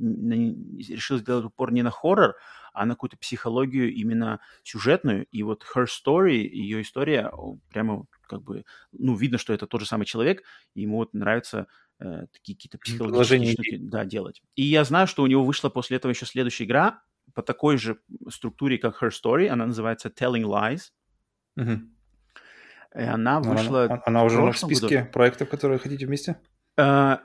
[0.79, 2.37] решил сделать упор не на хоррор,
[2.73, 5.27] а на какую-то психологию именно сюжетную.
[5.33, 7.33] И вот Her Story, ее история,
[7.71, 10.45] прямо как бы, ну, видно, что это тот же самый человек,
[10.75, 11.67] и ему вот нравится
[11.99, 14.43] э, такие какие-то психологические штуки да, делать.
[14.55, 17.03] И я знаю, что у него вышла после этого еще следующая игра
[17.35, 17.99] по такой же
[18.31, 20.93] структуре, как Her Story, она называется Telling Lies.
[21.57, 21.81] Угу.
[22.95, 23.85] И она вышла...
[23.85, 25.11] Она, она уже в списке году.
[25.13, 26.41] проектов, которые хотите вместе?
[26.79, 27.19] Э,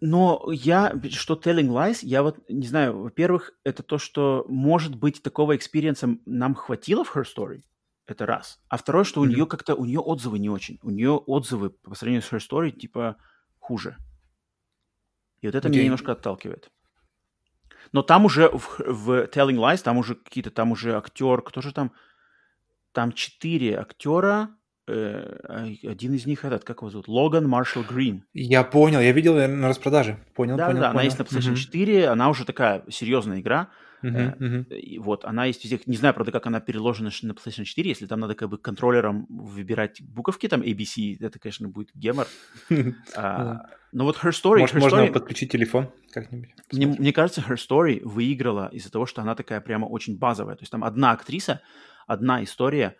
[0.00, 5.22] но я, что Telling Lies, я вот не знаю, во-первых, это то, что, может быть,
[5.22, 7.62] такого experience а нам хватило в Her Story,
[8.10, 8.60] это раз.
[8.68, 9.24] А второе, что mm-hmm.
[9.24, 10.78] у нее как-то, у нее отзывы не очень.
[10.82, 13.16] У нее отзывы по сравнению с Her Story, типа,
[13.58, 13.96] хуже.
[15.40, 15.72] И вот это окей.
[15.72, 16.70] меня немножко отталкивает.
[17.92, 21.72] Но там уже в, в Telling Lies, там уже какие-то, там уже актер, кто же
[21.72, 21.92] там?
[22.92, 24.50] Там четыре актера,
[24.90, 27.06] Э, один из них этот, как его зовут?
[27.06, 28.24] Логан Маршалл Грин.
[28.32, 30.18] Я понял, я видел на распродаже.
[30.34, 30.98] Понял, да, понял, да, понял.
[30.98, 31.56] она есть на PlayStation uh-huh.
[31.56, 33.68] 4, она уже такая серьезная игра.
[34.02, 34.78] Uh-huh, uh-huh.
[34.78, 35.80] И вот, она есть везде.
[35.86, 39.26] Не знаю, правда, как она переложена на PlayStation 4, если там надо как бы контроллером
[39.28, 42.26] выбирать буковки, там ABC, это, конечно, будет гемор.
[43.16, 44.60] а, но вот Her Story...
[44.60, 46.50] Может, Her можно Story, подключить телефон как-нибудь?
[46.72, 50.56] Мне, мне кажется, Her Story выиграла из-за того, что она такая прямо очень базовая.
[50.56, 51.60] То есть там одна актриса,
[52.06, 52.96] одна история,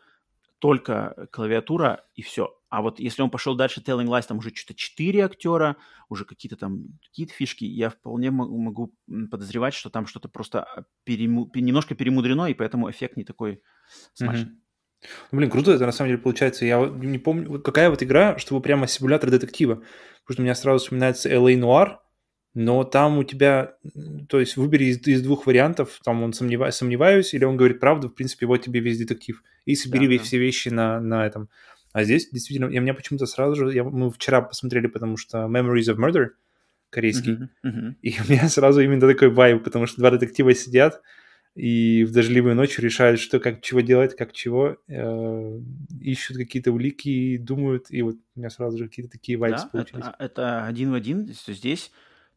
[0.58, 2.54] только клавиатура и все.
[2.70, 5.76] А вот если он пошел дальше Telling Lies, там уже что-то четыре актера,
[6.08, 8.94] уже какие-то там какие-то фишки, я вполне могу
[9.30, 11.50] подозревать, что там что-то просто а, перему...
[11.54, 13.60] немножко перемудрено, и поэтому эффект не такой
[14.14, 14.52] смачный.
[14.52, 14.56] Mm-hmm.
[15.32, 16.64] Ну, блин, круто это на самом деле получается.
[16.64, 19.76] Я не помню, какая вот игра, чтобы прямо симулятор детектива.
[19.76, 21.96] Потому что у меня сразу вспоминается LA Noir,
[22.54, 23.74] но там у тебя,
[24.28, 28.08] то есть выбери из, из двух вариантов, там он сомневаюсь, сомневаюсь, или он говорит правду,
[28.08, 29.42] в принципе, вот тебе весь детектив.
[29.64, 30.22] И собери да, да.
[30.22, 31.48] все вещи на, на этом.
[31.92, 35.94] А здесь действительно, я меня почему-то сразу же, я, мы вчера посмотрели, потому что Memories
[35.94, 36.28] of Murder
[36.90, 37.94] корейский, uh-huh, uh-huh.
[38.02, 41.02] и у меня сразу именно такой вайб, потому что два детектива сидят
[41.54, 45.60] и в дождливую ночь решают, что как чего делать, как чего, э,
[46.00, 50.04] ищут какие-то улики, думают, и вот у меня сразу же какие-то такие вайбы да, получились.
[50.04, 51.90] Это, это один в один, здесь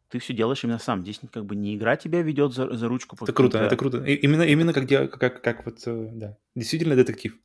[0.08, 1.02] ты все делаешь именно сам.
[1.02, 3.16] Здесь как бы не игра тебя ведет за, за ручку.
[3.20, 4.04] Это круто, это круто.
[4.04, 7.36] И, именно, именно как, как, как вот, э, да, действительно детектив.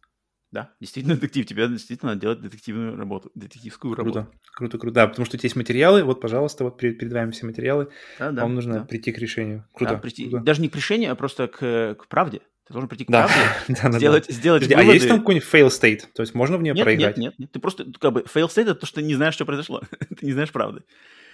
[0.52, 1.46] Да, действительно детектив.
[1.46, 4.38] Тебе действительно надо делать детективную работу, детективскую круто, работу.
[4.54, 6.04] Круто, круто, Да, потому что у тебя есть материалы.
[6.04, 7.90] Вот, пожалуйста, вот передаваем все материалы.
[8.18, 8.86] Да, да, Вам нужно да.
[8.86, 9.66] прийти к решению.
[9.74, 10.44] Круто, да, прийти, круто.
[10.44, 12.42] Даже не к решению, а просто к, к правде.
[12.66, 13.28] Ты должен прийти к да.
[13.28, 14.34] правде, да, сделать, да.
[14.34, 14.92] сделать Подожди, выводы.
[14.92, 16.08] А есть там какой-нибудь fail state?
[16.14, 17.18] То есть можно в нее нет, проиграть?
[17.18, 17.52] Нет, нет, нет.
[17.52, 19.82] Ты просто, как бы, fail state— это то, что ты не знаешь, что произошло.
[20.20, 20.82] ты не знаешь правды.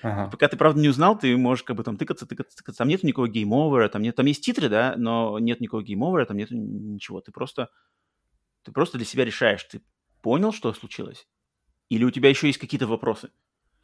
[0.01, 0.29] Ага.
[0.29, 2.79] Пока ты правда не узнал, ты можешь как бы там тыкаться, тыкаться, тыкаться.
[2.79, 5.83] Там нет никакого game over а, там, нет, там есть титры, да, но нет никакого
[5.83, 7.21] game over а, там нет ничего.
[7.21, 7.69] Ты просто,
[8.65, 9.81] ты просто для себя решаешь, ты
[10.21, 11.27] понял, что случилось?
[11.89, 13.29] Или у тебя еще есть какие-то вопросы?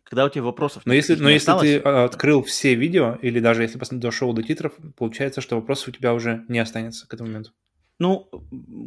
[0.04, 3.40] Когда у тебя вопросов Но если, но если осталось, ты а, открыл все видео, или
[3.40, 7.30] даже если дошел до титров, получается, что вопросов у тебя уже не останется к этому
[7.30, 7.52] моменту.
[8.00, 8.28] Ну,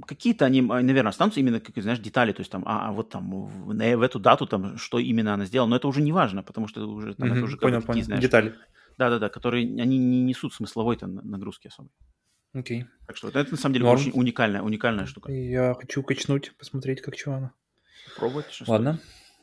[0.07, 3.11] какие-то они, а, наверное, останутся именно, как знаешь, детали, то есть там, а, а вот
[3.11, 6.43] там в, в эту дату там, что именно она сделала, но это уже не важно,
[6.43, 8.05] потому что уже, там, mm-hmm, это уже понял, такие, понял.
[8.05, 8.55] знаешь, детали.
[8.99, 11.91] Да-да-да, которые, они не несут смысловой там нагрузки особой.
[12.55, 12.87] Окей.
[13.07, 14.01] Так что это на самом деле Норм.
[14.01, 15.31] очень уникальная, уникальная штука.
[15.31, 17.53] Я хочу качнуть, посмотреть, как чего она.
[18.17, 18.51] Пробовать.
[18.51, 19.01] Что Ладно.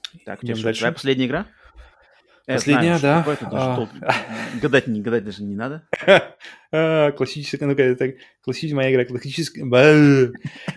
[0.10, 0.26] Стоит.
[0.26, 0.80] Так, тебя дальше.
[0.80, 1.46] Твоя последняя игра?
[2.48, 3.88] Последняя, знаю, да.
[4.02, 4.14] А...
[4.62, 5.88] Гадать, не гадать даже не надо.
[6.74, 8.14] А, классическая, ну-ка, это
[8.46, 9.66] классическая моя игра, классическая...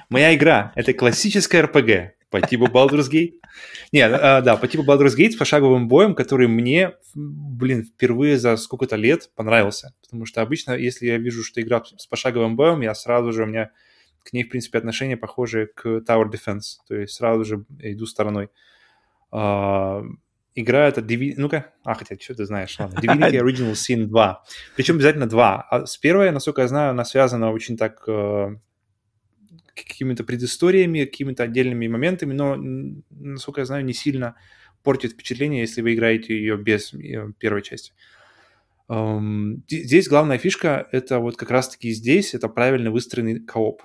[0.08, 3.34] Моя игра— это классическая RPG по типу Baldur's Gate.
[3.92, 8.56] Нет, а, да, по типу Baldur's Gate с пошаговым боем, который мне, блин, впервые за
[8.56, 9.94] сколько-то лет понравился.
[10.02, 13.46] Потому что обычно, если я вижу, что игра с пошаговым боем, я сразу же, у
[13.46, 13.70] меня
[14.24, 16.80] к ней, в принципе, отношение похожее к Tower Defense.
[16.88, 18.48] То есть сразу же иду стороной
[19.30, 21.34] игра это Divi...
[21.36, 22.98] Ну-ка, а, хотя, что ты знаешь, ладно.
[22.98, 24.42] Divinity Original Sin 2.
[24.74, 25.66] Причем обязательно 2.
[25.70, 28.56] А с первой, насколько я знаю, она связана очень так э,
[29.74, 32.56] какими-то предысториями, какими-то отдельными моментами, но,
[33.10, 34.36] насколько я знаю, не сильно
[34.82, 36.92] портит впечатление, если вы играете ее без
[37.38, 37.92] первой части.
[38.86, 43.82] Um, здесь главная фишка это вот как раз-таки здесь это правильно выстроенный кооп.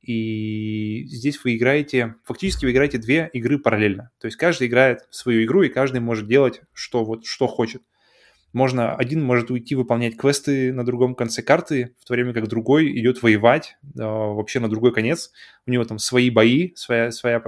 [0.00, 4.10] И здесь вы играете, фактически вы играете две игры параллельно.
[4.18, 7.82] То есть каждый играет свою игру, и каждый может делать, что, вот, что хочет.
[8.58, 12.98] Можно, один может уйти выполнять квесты на другом конце карты, в то время как другой
[12.98, 15.30] идет воевать э, вообще на другой конец.
[15.64, 17.40] У него там свои бои, своя, своя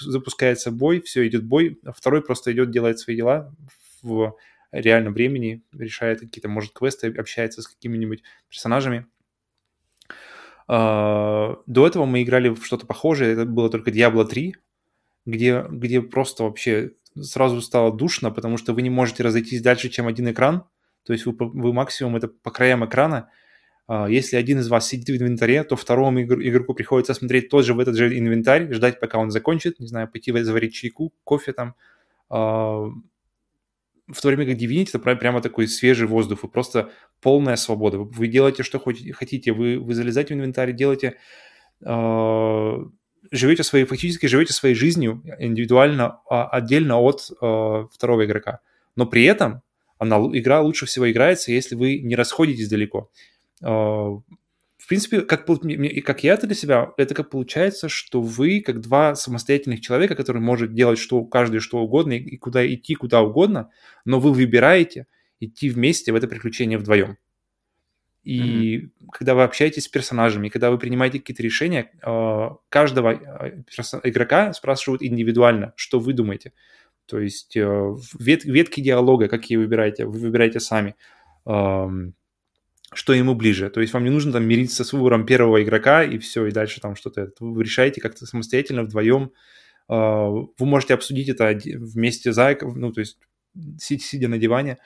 [0.00, 3.54] запускается бой, все, идет бой, а второй просто идет, делает свои дела
[4.00, 4.34] в
[4.72, 9.06] реальном времени, решает какие-то, может, квесты, общается с какими-нибудь персонажами.
[10.68, 14.54] Uh, до этого мы играли в что-то похожее, это было только Diablo 3,
[15.26, 20.06] где, где просто вообще сразу стало душно, потому что вы не можете разойтись дальше, чем
[20.06, 20.64] один экран.
[21.04, 23.28] То есть вы, вы максимум это по краям экрана.
[23.88, 27.80] Uh, если один из вас сидит в инвентаре, то второму игроку приходится смотреть тоже в
[27.80, 31.74] этот же инвентарь, ждать, пока он закончит, не знаю, пойти заварить чайку, кофе там.
[32.30, 32.92] Uh,
[34.08, 36.90] в то время как Divinity это прямо такой свежий воздух, вы просто
[37.20, 37.98] полная свобода.
[37.98, 41.16] Вы делаете, что хотите, вы, вы залезаете в инвентарь, делаете,
[41.80, 42.76] э,
[43.30, 48.60] живете своей, фактически живете своей жизнью индивидуально, а, отдельно от э, второго игрока.
[48.96, 49.62] Но при этом
[49.98, 53.10] она, игра лучше всего играется, если вы не расходитесь далеко.
[53.62, 58.80] Э, в принципе, как, как я это для себя, это как получается, что вы, как
[58.80, 63.70] два самостоятельных человека, которые может делать что, каждый что угодно и куда идти, куда угодно,
[64.04, 65.06] но вы выбираете
[65.38, 67.16] идти вместе в это приключение вдвоем.
[68.22, 68.90] И mm-hmm.
[69.12, 73.48] когда вы общаетесь с персонажами, когда вы принимаете какие-то решения, а, каждого а,
[74.04, 76.52] игрока спрашивают индивидуально, что вы думаете.
[77.06, 80.94] То есть э, вет, ветки диалога, какие выбираете, вы выбираете сами
[82.94, 83.70] что ему ближе.
[83.70, 86.80] То есть вам не нужно там мириться с выбором первого игрока и все, и дальше
[86.80, 87.32] там что-то.
[87.40, 89.32] Вы решаете как-то самостоятельно, вдвоем.
[89.88, 93.18] Вы можете обсудить это вместе за, ну, то есть
[93.78, 94.76] сидя на диване.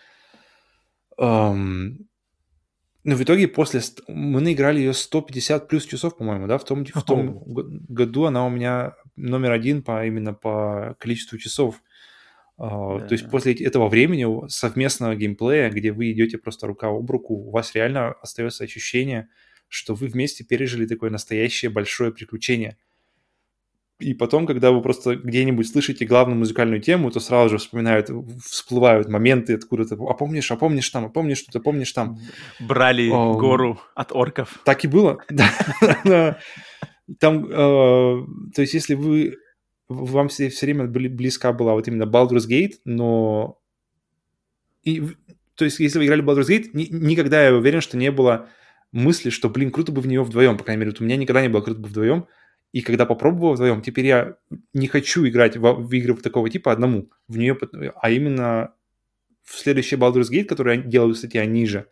[3.06, 3.82] Но в итоге после...
[4.08, 6.58] Мы наиграли ее 150 плюс часов, по-моему, да?
[6.58, 7.40] В том, в том
[7.88, 11.76] году она у меня номер один по, именно по количеству часов.
[12.58, 13.06] Uh, да.
[13.06, 17.50] То есть после этого времени совместного геймплея, где вы идете просто рука об руку, у
[17.50, 19.28] вас реально остается ощущение,
[19.68, 22.76] что вы вместе пережили такое настоящее большое приключение.
[23.98, 28.10] И потом, когда вы просто где-нибудь слышите главную музыкальную тему, то сразу же вспоминают,
[28.44, 29.94] всплывают моменты откуда-то.
[29.94, 32.18] А помнишь, а помнишь там, а помнишь что-то, помнишь там.
[32.60, 34.60] Брали um, гору от орков.
[34.64, 35.18] Так и было.
[37.20, 39.36] Там, э, то есть, если вы
[39.88, 43.60] вам все, все время близка была вот именно Baldur's Gate, но...
[44.82, 45.02] И,
[45.54, 48.48] то есть, если вы играли в Baldur's Gate, ни, никогда я уверен, что не было
[48.90, 51.42] мысли, что, блин, круто бы в нее вдвоем, по крайней мере, вот у меня никогда
[51.42, 52.26] не было круто бы вдвоем,
[52.76, 54.36] и когда попробовал вдвоем, теперь я
[54.74, 57.56] не хочу играть в, в игры такого типа одному, в нее,
[58.02, 58.74] а именно
[59.42, 61.86] в следующий Baldur's Gate, который делают, кстати, они же,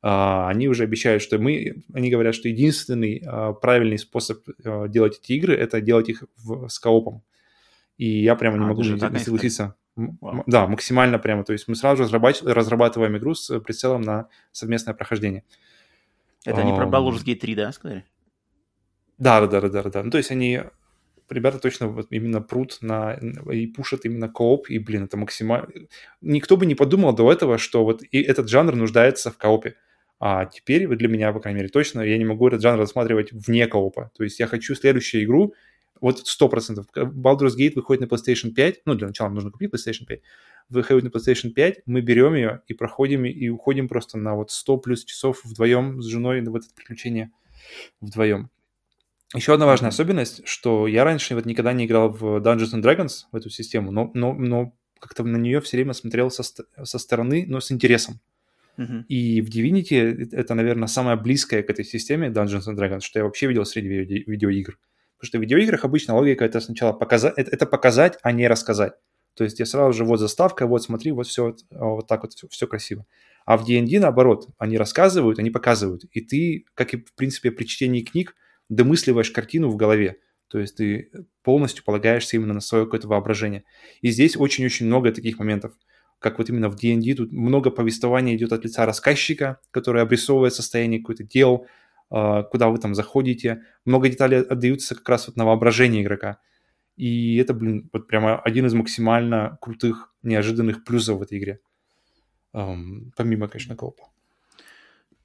[0.00, 5.18] Uh, они уже обещают, что мы, они говорят, что единственный uh, правильный способ uh, делать
[5.20, 7.24] эти игры это делать их в, с коопом.
[7.96, 9.74] И я прямо не а, могу не, не согласиться.
[9.96, 10.44] Wow.
[10.46, 11.42] Да, максимально прямо.
[11.42, 15.42] То есть мы сразу разрабатываем, разрабатываем игру с прицелом на совместное прохождение.
[16.44, 18.04] Это не про Baldur's Gate 3, да, сказали?
[19.18, 20.02] Да, да, да, да, да.
[20.02, 20.60] Ну, то есть они,
[21.28, 23.14] ребята точно вот именно прут на
[23.52, 25.68] и пушат именно кооп, и, блин, это максимально...
[26.20, 29.76] Никто бы не подумал до этого, что вот и этот жанр нуждается в коопе.
[30.20, 33.66] А теперь, для меня, по крайней мере, точно, я не могу этот жанр рассматривать вне
[33.66, 34.10] коопа.
[34.16, 35.54] То есть я хочу следующую игру,
[36.00, 36.86] вот сто процентов.
[36.94, 40.20] Baldur's Gate выходит на PlayStation 5, ну, для начала нужно купить PlayStation 5,
[40.68, 44.76] выходит на PlayStation 5, мы берем ее и проходим, и уходим просто на вот 100
[44.78, 47.30] плюс часов вдвоем с женой в это приключение
[48.00, 48.50] вдвоем.
[49.34, 53.24] Еще одна важная особенность, что я раньше вот никогда не играл в Dungeons and Dragons,
[53.30, 57.44] в эту систему, но, но, но как-то на нее все время смотрел со, со стороны,
[57.46, 58.20] но с интересом.
[58.78, 59.04] Uh-huh.
[59.08, 63.24] И в Divinity это, наверное, самое близкое к этой системе Dungeons and Dragons, что я
[63.24, 64.78] вообще видел среди виде- видеоигр.
[65.18, 68.92] Потому что в видеоиграх обычно логика это сначала показать, это, это показать, а не рассказать.
[69.34, 72.48] То есть я сразу же вот заставка, вот смотри, вот все вот так вот, все,
[72.48, 73.04] все красиво.
[73.44, 76.04] А в D&D наоборот, они рассказывают, они показывают.
[76.12, 78.34] И ты, как и в принципе при чтении книг,
[78.68, 80.18] домысливаешь картину в голове.
[80.48, 81.10] То есть ты
[81.42, 83.64] полностью полагаешься именно на свое какое-то воображение.
[84.00, 85.72] И здесь очень-очень много таких моментов.
[86.18, 91.00] Как вот именно в D&D тут много повествования идет от лица рассказчика, который обрисовывает состояние
[91.00, 91.66] какой-то дел,
[92.10, 93.62] а, куда вы там заходите.
[93.84, 96.38] Много деталей отдаются как раз вот на воображение игрока.
[96.96, 101.60] И это, блин, вот прямо один из максимально крутых, неожиданных плюсов в этой игре.
[102.52, 104.08] Помимо, конечно, коопа.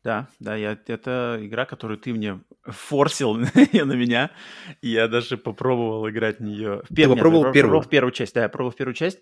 [0.03, 4.31] Да, да, я, это игра, которую ты мне форсил на меня,
[4.81, 6.81] и я даже попробовал играть в нее.
[6.89, 6.93] В.
[6.93, 7.81] Ты попробовал Нет, первую?
[7.81, 9.19] в первую часть, да, я пробовал в первую часть,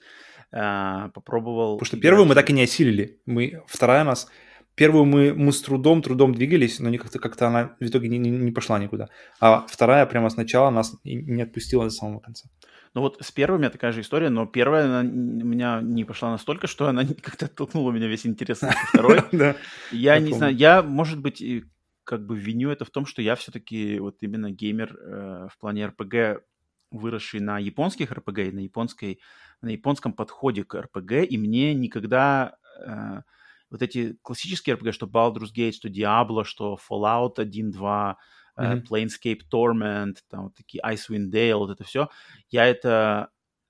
[0.51, 1.77] а, попробовал...
[1.77, 3.21] Потому что первую мы так и не осилили.
[3.25, 4.27] Мы, вторая нас
[4.75, 8.29] Первую мы, мы с трудом, трудом двигались, но как-то как она в итоге не, не,
[8.29, 9.09] не пошла никуда.
[9.39, 12.47] А вторая прямо сначала нас не отпустила до самого конца.
[12.93, 16.67] Ну вот с меня такая же история, но первая она у меня не пошла настолько,
[16.67, 19.21] что она как-то оттолкнула меня весь интерес на второй.
[19.91, 21.41] Я не знаю, я, может быть,
[22.03, 25.85] как бы виню это в том, что я все-таки вот именно геймер э, в плане
[25.85, 26.43] РПГ,
[26.91, 29.21] выросший на японских РПГ, на японской,
[29.61, 33.21] на японском подходе к РПГ, и мне никогда э,
[33.69, 38.17] вот эти классические RPG, что Baldur's Gate, что Diablo, что Fallout 1, 2,
[38.57, 38.83] mm-hmm.
[38.87, 42.09] Planescape Torment, там вот такие Icewind Dale, вот это все,
[42.49, 43.29] я это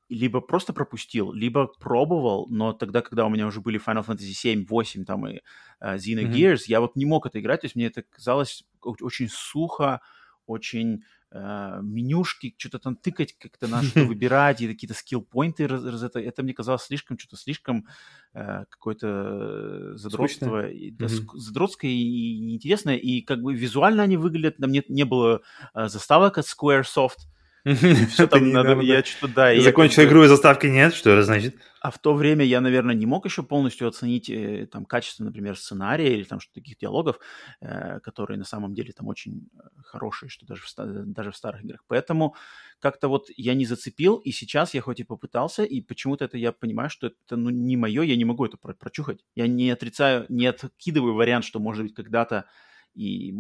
[0.10, 4.66] либо просто пропустил, либо пробовал, но тогда, когда у меня уже были Final Fantasy 7,
[4.66, 5.40] 8 там и
[5.82, 6.66] uh, Xenogears, mm-hmm.
[6.68, 10.02] я вот не мог это играть, то есть мне это казалось очень сухо,
[10.46, 11.02] очень э,
[11.34, 16.84] менюшки, что-то там тыкать, как-то надо что выбирать, и какие-то скилл-поинты, это, это мне казалось
[16.84, 17.88] слишком, что-то слишком
[18.34, 21.38] э, какое-то задротство, и, да, mm-hmm.
[21.38, 25.42] задротское и неинтересное, и как бы визуально они выглядят, там нет, не было
[25.74, 27.28] э, заставок от Squaresoft,
[27.66, 29.62] все там надо, я что-то, да.
[29.62, 31.56] Закончил игру и заставки нет, что это значит?
[31.80, 35.58] А в то время я, наверное, не мог еще полностью оценить э, там качество, например,
[35.58, 37.20] сценария или там что таких диалогов,
[37.60, 40.76] э, которые на самом деле там очень э, хорошие, что даже в,
[41.12, 41.84] даже в старых играх.
[41.88, 42.36] Поэтому
[42.80, 46.52] как-то вот я не зацепил, и сейчас я хоть и попытался, и почему-то это я
[46.52, 49.26] понимаю, что это ну, не мое, я не могу это прочухать.
[49.36, 52.46] Я не отрицаю, не откидываю вариант, что, может быть, когда-то
[52.94, 53.36] и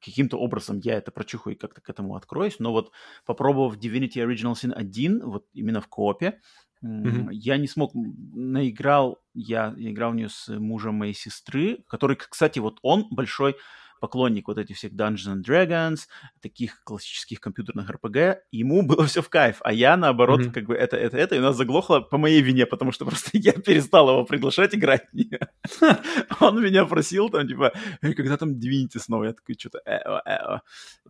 [0.00, 2.92] каким-то образом я это прочухаю и как-то к этому откроюсь, но вот
[3.26, 6.40] попробовав Divinity Original Sin 1, вот именно в коопе,
[6.84, 7.28] mm-hmm.
[7.32, 12.58] я не смог, наиграл, я, я играл в нее с мужем моей сестры, который, кстати,
[12.58, 13.56] вот он большой
[14.00, 16.00] поклонник вот этих всех Dungeons and Dragons,
[16.40, 20.52] таких классических компьютерных RPG, ему было все в кайф, а я, наоборот, mm-hmm.
[20.52, 23.30] как бы это, это, это, и у нас заглохло по моей вине, потому что просто
[23.34, 25.02] я перестал его приглашать играть.
[26.40, 29.24] Он меня просил там, типа, когда там Divinity снова?
[29.24, 30.62] Я такой, что-то,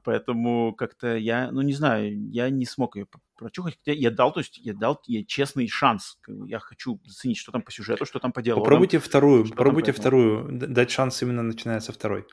[0.03, 3.07] Поэтому как-то я, ну, не знаю, я не смог ее
[3.37, 3.77] прочухать.
[3.79, 6.19] Хотя я дал, то есть я дал ей честный шанс.
[6.47, 8.61] Я хочу заценить, что там по сюжету, что там по делу.
[8.61, 12.27] Попробуйте вторую, попробуйте вторую, дать шанс именно начиная со второй.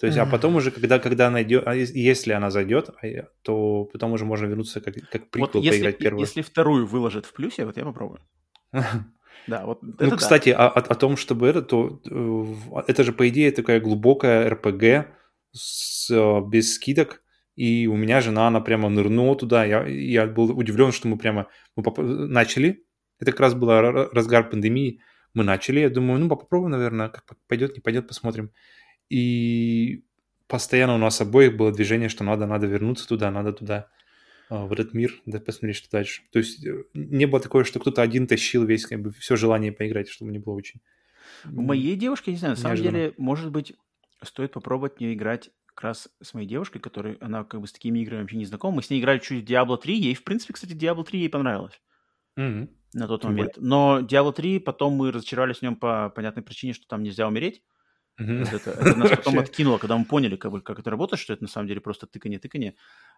[0.00, 3.06] То есть, а потом уже, когда, когда она идет, а если она зайдет, а
[3.42, 6.20] то потом уже можно вернуться как, как приквел, вот если, поиграть первую.
[6.20, 8.20] Если вторую выложат в плюсе, вот я попробую.
[9.46, 10.68] Да, вот ну, кстати, да.
[10.68, 15.08] о, о том, чтобы это, то э, это же, по идее, такая глубокая РПГ
[15.50, 17.22] с, э, без скидок,
[17.56, 21.48] и у меня жена, она прямо нырнула туда, я, я был удивлен, что мы прямо
[21.74, 22.84] мы поп- начали,
[23.18, 25.00] это как раз был разгар пандемии,
[25.32, 28.50] мы начали, я думаю, ну, попробуем, наверное, как пойдет, не пойдет, посмотрим
[29.10, 30.04] и
[30.46, 33.88] постоянно у нас обоих было движение, что надо, надо вернуться туда, надо туда,
[34.48, 36.22] а, в этот мир, да посмотреть, что дальше.
[36.32, 39.72] То есть э, не было такое, что кто-то один тащил весь, как бы, все желание
[39.72, 40.80] поиграть, чтобы не было очень...
[41.44, 43.74] У моей девушки, не знаю, на самом деле, может быть,
[44.22, 48.00] стоит попробовать не играть как раз с моей девушкой, которая, она как бы с такими
[48.00, 48.76] играми вообще не знакома.
[48.76, 51.28] Мы с ней играли чуть в Diablo 3, ей, в принципе, кстати, Diablo 3 ей
[51.28, 51.80] понравилось.
[52.36, 52.68] Mm-hmm.
[52.94, 53.52] На тот момент.
[53.56, 57.62] Но Diablo 3, потом мы разочаровались в нем по понятной причине, что там нельзя умереть.
[58.20, 58.54] Mm-hmm.
[58.54, 61.42] Это, это нас потом откинуло, когда мы поняли, как, бы, как это работает, что это
[61.42, 62.74] на самом деле просто тыканье-тыканье.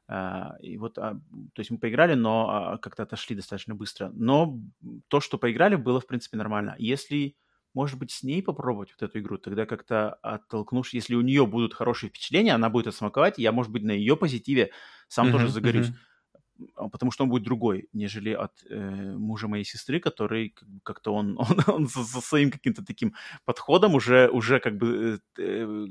[0.08, 1.14] А, и вот, а,
[1.54, 4.10] то есть мы поиграли, но а, как-то отошли достаточно быстро.
[4.14, 4.58] Но
[5.08, 6.76] то, что поиграли, было, в принципе, нормально.
[6.78, 7.36] Если,
[7.74, 11.74] может быть, с ней попробовать вот эту игру, тогда как-то оттолкнувшись, если у нее будут
[11.74, 14.70] хорошие впечатления, она будет отсмаковать, я, может быть, на ее позитиве
[15.08, 15.88] сам mm-hmm, тоже загорюсь.
[15.88, 16.11] Mm-hmm
[16.74, 21.58] потому что он будет другой, нежели от э, мужа моей сестры, который как-то он, он,
[21.66, 23.14] он со, со своим каким-то таким
[23.44, 25.20] подходом уже, уже как бы...
[25.38, 25.86] Э, э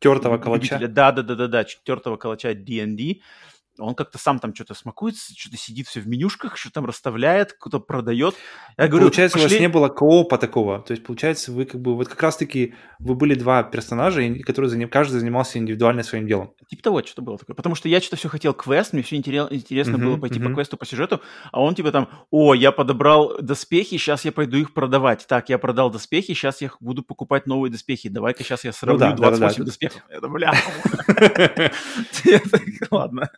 [0.00, 0.78] Тертого калача.
[0.88, 3.20] Да, да, да, да, да, тертого калача D&D,
[3.78, 7.80] он как-то сам там что-то смакует, что-то сидит все в менюшках, что там расставляет, кто-то
[7.80, 8.34] продает.
[8.76, 9.48] Я говорю, получается, пошли...
[9.48, 10.80] у вас не было коопа такого.
[10.80, 14.88] То есть, получается, вы как бы вот как раз-таки вы были два персонажа, которые заним...
[14.88, 16.52] каждый занимался индивидуально своим делом.
[16.68, 17.56] Типа того, что-то было такое.
[17.56, 20.48] Потому что я что-то все хотел квест, мне все интересно uh-huh, было пойти uh-huh.
[20.48, 21.20] по квесту, по сюжету,
[21.50, 25.26] а он типа там, о, я подобрал доспехи, сейчас я пойду их продавать.
[25.26, 28.08] Так, я продал доспехи, сейчас я буду покупать новые доспехи.
[28.08, 30.02] Давай-ка сейчас я сравню ну, да, 28 да, да, доспехов.
[30.08, 30.52] Это, бля.
[32.90, 33.30] Ладно.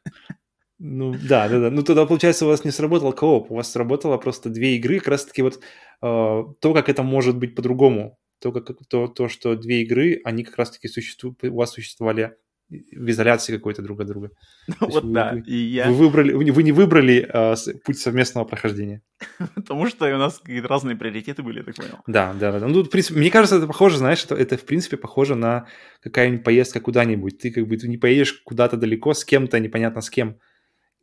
[0.86, 1.70] Ну, да, да, да.
[1.70, 5.08] Ну, тогда, получается, у вас не сработал кооп, у вас сработало просто две игры, как
[5.08, 5.58] раз-таки вот э,
[6.02, 8.18] то, как это может быть по-другому.
[8.38, 12.36] То, как, то, то, что две игры, они как раз-таки существуют, у вас существовали
[12.68, 14.30] в изоляции какой-то друг от друга.
[14.68, 15.88] Ну, вот вы, да, вы, и я...
[15.88, 19.00] Вы, выбрали, вы, вы не выбрали э, путь совместного прохождения.
[19.54, 21.98] Потому что у нас какие-то разные приоритеты были, я так понял.
[22.06, 22.68] Да, да, да.
[22.68, 25.66] Ну, в принципе, мне кажется, это похоже, знаешь, это, это в принципе похоже на
[26.02, 27.38] какая-нибудь поездка куда-нибудь.
[27.38, 30.38] Ты как бы ты не поедешь куда-то далеко с кем-то, непонятно с кем.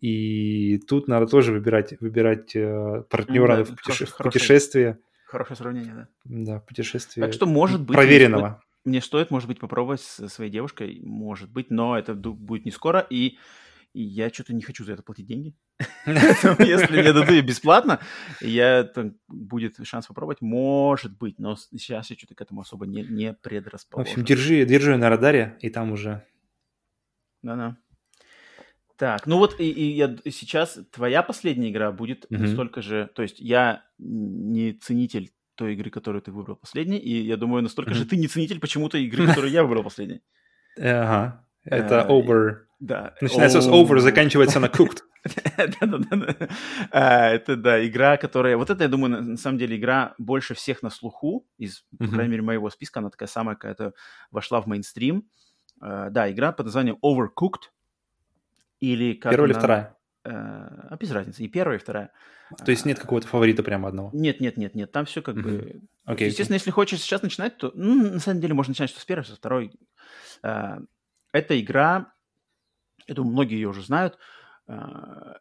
[0.02, 5.00] И тут надо тоже выбирать, выбирать э, партнера да, в, путеше- в путешествие.
[5.26, 6.08] Хорошее сравнение, да.
[6.26, 7.26] Да, путешествие.
[7.26, 7.96] Так что, может быть...
[7.96, 8.64] Проверенного.
[8.84, 13.00] Мне стоит, может быть, попробовать со своей девушкой, может быть, но это будет не скоро.
[13.00, 13.38] И
[13.94, 15.54] и я что-то не хочу за это платить деньги.
[16.06, 18.00] Если мне дадут ее бесплатно,
[18.40, 18.90] я
[19.28, 24.08] будет шанс попробовать, может быть, но сейчас я что-то к этому особо не, не предрасположен.
[24.08, 26.26] В общем, держи, держи на радаре, и там уже...
[27.42, 27.78] Да-да.
[29.02, 32.38] Так, ну вот и, и я сейчас твоя последняя игра будет mm-hmm.
[32.38, 37.36] настолько же, то есть я не ценитель той игры, которую ты выбрал последней, и я
[37.36, 37.96] думаю, настолько mm-hmm.
[37.96, 40.22] же ты не ценитель почему-то игры, которую я выбрал последней.
[40.78, 42.58] Ага, это э, over.
[42.80, 43.16] Да.
[43.22, 45.00] Начинается с over, заканчивается на cooked.
[45.80, 46.36] Да-да-да.
[46.92, 48.56] А, это, да, игра, которая...
[48.56, 52.34] Вот это, я думаю, на самом деле игра больше всех на слуху, из, по крайней
[52.34, 53.94] мере, моего списка, она такая самая какая-то
[54.30, 55.28] вошла в мейнстрим.
[55.82, 57.72] А, да, игра под названием Overcooked.
[58.82, 59.98] Или как Первая или вторая?
[60.24, 62.12] А без разницы, и первая, и вторая.
[62.64, 64.10] То есть нет какого-то фаворита прямо одного?
[64.14, 64.92] Нет, нет, нет, нет.
[64.92, 65.42] Там все как mm-hmm.
[65.42, 65.82] бы.
[66.08, 66.60] Okay, Естественно, okay.
[66.60, 69.36] если хочешь сейчас начинать, то ну, на самом деле можно начинать что с первой, что
[69.36, 69.72] с второй.
[70.44, 70.80] А,
[71.32, 72.14] эта игра,
[73.08, 74.18] я думаю, многие ее уже знают.
[74.68, 75.38] А,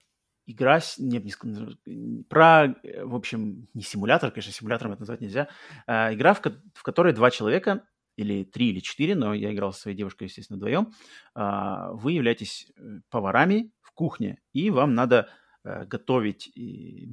[0.46, 5.48] игра, нет, не, про, в общем, не симулятор, конечно, симулятором это назвать нельзя.
[5.86, 6.40] Игра, в,
[6.74, 7.84] в которой два человека
[8.16, 10.92] или три, или четыре, но я играл со своей девушкой, естественно, вдвоем,
[11.34, 15.28] а, вы являетесь э, поварами в кухне, и вам надо
[15.64, 16.52] э, готовить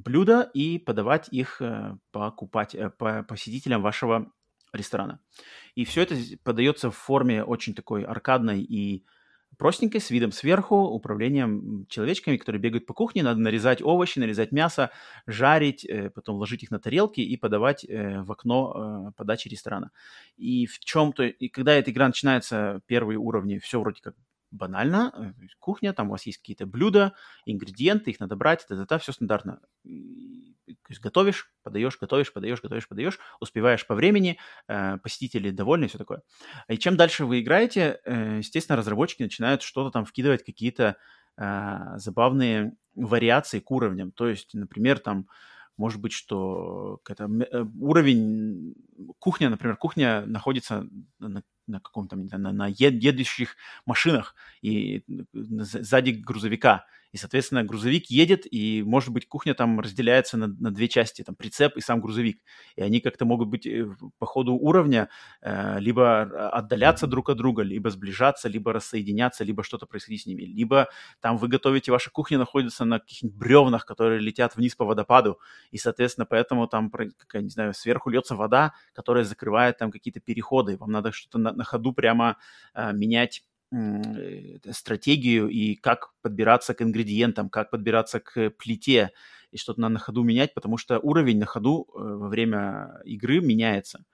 [0.04, 4.32] блюда и подавать их э, покупать, по посетителям вашего
[4.72, 5.20] ресторана.
[5.74, 9.04] И все это подается в форме очень такой аркадной и
[9.58, 13.22] простенькой, с видом сверху, управлением человечками, которые бегают по кухне.
[13.22, 14.90] Надо нарезать овощи, нарезать мясо,
[15.26, 19.90] жарить, э, потом ложить их на тарелки и подавать э, в окно э, подачи ресторана.
[20.36, 24.14] И в чем-то, и когда эта игра начинается, первые уровни, все вроде как
[24.50, 27.12] банально, кухня, там у вас есть какие-то блюда,
[27.44, 29.60] ингредиенты, их надо брать, это все стандартно.
[30.74, 34.38] То есть готовишь, подаешь, готовишь, подаешь, готовишь, подаешь, успеваешь по времени,
[34.68, 36.22] э, посетители довольны и все такое.
[36.68, 40.96] И чем дальше вы играете, э, естественно, разработчики начинают что-то там вкидывать, какие-то
[41.36, 44.12] э, забавные вариации к уровням.
[44.12, 45.26] То есть, например, там
[45.78, 48.74] может быть, что э, уровень
[49.18, 50.86] кухня, например, кухня находится
[51.20, 56.84] на, на каком-то, на, на едущих машинах и сзади грузовика.
[57.12, 61.34] И, соответственно, грузовик едет, и, может быть, кухня там разделяется на, на две части, там
[61.34, 62.42] прицеп и сам грузовик.
[62.76, 63.86] И они как-то могут быть э,
[64.18, 65.08] по ходу уровня
[65.40, 70.42] э, либо отдаляться друг от друга, либо сближаться, либо рассоединяться, либо что-то происходить с ними.
[70.42, 70.88] Либо
[71.20, 75.38] там вы готовите, ваша кухня находится на каких-нибудь бревнах, которые летят вниз по водопаду,
[75.70, 80.76] и, соответственно, поэтому там, как, не знаю, сверху льется вода, которая закрывает там какие-то переходы.
[80.76, 82.36] Вам надо что-то на, на ходу прямо
[82.74, 83.44] э, менять
[84.70, 89.10] стратегию и как подбираться к ингредиентам, как подбираться к плите
[89.50, 93.40] и что-то надо на ходу менять, потому что уровень на ходу э, во время игры
[93.40, 94.04] меняется.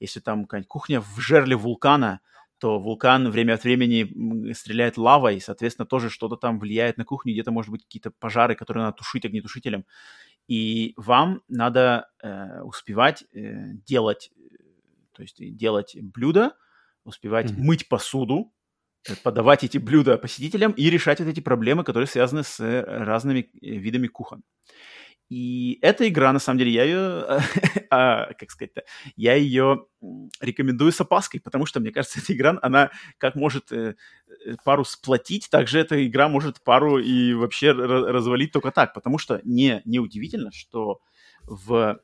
[0.00, 2.20] Если там какая-нибудь кухня в жерле вулкана,
[2.58, 7.50] то вулкан время от времени стреляет лавой, соответственно, тоже что-то там влияет на кухню, где-то,
[7.50, 9.84] может быть, какие-то пожары, которые надо тушить огнетушителем.
[10.46, 14.56] И вам надо э, успевать э, делать, э,
[15.12, 16.54] то есть делать блюда,
[17.04, 17.62] успевать mm-hmm.
[17.62, 18.61] мыть посуду, Э,
[19.22, 23.66] подавать эти блюда посетителям и решать вот эти проблемы, которые связаны с э, разными э,
[23.66, 24.42] видами кухон.
[25.28, 27.40] И эта игра, на самом деле, я ее,
[27.90, 28.84] а, как сказать-то,
[29.16, 29.86] я ее
[30.40, 33.70] рекомендую с опаской, потому что, мне кажется, эта игра, она как может
[34.64, 39.82] пару сплотить, также эта игра может пару и вообще развалить только так, потому что не,
[39.84, 41.00] не удивительно, что
[41.44, 42.00] в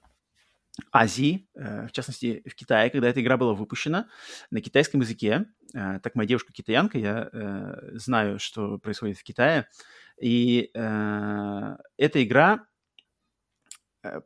[0.93, 4.09] Азии, э, в частности в Китае, когда эта игра была выпущена
[4.51, 5.47] на китайском языке.
[5.75, 9.69] Э, так моя девушка китаянка, я э, знаю, что происходит в Китае.
[10.21, 11.79] И эта
[12.25, 12.67] игра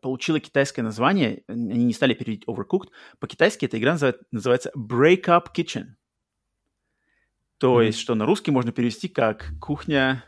[0.01, 2.89] получила китайское название, они не стали переводить Overcooked.
[3.19, 5.97] По-китайски эта игра называется, называется Break Up Kitchen.
[7.59, 7.87] То mm-hmm.
[7.87, 10.25] есть, что на русский можно перевести как кухня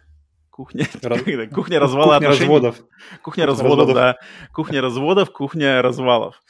[0.54, 1.20] Кухня, Раз...
[1.52, 2.40] кухня развала кухня отношений.
[2.40, 2.76] разводов.
[3.22, 4.16] Кухня разводов, разводов, да.
[4.52, 6.40] Кухня разводов, кухня развалов.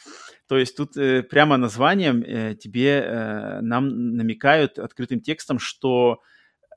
[0.47, 6.19] То есть тут э, прямо названием э, тебе э, нам намекают открытым текстом, что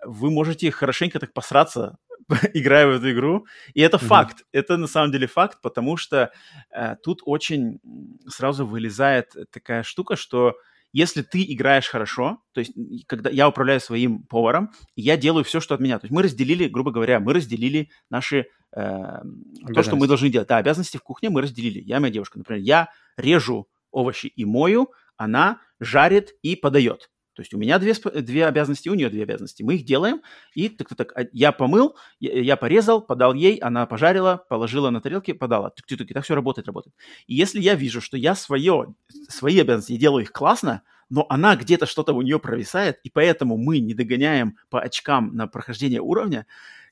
[0.06, 1.98] вы можете хорошенько так посраться,
[2.54, 3.46] играя в эту игру.
[3.74, 4.08] И это mm-hmm.
[4.08, 4.44] факт.
[4.54, 6.32] Это на самом деле факт, потому что
[6.72, 7.82] э, тут очень
[8.30, 10.56] сразу вылезает такая штука, что
[10.98, 12.74] если ты играешь хорошо, то есть
[13.06, 16.00] когда я управляю своим поваром, я делаю все, что от меня.
[16.00, 19.22] То есть мы разделили, грубо говоря, мы разделили наши э,
[19.76, 20.48] то, что мы должны делать.
[20.48, 21.80] Да, обязанности в кухне мы разделили.
[21.82, 27.12] Я моя девушка, например, я режу овощи и мою, она жарит и подает.
[27.38, 29.62] То есть у меня две, две обязанности, у нее две обязанности.
[29.62, 30.24] Мы их делаем,
[30.56, 35.02] и так, так, так, я помыл, я, я порезал, подал ей, она пожарила, положила на
[35.02, 35.70] тарелки, подала.
[35.70, 36.96] Так, так, так, так все работает, работает.
[37.28, 38.96] И если я вижу, что я свое,
[39.30, 40.82] свои обязанности делаю их классно,
[41.12, 45.46] но она где-то что-то у нее провисает, и поэтому мы не догоняем по очкам на
[45.46, 46.48] прохождение уровня,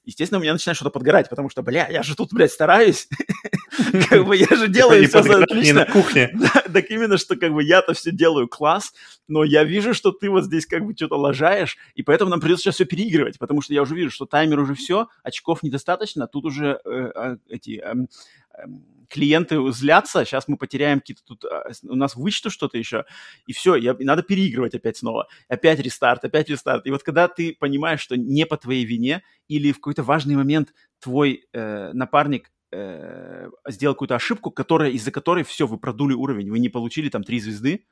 [0.06, 3.08] естественно, у меня начинает что-то подгорать, потому что, бля, я же тут, блядь, стараюсь,
[4.10, 5.80] как бы я же делаю все отлично.
[5.82, 6.34] на кухне.
[6.74, 8.94] Так именно, что как бы я-то все делаю класс,
[9.28, 12.64] но я вижу, что ты вот здесь как бы что-то лажаешь, и поэтому нам придется
[12.64, 16.46] сейчас все переигрывать, потому что я уже вижу, что таймер уже все, очков недостаточно, тут
[16.46, 18.10] уже э, а, эти эм,
[18.58, 23.06] эм, клиенты злятся, сейчас мы потеряем какие-то тут, а, у нас вычтут что-то еще,
[23.48, 26.86] и все, я, надо переигрывать опять снова, опять рестарт, опять рестарт.
[26.86, 30.74] И вот когда ты понимаешь, что не по твоей вине или в какой-то важный момент
[31.00, 36.60] твой э, напарник э, сделал какую-то ошибку, которая, из-за которой все, вы продули уровень, вы
[36.60, 37.86] не получили там три звезды,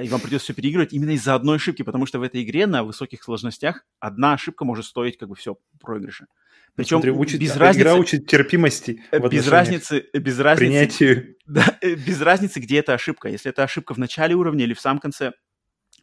[0.00, 2.84] и вам придется все переигрывать именно из-за одной ошибки, потому что в этой игре на
[2.84, 6.26] высоких сложностях одна ошибка может стоить как бы все проигрыша.
[6.74, 7.82] Причем Смотри, учит, без разницы...
[7.82, 9.02] Игра учит терпимости.
[9.30, 10.64] Без разницы, без разницы...
[10.64, 11.36] Принятию.
[11.46, 13.28] Да, э, без разницы, где эта ошибка.
[13.28, 15.32] Если это ошибка в начале уровня или в самом конце,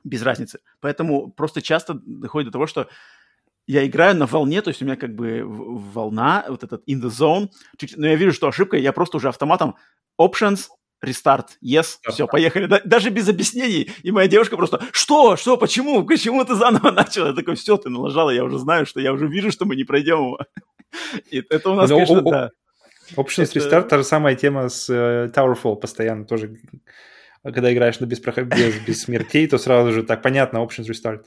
[0.04, 0.60] без разницы.
[0.80, 2.88] Поэтому просто часто доходит до того, что
[3.66, 7.10] я играю на волне, то есть у меня как бы волна, вот этот in the
[7.10, 7.50] zone,
[7.98, 9.76] но я вижу, что ошибка, я просто уже автоматом
[10.20, 10.68] options,
[11.02, 12.12] рестарт, yes, да.
[12.12, 12.66] все, поехали.
[12.66, 13.92] Да, даже без объяснений.
[14.04, 17.28] И моя девушка просто, что, что, почему, почему ты заново начал?
[17.28, 19.84] Я такой, все, ты налажала, я уже знаю, что я уже вижу, что мы не
[19.84, 20.40] пройдем его.
[21.32, 22.52] И это у нас, Но, ну, конечно, о, да.
[23.16, 23.60] Options это...
[23.60, 26.58] Restart, та же самая тема с uh, Towerfall постоянно тоже.
[27.42, 31.24] Когда играешь на без, без, без смертей, то сразу же так понятно, Options Restart.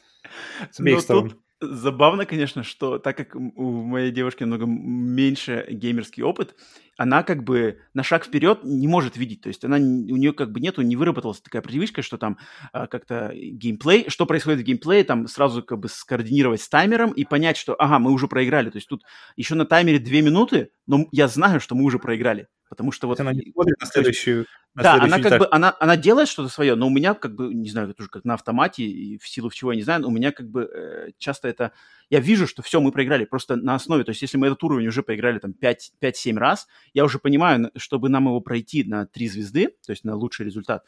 [0.70, 1.30] С обеих сторон.
[1.30, 6.54] Тут забавно, конечно, что так как у моей девушки намного меньше геймерский опыт,
[6.96, 9.40] она как бы на шаг вперед не может видеть.
[9.40, 12.38] То есть она, у нее как бы нету, не выработалась такая привычка, что там
[12.72, 17.24] а, как-то геймплей, что происходит в геймплее, там сразу как бы скоординировать с таймером и
[17.24, 18.70] понять, что, ага, мы уже проиграли.
[18.70, 19.02] То есть тут
[19.36, 22.48] еще на таймере две минуты, но я знаю, что мы уже проиграли.
[22.72, 23.20] Потому что вот...
[23.20, 24.46] Она не смотрит на следующую...
[24.74, 27.52] На да, она как бы, она, она делает что-то свое, но у меня как бы,
[27.52, 30.10] не знаю, это уже как на автомате, и в силу чего я не знаю, у
[30.10, 31.72] меня как бы э, часто это...
[32.08, 34.86] Я вижу, что все, мы проиграли, просто на основе, то есть если мы этот уровень
[34.86, 39.66] уже поиграли там 5-7 раз, я уже понимаю, чтобы нам его пройти на 3 звезды,
[39.84, 40.82] то есть на лучший результат,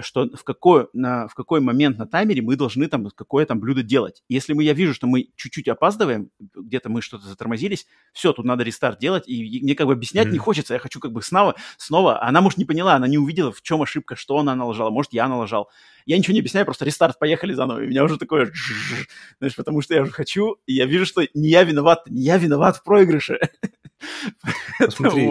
[0.00, 3.82] что в какой, на, в какой момент на таймере мы должны там какое там блюдо
[3.82, 4.22] делать.
[4.28, 8.64] Если мы, я вижу, что мы чуть-чуть опаздываем, где-то мы что-то затормозились, все, тут надо
[8.64, 10.32] рестарт делать, и мне как бы объяснять mm-hmm.
[10.32, 13.52] не хочется, я хочу как бы снова, снова, она, может, не поняла, она не увидела,
[13.52, 15.70] в чем ошибка, что она налажала, может, я налажал.
[16.06, 18.52] Я ничего не объясаю, просто рестарт, поехали заново, и у меня уже такое,
[19.38, 22.36] знаешь, потому что я уже хочу, и я вижу, что не я виноват, не я
[22.36, 23.38] виноват в проигрыше.
[24.78, 25.30] Посмотри,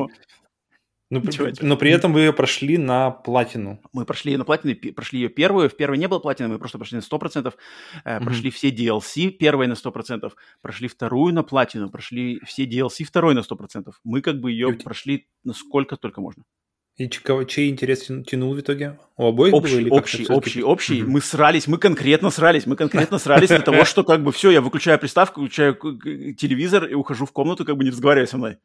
[1.09, 3.79] ну, Ничего, при, но при этом вы ее прошли на платину.
[3.91, 5.69] Мы прошли ее на платину, прошли ее первую.
[5.69, 7.53] В первой не было платины, мы просто прошли на 100%.
[8.03, 8.23] Э, mm-hmm.
[8.23, 10.31] Прошли все DLC первой на 100%.
[10.61, 11.89] Прошли вторую на платину.
[11.89, 13.91] Прошли все DLC второй на 100%.
[14.03, 14.73] Мы как бы ее И...
[14.73, 16.43] прошли насколько только можно.
[16.97, 18.99] И кого, чей интерес тянул в итоге?
[19.17, 19.81] У обоих общий, было?
[19.81, 21.01] Или общий, общий, общий.
[21.01, 21.07] Mm-hmm.
[21.07, 24.61] Мы срались, мы конкретно срались, мы конкретно срались для того, что как бы все, я
[24.61, 25.75] выключаю приставку, включаю
[26.35, 28.57] телевизор и ухожу в комнату, как бы не разговаривая со мной.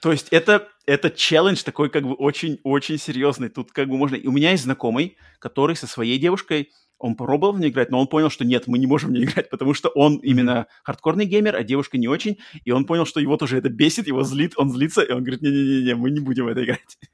[0.00, 3.50] То есть это, это челлендж такой как бы очень-очень серьезный.
[3.50, 4.16] Тут как бы можно...
[4.16, 8.00] И у меня есть знакомый, который со своей девушкой, он пробовал в нее играть, но
[8.00, 11.26] он понял, что нет, мы не можем в нее играть, потому что он именно хардкорный
[11.26, 14.54] геймер, а девушка не очень, и он понял, что его тоже это бесит, его злит,
[14.56, 16.98] он злится, и он говорит, не-не-не, мы не будем в это играть.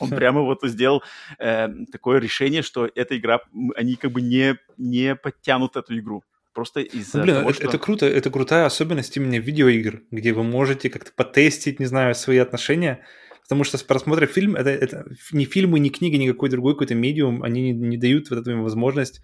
[0.00, 1.04] Он прямо вот сделал
[1.38, 3.42] э, такое решение, что эта игра,
[3.76, 6.24] они как бы не, не подтянут эту игру.
[6.54, 7.68] Просто из-за ну, блин, того, это, что...
[7.68, 12.38] это круто, это крутая особенность именно видеоигр, где вы можете как-то потестить, не знаю, свои
[12.38, 13.04] отношения,
[13.42, 16.94] потому что с просмотра фильм, это, это ни фильмы, ни книги, ни какой другой какой-то
[16.94, 19.20] медиум, они не, не дают вот эту возможность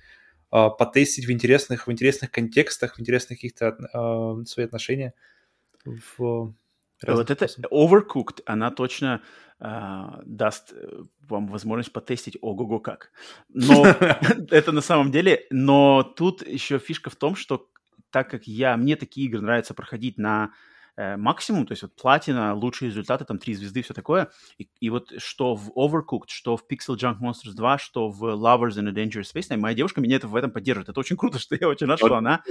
[0.50, 5.14] а, потестить в интересных, в интересных контекстах, в интересных каких-то а, свои отношения.
[5.84, 6.52] В
[7.06, 9.22] вот это Overcooked, она точно
[9.62, 13.10] а, даст э, вам возможность потестить ого-го как.
[13.50, 13.84] Но
[14.50, 17.68] это на самом деле, но тут еще фишка в том, что
[18.10, 20.52] так как я, мне такие игры нравится проходить на
[20.96, 24.30] э, максимум, то есть вот платина, лучшие результаты, там три звезды, все такое.
[24.56, 28.78] И, и вот что в Overcooked, что в Pixel Junk Monsters 2, что в Lovers
[28.78, 30.88] in a Dangerous Space, моя девушка меня это в этом поддерживает.
[30.88, 32.42] Это очень круто, что я очень рад, что она,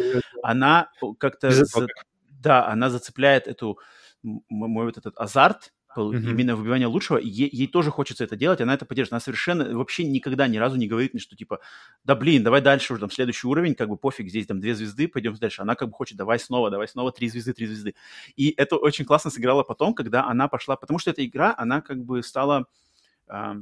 [0.44, 1.50] она как-то...
[1.50, 1.88] За,
[2.30, 3.80] да, она зацепляет эту
[4.24, 6.30] мой вот этот азарт, mm-hmm.
[6.30, 9.14] именно выбивание лучшего, ей, ей тоже хочется это делать, она это поддерживает.
[9.14, 11.60] Она совершенно вообще никогда ни разу не говорит мне, что типа,
[12.04, 15.08] да блин, давай дальше уже там следующий уровень, как бы пофиг, здесь там две звезды,
[15.08, 15.62] пойдем дальше.
[15.62, 17.96] Она как бы хочет, давай снова, давай снова три звезды, три звезды.
[18.36, 22.04] И это очень классно сыграло потом, когда она пошла, потому что эта игра, она как
[22.04, 22.66] бы стала,
[23.28, 23.56] э,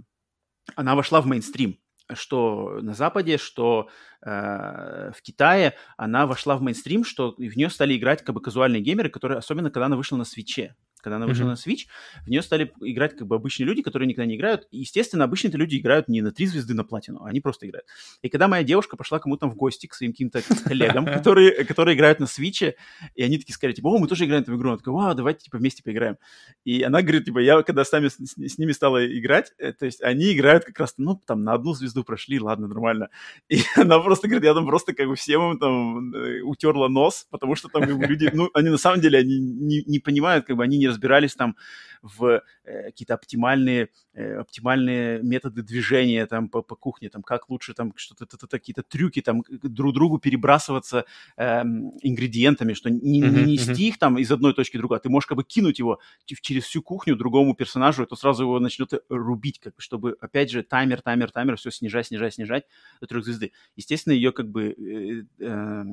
[0.75, 1.79] она вошла в мейнстрим
[2.13, 3.89] что на Западе, что
[4.21, 8.81] э, в Китае, она вошла в мейнстрим, что в нее стали играть как бы казуальные
[8.81, 10.75] геймеры, которые, особенно когда она вышла на свече.
[11.01, 11.47] Когда она вышла mm-hmm.
[11.47, 11.87] на Switch,
[12.25, 14.67] в нее стали играть как бы обычные люди, которые никогда не играют.
[14.71, 17.85] И, естественно, обычные люди играют не на три звезды на платину, а они просто играют.
[18.21, 22.19] И когда моя девушка пошла кому-то в гости к своим каким-то коллегам, которые, которые играют
[22.19, 22.73] на Switch,
[23.15, 24.69] и они такие сказали, типа, о, мы тоже играем в эту игру.
[24.69, 26.17] Она такая, вау, давайте, типа, вместе поиграем.
[26.63, 29.85] И она говорит, типа, я когда с, нами, с, с ними стала играть, э, то
[29.85, 33.09] есть они играют как раз, ну, там, на одну звезду прошли, ладно, нормально.
[33.49, 37.27] И она просто говорит, я там просто как бы всем им там э, утерла нос,
[37.29, 40.45] потому что там как бы, люди, ну, они на самом деле, они не, не понимают,
[40.45, 41.55] как бы они не разбирались там
[42.01, 47.73] в э, какие-то оптимальные, э, оптимальные методы движения там по, по кухне, там как лучше
[47.73, 51.05] там что-то, какие-то трюки там друг другу перебрасываться
[51.37, 51.61] э,
[52.01, 55.27] ингредиентами, что не, не нести их там из одной точки в другую, а ты можешь
[55.27, 59.59] как бы кинуть его через всю кухню другому персонажу, и то сразу его начнет рубить,
[59.59, 62.65] как бы, чтобы, опять же, таймер, таймер, таймер, все снижать, снижать, снижать
[63.01, 63.51] до трех звезды.
[63.75, 65.83] Естественно, ее как бы э, э,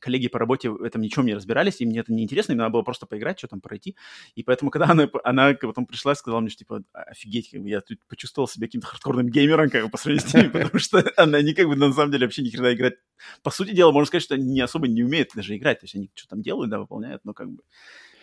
[0.00, 2.82] коллеги по работе в этом ничем не разбирались, им это не интересно, им надо было
[2.82, 3.96] просто поиграть, что там пройти.
[4.38, 7.68] И поэтому, когда она, она потом пришла и сказала мне, что, типа, офигеть, как бы,
[7.68, 11.02] я тут почувствовал себя каким-то хардкорным геймером, как бы, по сравнению с ними, потому что
[11.16, 12.94] она, они, как бы, на самом деле вообще ни хрена играть.
[13.42, 15.96] По сути дела, можно сказать, что они не особо не умеют даже играть, то есть
[15.96, 17.64] они что там делают, да, выполняют, но как бы...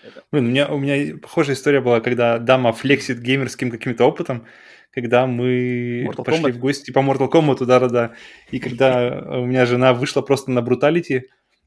[0.08, 0.24] Это...
[0.32, 4.48] Блин, у меня, у меня похожая история была, когда дама флексит геймерским каким-то опытом,
[4.92, 6.52] когда мы Mortal пошли Kombat.
[6.54, 8.14] в гости по Mortal Kombat, да-да-да,
[8.52, 11.26] и когда у меня жена вышла просто на бруталити,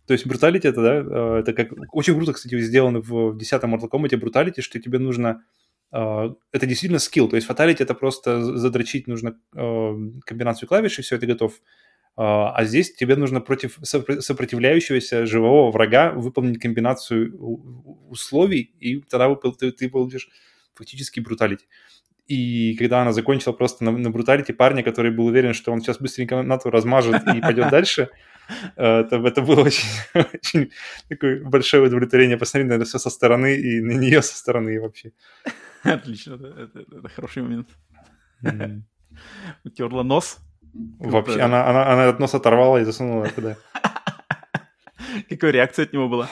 [0.08, 3.90] то есть бруталити это, да, э, это как очень круто, кстати, сделано в 10 Mortal
[3.90, 5.42] Kombat бруталити, что тебе нужно
[5.90, 11.02] Uh, это действительно скилл, то есть фаталити это просто задрочить нужно uh, комбинацию клавиш и
[11.02, 11.54] все, это готов.
[12.14, 17.32] А здесь тебе нужно против сопротивляющегося живого врага выполнить комбинацию
[18.10, 20.28] условий, и тогда ты, ты получишь
[20.74, 21.66] фактически бруталити.
[22.28, 25.98] И когда она закончила просто на, на бруталити парня, который был уверен, что он сейчас
[25.98, 28.10] быстренько нату размажет и пойдет дальше,
[28.76, 30.70] это, это было очень, очень
[31.08, 35.12] такое большое удовлетворение посмотреть на это все со стороны и на нее со стороны вообще.
[35.82, 37.68] Отлично, это, это, это хороший момент.
[38.42, 38.82] Mm.
[39.64, 40.38] Утерла нос.
[40.98, 43.56] Вообще, она, она, она от носа оторвала и засунула туда.
[45.28, 46.28] Какая реакция от него была?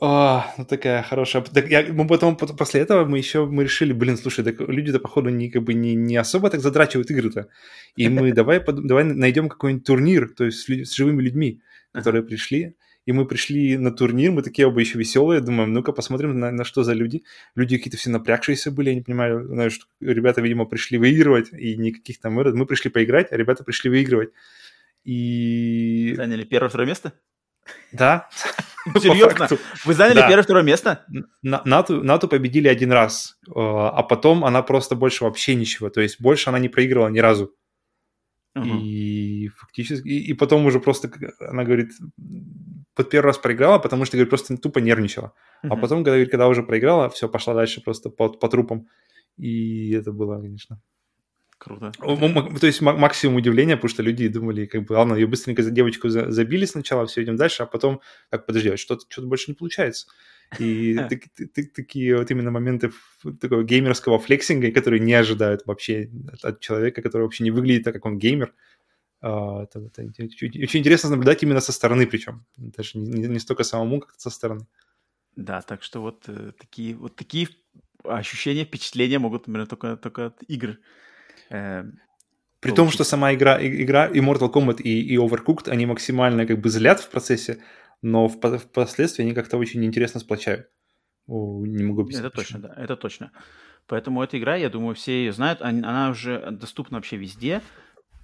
[0.00, 1.42] О, ну такая хорошая.
[1.42, 5.30] Так я, мы потом после этого мы еще мы решили, блин, слушай, так люди-то походу
[5.30, 7.48] не как бы не, не особо так задрачивают игры-то.
[7.96, 11.60] И мы давай давай найдем какой-нибудь турнир, то есть с, с живыми людьми,
[11.92, 12.76] которые пришли.
[13.06, 16.64] И мы пришли на турнир, мы такие оба еще веселые, думаем, ну-ка посмотрим, на, на
[16.64, 17.22] что за люди.
[17.54, 21.76] Люди какие-то все напрягшиеся были, я не понимаю, знаю, что ребята, видимо, пришли выигрывать, и
[21.76, 22.32] никаких там...
[22.32, 24.30] Мы пришли поиграть, а ребята пришли выигрывать.
[25.04, 26.14] И...
[26.16, 27.12] Заняли первое-второе место?
[27.92, 28.28] Да.
[29.00, 29.48] Серьезно?
[29.84, 30.28] Вы заняли да.
[30.28, 31.04] первое-второе место?
[31.42, 35.90] НАТО, НАТО победили один раз, э, а потом она просто больше вообще ничего.
[35.90, 37.54] То есть больше она не проигрывала ни разу.
[38.56, 38.68] Угу.
[38.82, 40.06] И фактически...
[40.06, 41.90] И, и потом уже просто, она говорит,
[42.94, 45.32] под первый раз проиграла, потому что, говорит, просто тупо нервничала.
[45.62, 48.86] А потом, когда, когда уже проиграла, все, пошла дальше просто по, по трупам.
[49.36, 50.80] И это было, конечно...
[51.58, 51.92] Круто.
[51.92, 56.08] То есть максимум удивления, потому что люди думали, как бы, ладно, ее быстренько за девочку
[56.08, 58.00] забили сначала, все, идем дальше, а потом,
[58.30, 60.08] так, подожди, а что-то, что-то больше не получается.
[60.58, 60.94] И
[61.74, 62.92] такие вот именно моменты
[63.40, 66.10] такого геймерского флексинга, которые не ожидают вообще
[66.42, 68.52] от человека, который вообще не выглядит так, как он геймер,
[69.26, 72.44] а, это, это, очень интересно наблюдать именно со стороны причем.
[72.58, 74.66] Даже не столько самому, как со стороны.
[75.34, 77.48] Да, так что вот э, такие, вот такие
[78.04, 80.76] ощущения, впечатления могут, например, только, только от игр.
[81.50, 81.84] Э,
[82.60, 86.60] При том, что сама игра, игра и Mortal Kombat, и, и Overcooked, они максимально как
[86.60, 87.62] бы злят в процессе,
[88.02, 90.68] но впоследствии они как-то очень интересно сплочают.
[91.26, 92.26] О, не могу объяснить.
[92.26, 93.32] Это точно, да, это точно.
[93.86, 95.62] Поэтому эта игра, я думаю, все ее знают.
[95.62, 97.62] Она уже доступна вообще везде.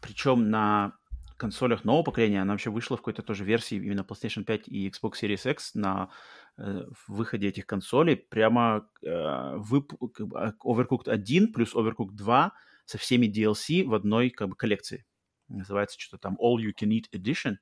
[0.01, 0.93] Причем на
[1.37, 5.13] консолях нового поколения она вообще вышла в какой-то тоже версии именно PlayStation 5 и Xbox
[5.23, 6.11] Series X на
[6.59, 8.17] э, выходе этих консолей.
[8.17, 9.93] Прямо э, вып...
[10.35, 12.53] А, Overcooked 1 плюс Overcooked 2
[12.91, 15.07] со всеми DLC в одной как бы коллекции.
[15.47, 17.59] Называется что-то там All You Can Eat Edition.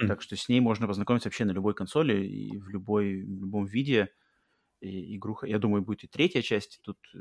[0.00, 0.06] Mm.
[0.06, 3.66] Так что с ней можно познакомиться вообще на любой консоли и в, любой, в любом
[3.66, 4.10] виде.
[4.80, 6.80] И игруха, я думаю, будет и третья часть.
[6.84, 7.18] Тут э,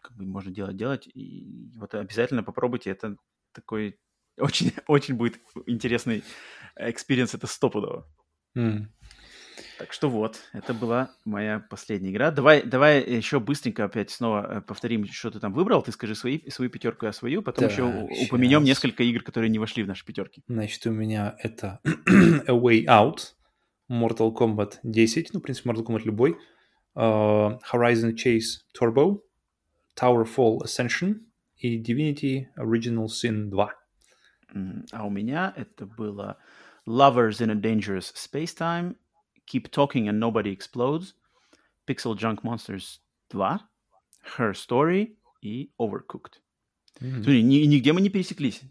[0.00, 1.06] как бы можно делать, делать.
[1.06, 2.88] И вот обязательно попробуйте.
[2.88, 3.16] Это
[3.52, 4.00] такой
[4.38, 6.24] очень, очень будет интересный
[6.76, 8.10] experience, это стопудово.
[8.56, 8.86] М.
[9.92, 12.30] Так что вот, это была моя последняя игра.
[12.30, 15.82] Давай, давай еще быстренько опять снова э, повторим, что ты там выбрал.
[15.82, 18.26] Ты скажи свои, свою пятерку, я свою, потом так, еще сейчас.
[18.26, 20.42] упомянем несколько игр, которые не вошли в наши пятерки.
[20.48, 23.34] Значит, у меня это A Way Out,
[23.90, 26.38] Mortal Kombat 10, ну, в принципе, Mortal Kombat любой,
[26.96, 29.18] uh, Horizon Chase Turbo,
[29.94, 31.16] Towerfall Ascension,
[31.58, 33.68] и Divinity Original Sin 2.
[34.92, 36.38] А у меня это было
[36.86, 38.96] Lovers in a Dangerous Space-Time,
[39.46, 41.14] Keep Talking and Nobody Explodes,
[41.86, 43.00] Pixel Junk Monsters
[43.30, 43.60] 2,
[44.36, 46.40] Her Story и Overcooked.
[47.00, 47.14] Mm-hmm.
[47.14, 48.62] Смотри, ни, нигде мы не пересеклись.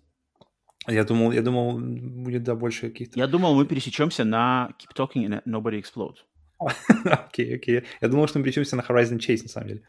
[0.88, 3.20] Я думал, я думал, будет, да, больше каких-то...
[3.20, 6.18] Я думал, мы пересечемся на Keep Talking and Nobody Explodes.
[7.06, 7.84] Окей, окей.
[8.02, 9.82] Я думал, что мы пересечемся на Horizon Chase, на самом деле.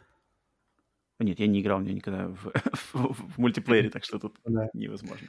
[1.23, 2.53] Нет, я не играл у меня никогда в,
[2.93, 4.69] в, в мультиплеере, так что тут да.
[4.74, 5.27] невозможно.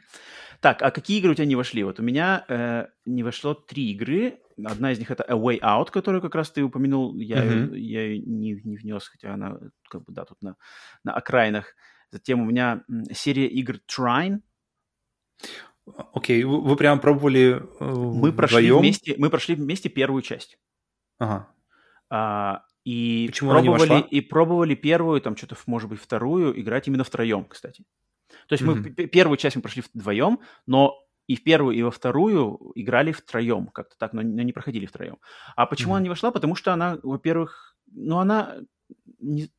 [0.60, 1.84] Так, а какие игры у тебя не вошли?
[1.84, 4.40] Вот у меня э, не вошло три игры.
[4.64, 7.16] Одна из них это A Way Out, которую как раз ты упомянул.
[7.16, 7.78] Я, mm-hmm.
[7.78, 9.58] я ее не, не внес, хотя она
[9.90, 10.56] как бы, да, тут на,
[11.04, 11.76] на окраинах.
[12.12, 14.40] Затем у меня серия игр Trine.
[16.14, 16.46] Окей, okay.
[16.46, 20.58] вы, вы прям пробовали э, мы прошли вместе, Мы прошли вместе первую часть.
[21.20, 21.50] Ага.
[22.10, 27.46] А, и Почему пробовали, и пробовали первую, там что-то, может быть, вторую играть именно втроем,
[27.46, 27.86] кстати.
[28.48, 28.94] То есть mm-hmm.
[28.98, 30.96] мы первую часть мы прошли вдвоем, но
[31.28, 35.18] и в первую, и во вторую играли втроем, как-то так, но, но не проходили втроем.
[35.56, 35.98] А почему mm-hmm.
[35.98, 36.32] она не вошла?
[36.32, 38.58] Потому что она, во-первых, ну она
[39.20, 39.50] не,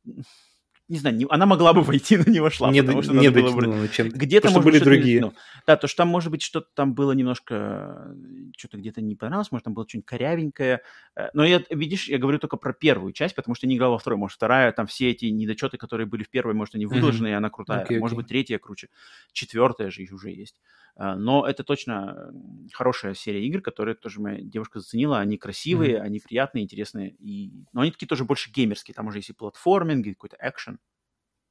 [0.87, 2.71] не знаю, не, она могла бы войти, но не вошла.
[2.71, 5.19] Не, потому, что не надо было чем Где-то, может были другие.
[5.19, 5.33] Ну,
[5.65, 8.15] да, то, что там, может быть, что-то там было немножко,
[8.55, 10.81] что-то где-то не понравилось, может, там было что-нибудь корявенькое.
[11.15, 13.97] Э, но я, видишь, я говорю только про первую часть, потому что не играл во
[13.97, 14.19] второй.
[14.19, 17.31] Может, вторая, там все эти недочеты, которые были в первой, может, они выложены, mm-hmm.
[17.31, 17.85] и она крутая.
[17.85, 18.17] Okay, может okay.
[18.17, 18.89] быть, третья круче.
[19.33, 20.61] Четвертая же уже есть.
[20.97, 22.31] Э, но это точно
[22.73, 25.19] хорошая серия игр, которые тоже моя девушка заценила.
[25.19, 26.01] Они красивые, mm-hmm.
[26.01, 27.15] они приятные, интересные.
[27.19, 27.51] И...
[27.73, 28.93] Но они такие тоже больше геймерские.
[28.93, 30.74] Там уже есть и платформинг, и какой-то экшен.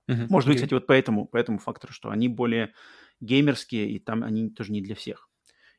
[0.09, 0.26] Mm-hmm.
[0.28, 2.74] Может быть, кстати, вот по этому, по этому фактору, что они более
[3.20, 5.28] геймерские, и там они тоже не для всех.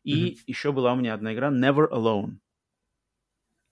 [0.04, 0.38] И mm-hmm.
[0.48, 2.38] еще была у меня одна игра Never Alone.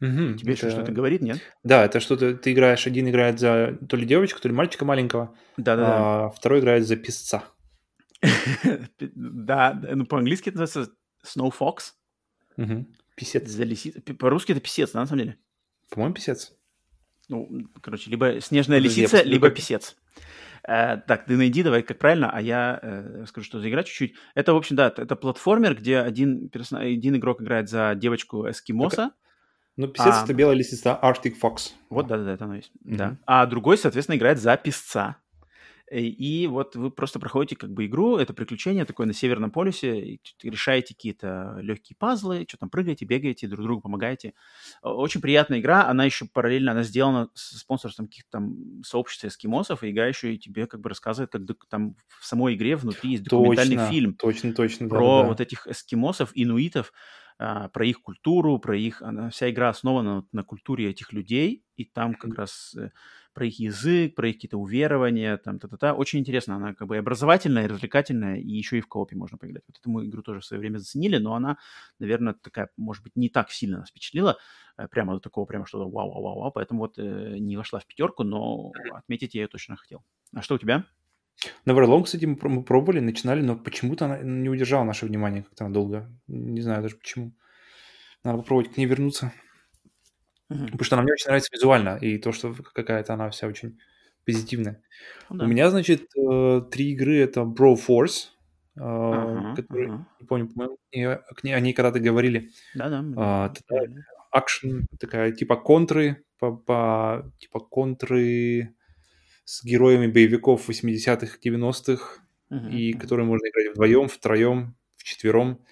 [0.02, 0.38] Mm-hmm.
[0.38, 0.68] Тебе это...
[0.68, 1.40] еще что-то говорит, нет?
[1.64, 5.36] Да, это что-то ты играешь, один играет за то ли девочку, то ли мальчика маленького,
[5.58, 6.26] Да-да-да.
[6.26, 7.44] а второй играет за писца.
[9.00, 11.94] Да, ну по-английски это называется Snow Fox.
[13.16, 13.48] Писец.
[13.48, 14.02] За лисица.
[14.02, 15.38] По-русски это писец, да, на самом деле?
[15.90, 16.54] По-моему, писец.
[17.30, 19.96] Ну, короче, либо снежная лисица, либо писец.
[20.68, 24.16] Э, так, ты найди, давай, как правильно, а я э, скажу, что за игра чуть-чуть.
[24.34, 26.82] Это, в общем, да, это платформер, где один, персона...
[26.82, 29.12] один игрок играет за девочку эскимоса.
[29.76, 30.24] Ну, писец а...
[30.24, 31.72] это белая лисица, Arctic Fox.
[31.90, 32.96] Вот, да-да-да, это оно есть, mm-hmm.
[32.96, 33.18] да.
[33.26, 35.18] А другой, соответственно, играет за писца.
[35.94, 40.20] Э, и вот вы просто проходите как бы игру, это приключение такое на Северном полюсе,
[40.42, 44.34] решаете какие-то легкие пазлы, что там прыгаете, бегаете, друг другу помогаете.
[44.82, 49.92] Очень приятная игра, она еще параллельно, она сделана с спонсорством каких-то там сообществ эскимосов, и
[49.92, 53.76] игра еще и тебе как бы рассказывает, как там в самой игре внутри есть документальный
[53.76, 54.16] точно, фильм.
[54.16, 56.92] Точно, точно, Про да, вот этих эскимосов, инуитов,
[57.38, 59.02] а, про их культуру, про их...
[59.02, 62.90] Она, вся игра основана на культуре этих людей, и там как раз э,
[63.34, 65.94] про их язык, про их какие-то уверования, там, та-та-та.
[65.94, 69.64] Очень интересно, она как бы образовательная, и развлекательная, и еще и в коопе можно поиграть.
[69.68, 71.58] Вот эту мы игру тоже в свое время заценили, но она,
[72.00, 74.38] наверное, такая, может быть, не так сильно нас впечатлила,
[74.78, 78.72] э, прямо до такого, прямо что-то вау-вау-вау, поэтому вот э, не вошла в пятерку, но
[78.94, 80.04] отметить я ее точно хотел.
[80.34, 80.86] А что у тебя?
[81.66, 86.10] Neverlong, кстати, мы пробовали, начинали, но почему-то она не удержала наше внимание как-то долго.
[86.28, 87.34] Не знаю даже почему.
[88.24, 89.34] Надо попробовать к ней вернуться.
[90.54, 93.80] Потому что она мне очень нравится визуально, и то, что какая-то она вся очень
[94.26, 94.82] позитивная.
[95.30, 95.46] Ну, да.
[95.46, 97.18] У меня, значит, э, три игры.
[97.20, 98.30] Это Bro Force,
[98.78, 100.06] uh-huh, который, uh-huh.
[100.20, 100.78] не помню, по-моему,
[101.36, 102.50] к ней, о ней когда-то говорили.
[102.76, 103.54] Да-да.
[104.32, 108.76] Экшен, такая типа контры, по, по, типа контры
[109.46, 113.00] с героями боевиков 80-х, 90-х, uh-huh, и uh-huh.
[113.00, 115.64] которые можно играть вдвоем, втроем, вчетвером.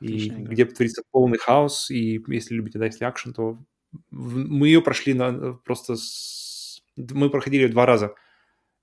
[0.00, 3.58] И где творится полный хаос, и если любите, да, если экшен, то
[4.10, 6.82] мы ее прошли на, просто с...
[6.96, 8.14] мы проходили ее два раза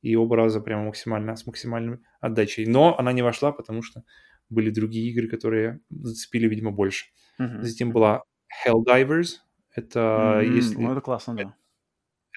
[0.01, 2.65] и оба раза прямо максимально с максимальной отдачей.
[2.65, 4.03] Но она не вошла, потому что
[4.49, 7.05] были другие игры, которые зацепили, видимо, больше.
[7.39, 7.61] Uh-huh.
[7.61, 8.23] Затем была
[8.65, 9.37] Helldivers.
[9.75, 10.55] Это mm-hmm.
[10.55, 11.55] если ну, это классно, да.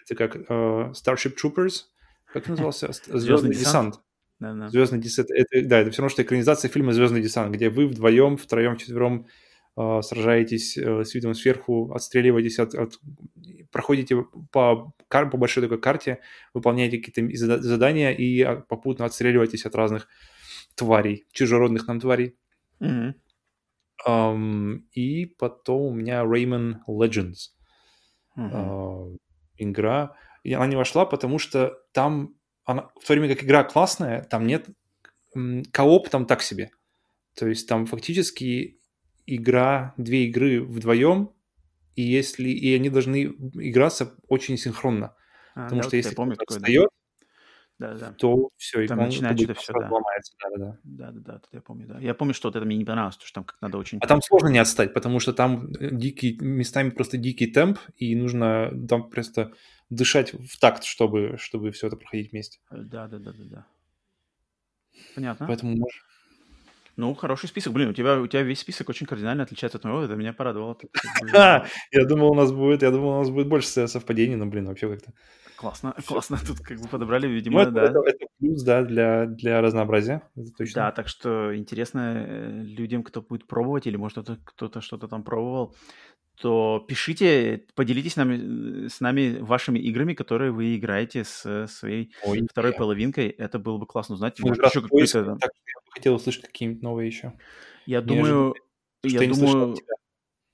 [0.04, 1.82] Это как uh, Starship Troopers.
[2.32, 2.90] Как назывался?
[3.06, 4.00] Звездный десант.
[4.38, 4.68] Да, да.
[4.68, 5.28] Звездный десант.
[5.30, 9.26] Это, да, это все равно, что экранизация фильма Звездный десант, где вы вдвоем, втроем, четвером
[9.76, 12.98] сражаетесь э, с видом сверху, отстреливаетесь от, от
[13.70, 16.20] проходите по, по большой такой карте,
[16.54, 20.08] выполняете какие-то задания и а, попутно отстреливаетесь от разных
[20.74, 22.36] тварей, чужеродных нам тварей.
[22.80, 23.14] Mm-hmm.
[24.06, 27.50] Um, и потом у меня Rayman Legends.
[28.36, 28.52] Mm-hmm.
[28.52, 29.16] Uh,
[29.58, 30.16] игра.
[30.42, 32.34] И она не вошла, потому что там,
[32.64, 34.66] она, в то время как игра классная, там нет...
[35.70, 36.70] Кооп там так себе.
[37.34, 38.75] То есть там фактически
[39.26, 41.30] игра, две игры вдвоем,
[41.94, 45.14] и если и они должны играться очень синхронно.
[45.54, 46.90] А, потому да, что вот если помню, кто-то отстает,
[47.78, 48.12] да, да.
[48.12, 49.88] то все, там начинает что-то все, да.
[49.90, 50.34] ломается.
[50.38, 50.78] Да, да, да.
[50.84, 51.98] Да, да, да, я помню, да.
[51.98, 53.98] Я помню, что это мне не понравилось, потому что там как надо очень...
[54.00, 58.70] А там сложно не отстать, потому что там дикий, местами просто дикий темп, и нужно
[58.88, 59.52] там просто
[59.90, 62.60] дышать в такт, чтобы, чтобы все это проходить вместе.
[62.70, 63.66] Да, да, да, да, да.
[65.14, 65.46] Понятно.
[65.46, 66.00] Поэтому можно.
[66.96, 67.72] Ну, хороший список.
[67.72, 70.78] Блин, у тебя, у тебя весь список очень кардинально отличается от моего, это меня порадовало.
[71.92, 74.88] Я думал, у нас будет, я думал, у нас будет больше совпадений, но, блин, вообще
[74.88, 75.12] как-то...
[75.56, 76.38] Классно, классно.
[76.46, 77.84] Тут как бы подобрали, видимо, ну, да.
[77.84, 80.22] Это, это плюс, да, для, для разнообразия.
[80.58, 80.82] точно.
[80.82, 85.74] Да, так что интересно э, людям, кто будет пробовать, или может кто-то что-то там пробовал,
[86.40, 92.72] то пишите, поделитесь нами, с нами вашими играми, которые вы играете с своей Ой, второй
[92.72, 92.78] я.
[92.78, 93.28] половинкой.
[93.28, 94.38] Это было бы классно узнать.
[94.40, 95.24] Может, еще какой-то...
[95.36, 97.32] Так, я бы хотел услышать какие-нибудь новые еще.
[97.86, 98.54] Я думаю,
[99.02, 99.76] я думаю,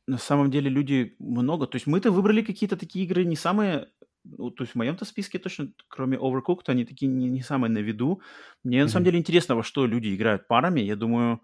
[0.06, 1.66] на самом деле люди много.
[1.66, 3.88] То есть мы-то выбрали какие-то такие игры не самые
[4.24, 7.78] ну, то есть в моем-то списке точно, кроме Overcooked, они такие не, не самые на
[7.78, 8.22] виду.
[8.62, 8.82] Мне mm-hmm.
[8.82, 10.80] на самом деле интересно, во что люди играют парами.
[10.80, 11.40] Я думаю,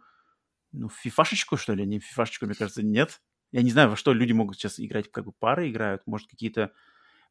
[0.70, 1.84] ну, фифашечку, что ли?
[1.84, 3.20] Не фифашечку, мне кажется, нет.
[3.52, 6.02] Я не знаю, во что люди могут сейчас играть, как бы пары играют.
[6.06, 6.72] Может, какие-то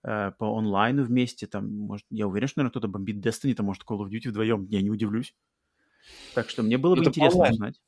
[0.04, 1.48] э, по онлайну вместе.
[1.48, 4.66] Там, может, я уверен, что, наверное, кто-то бомбит Destiny, там, может, Call of Duty вдвоем.
[4.70, 5.36] Я не удивлюсь.
[6.34, 7.80] Так что мне было бы Это интересно узнать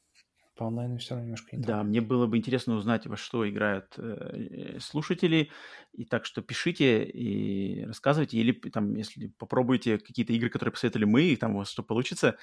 [0.59, 3.93] по онлайну все равно немножко не Да, мне было бы интересно узнать, во что играют
[3.97, 5.51] э, слушатели.
[5.93, 8.37] И так что пишите и рассказывайте.
[8.37, 12.35] Или там, если попробуйте какие-то игры, которые посоветовали мы, и там у вас что получится,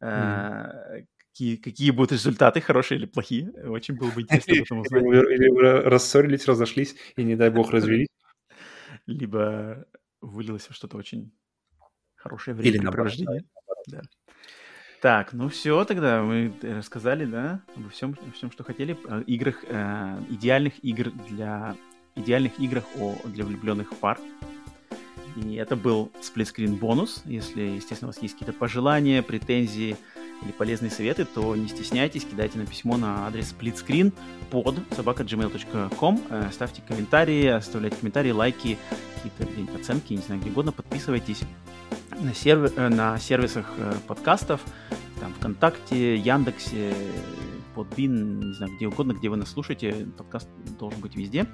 [0.00, 1.06] mm.
[1.38, 3.50] Какие, какие будут результаты, хорошие или плохие.
[3.68, 5.02] Очень было бы интересно об этом узнать.
[5.04, 8.08] Или рассорились, разошлись, и не дай бог развелись.
[9.06, 9.86] Либо
[10.20, 11.32] вылилось что-то очень
[12.16, 13.44] хорошее времяпрепровождение.
[13.86, 14.02] Да.
[15.00, 19.64] Так, ну все тогда, мы рассказали, да, обо всем, обо всем что хотели, о играх,
[19.64, 21.76] э, идеальных игр для
[22.16, 24.18] идеальных играх о, для влюбленных пар.
[25.36, 27.22] И это был сплитскрин бонус.
[27.26, 29.96] Если, естественно, у вас есть какие-то пожелания, претензии
[30.42, 34.12] или полезные советы, то не стесняйтесь, кидайте на письмо на адрес splitscreen
[34.50, 38.78] под собака.gmail.com, э, ставьте комментарии, оставляйте комментарии, лайки,
[39.22, 41.40] какие-то оценки, не знаю, где угодно, подписывайтесь
[42.20, 44.60] на, сервер, э, на сервисах э, подкастов,
[45.20, 46.94] там ВКонтакте, Яндексе,
[47.74, 50.48] Подбин, не знаю, где угодно, где вы нас слушаете, подкаст
[50.78, 51.46] должен быть везде.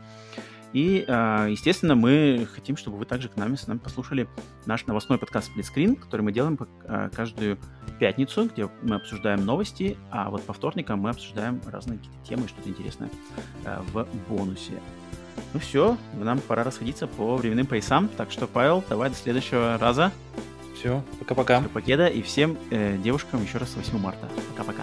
[0.74, 4.28] И, э, естественно, мы хотим, чтобы вы также к нам, с нами послушали
[4.66, 6.58] наш новостной подкаст Splitscreen, который мы делаем
[7.14, 7.58] каждую
[7.98, 12.68] пятницу, где мы обсуждаем новости, а вот по вторникам мы обсуждаем разные какие-то темы, что-то
[12.68, 13.08] интересное
[13.92, 14.80] в бонусе.
[15.52, 20.12] Ну все, нам пора расходиться по временным поясам, так что, Павел, давай до следующего раза.
[20.74, 21.62] Все, пока-пока.
[21.72, 24.28] Покеда и всем э, девушкам еще раз 8 марта.
[24.50, 24.82] Пока-пока.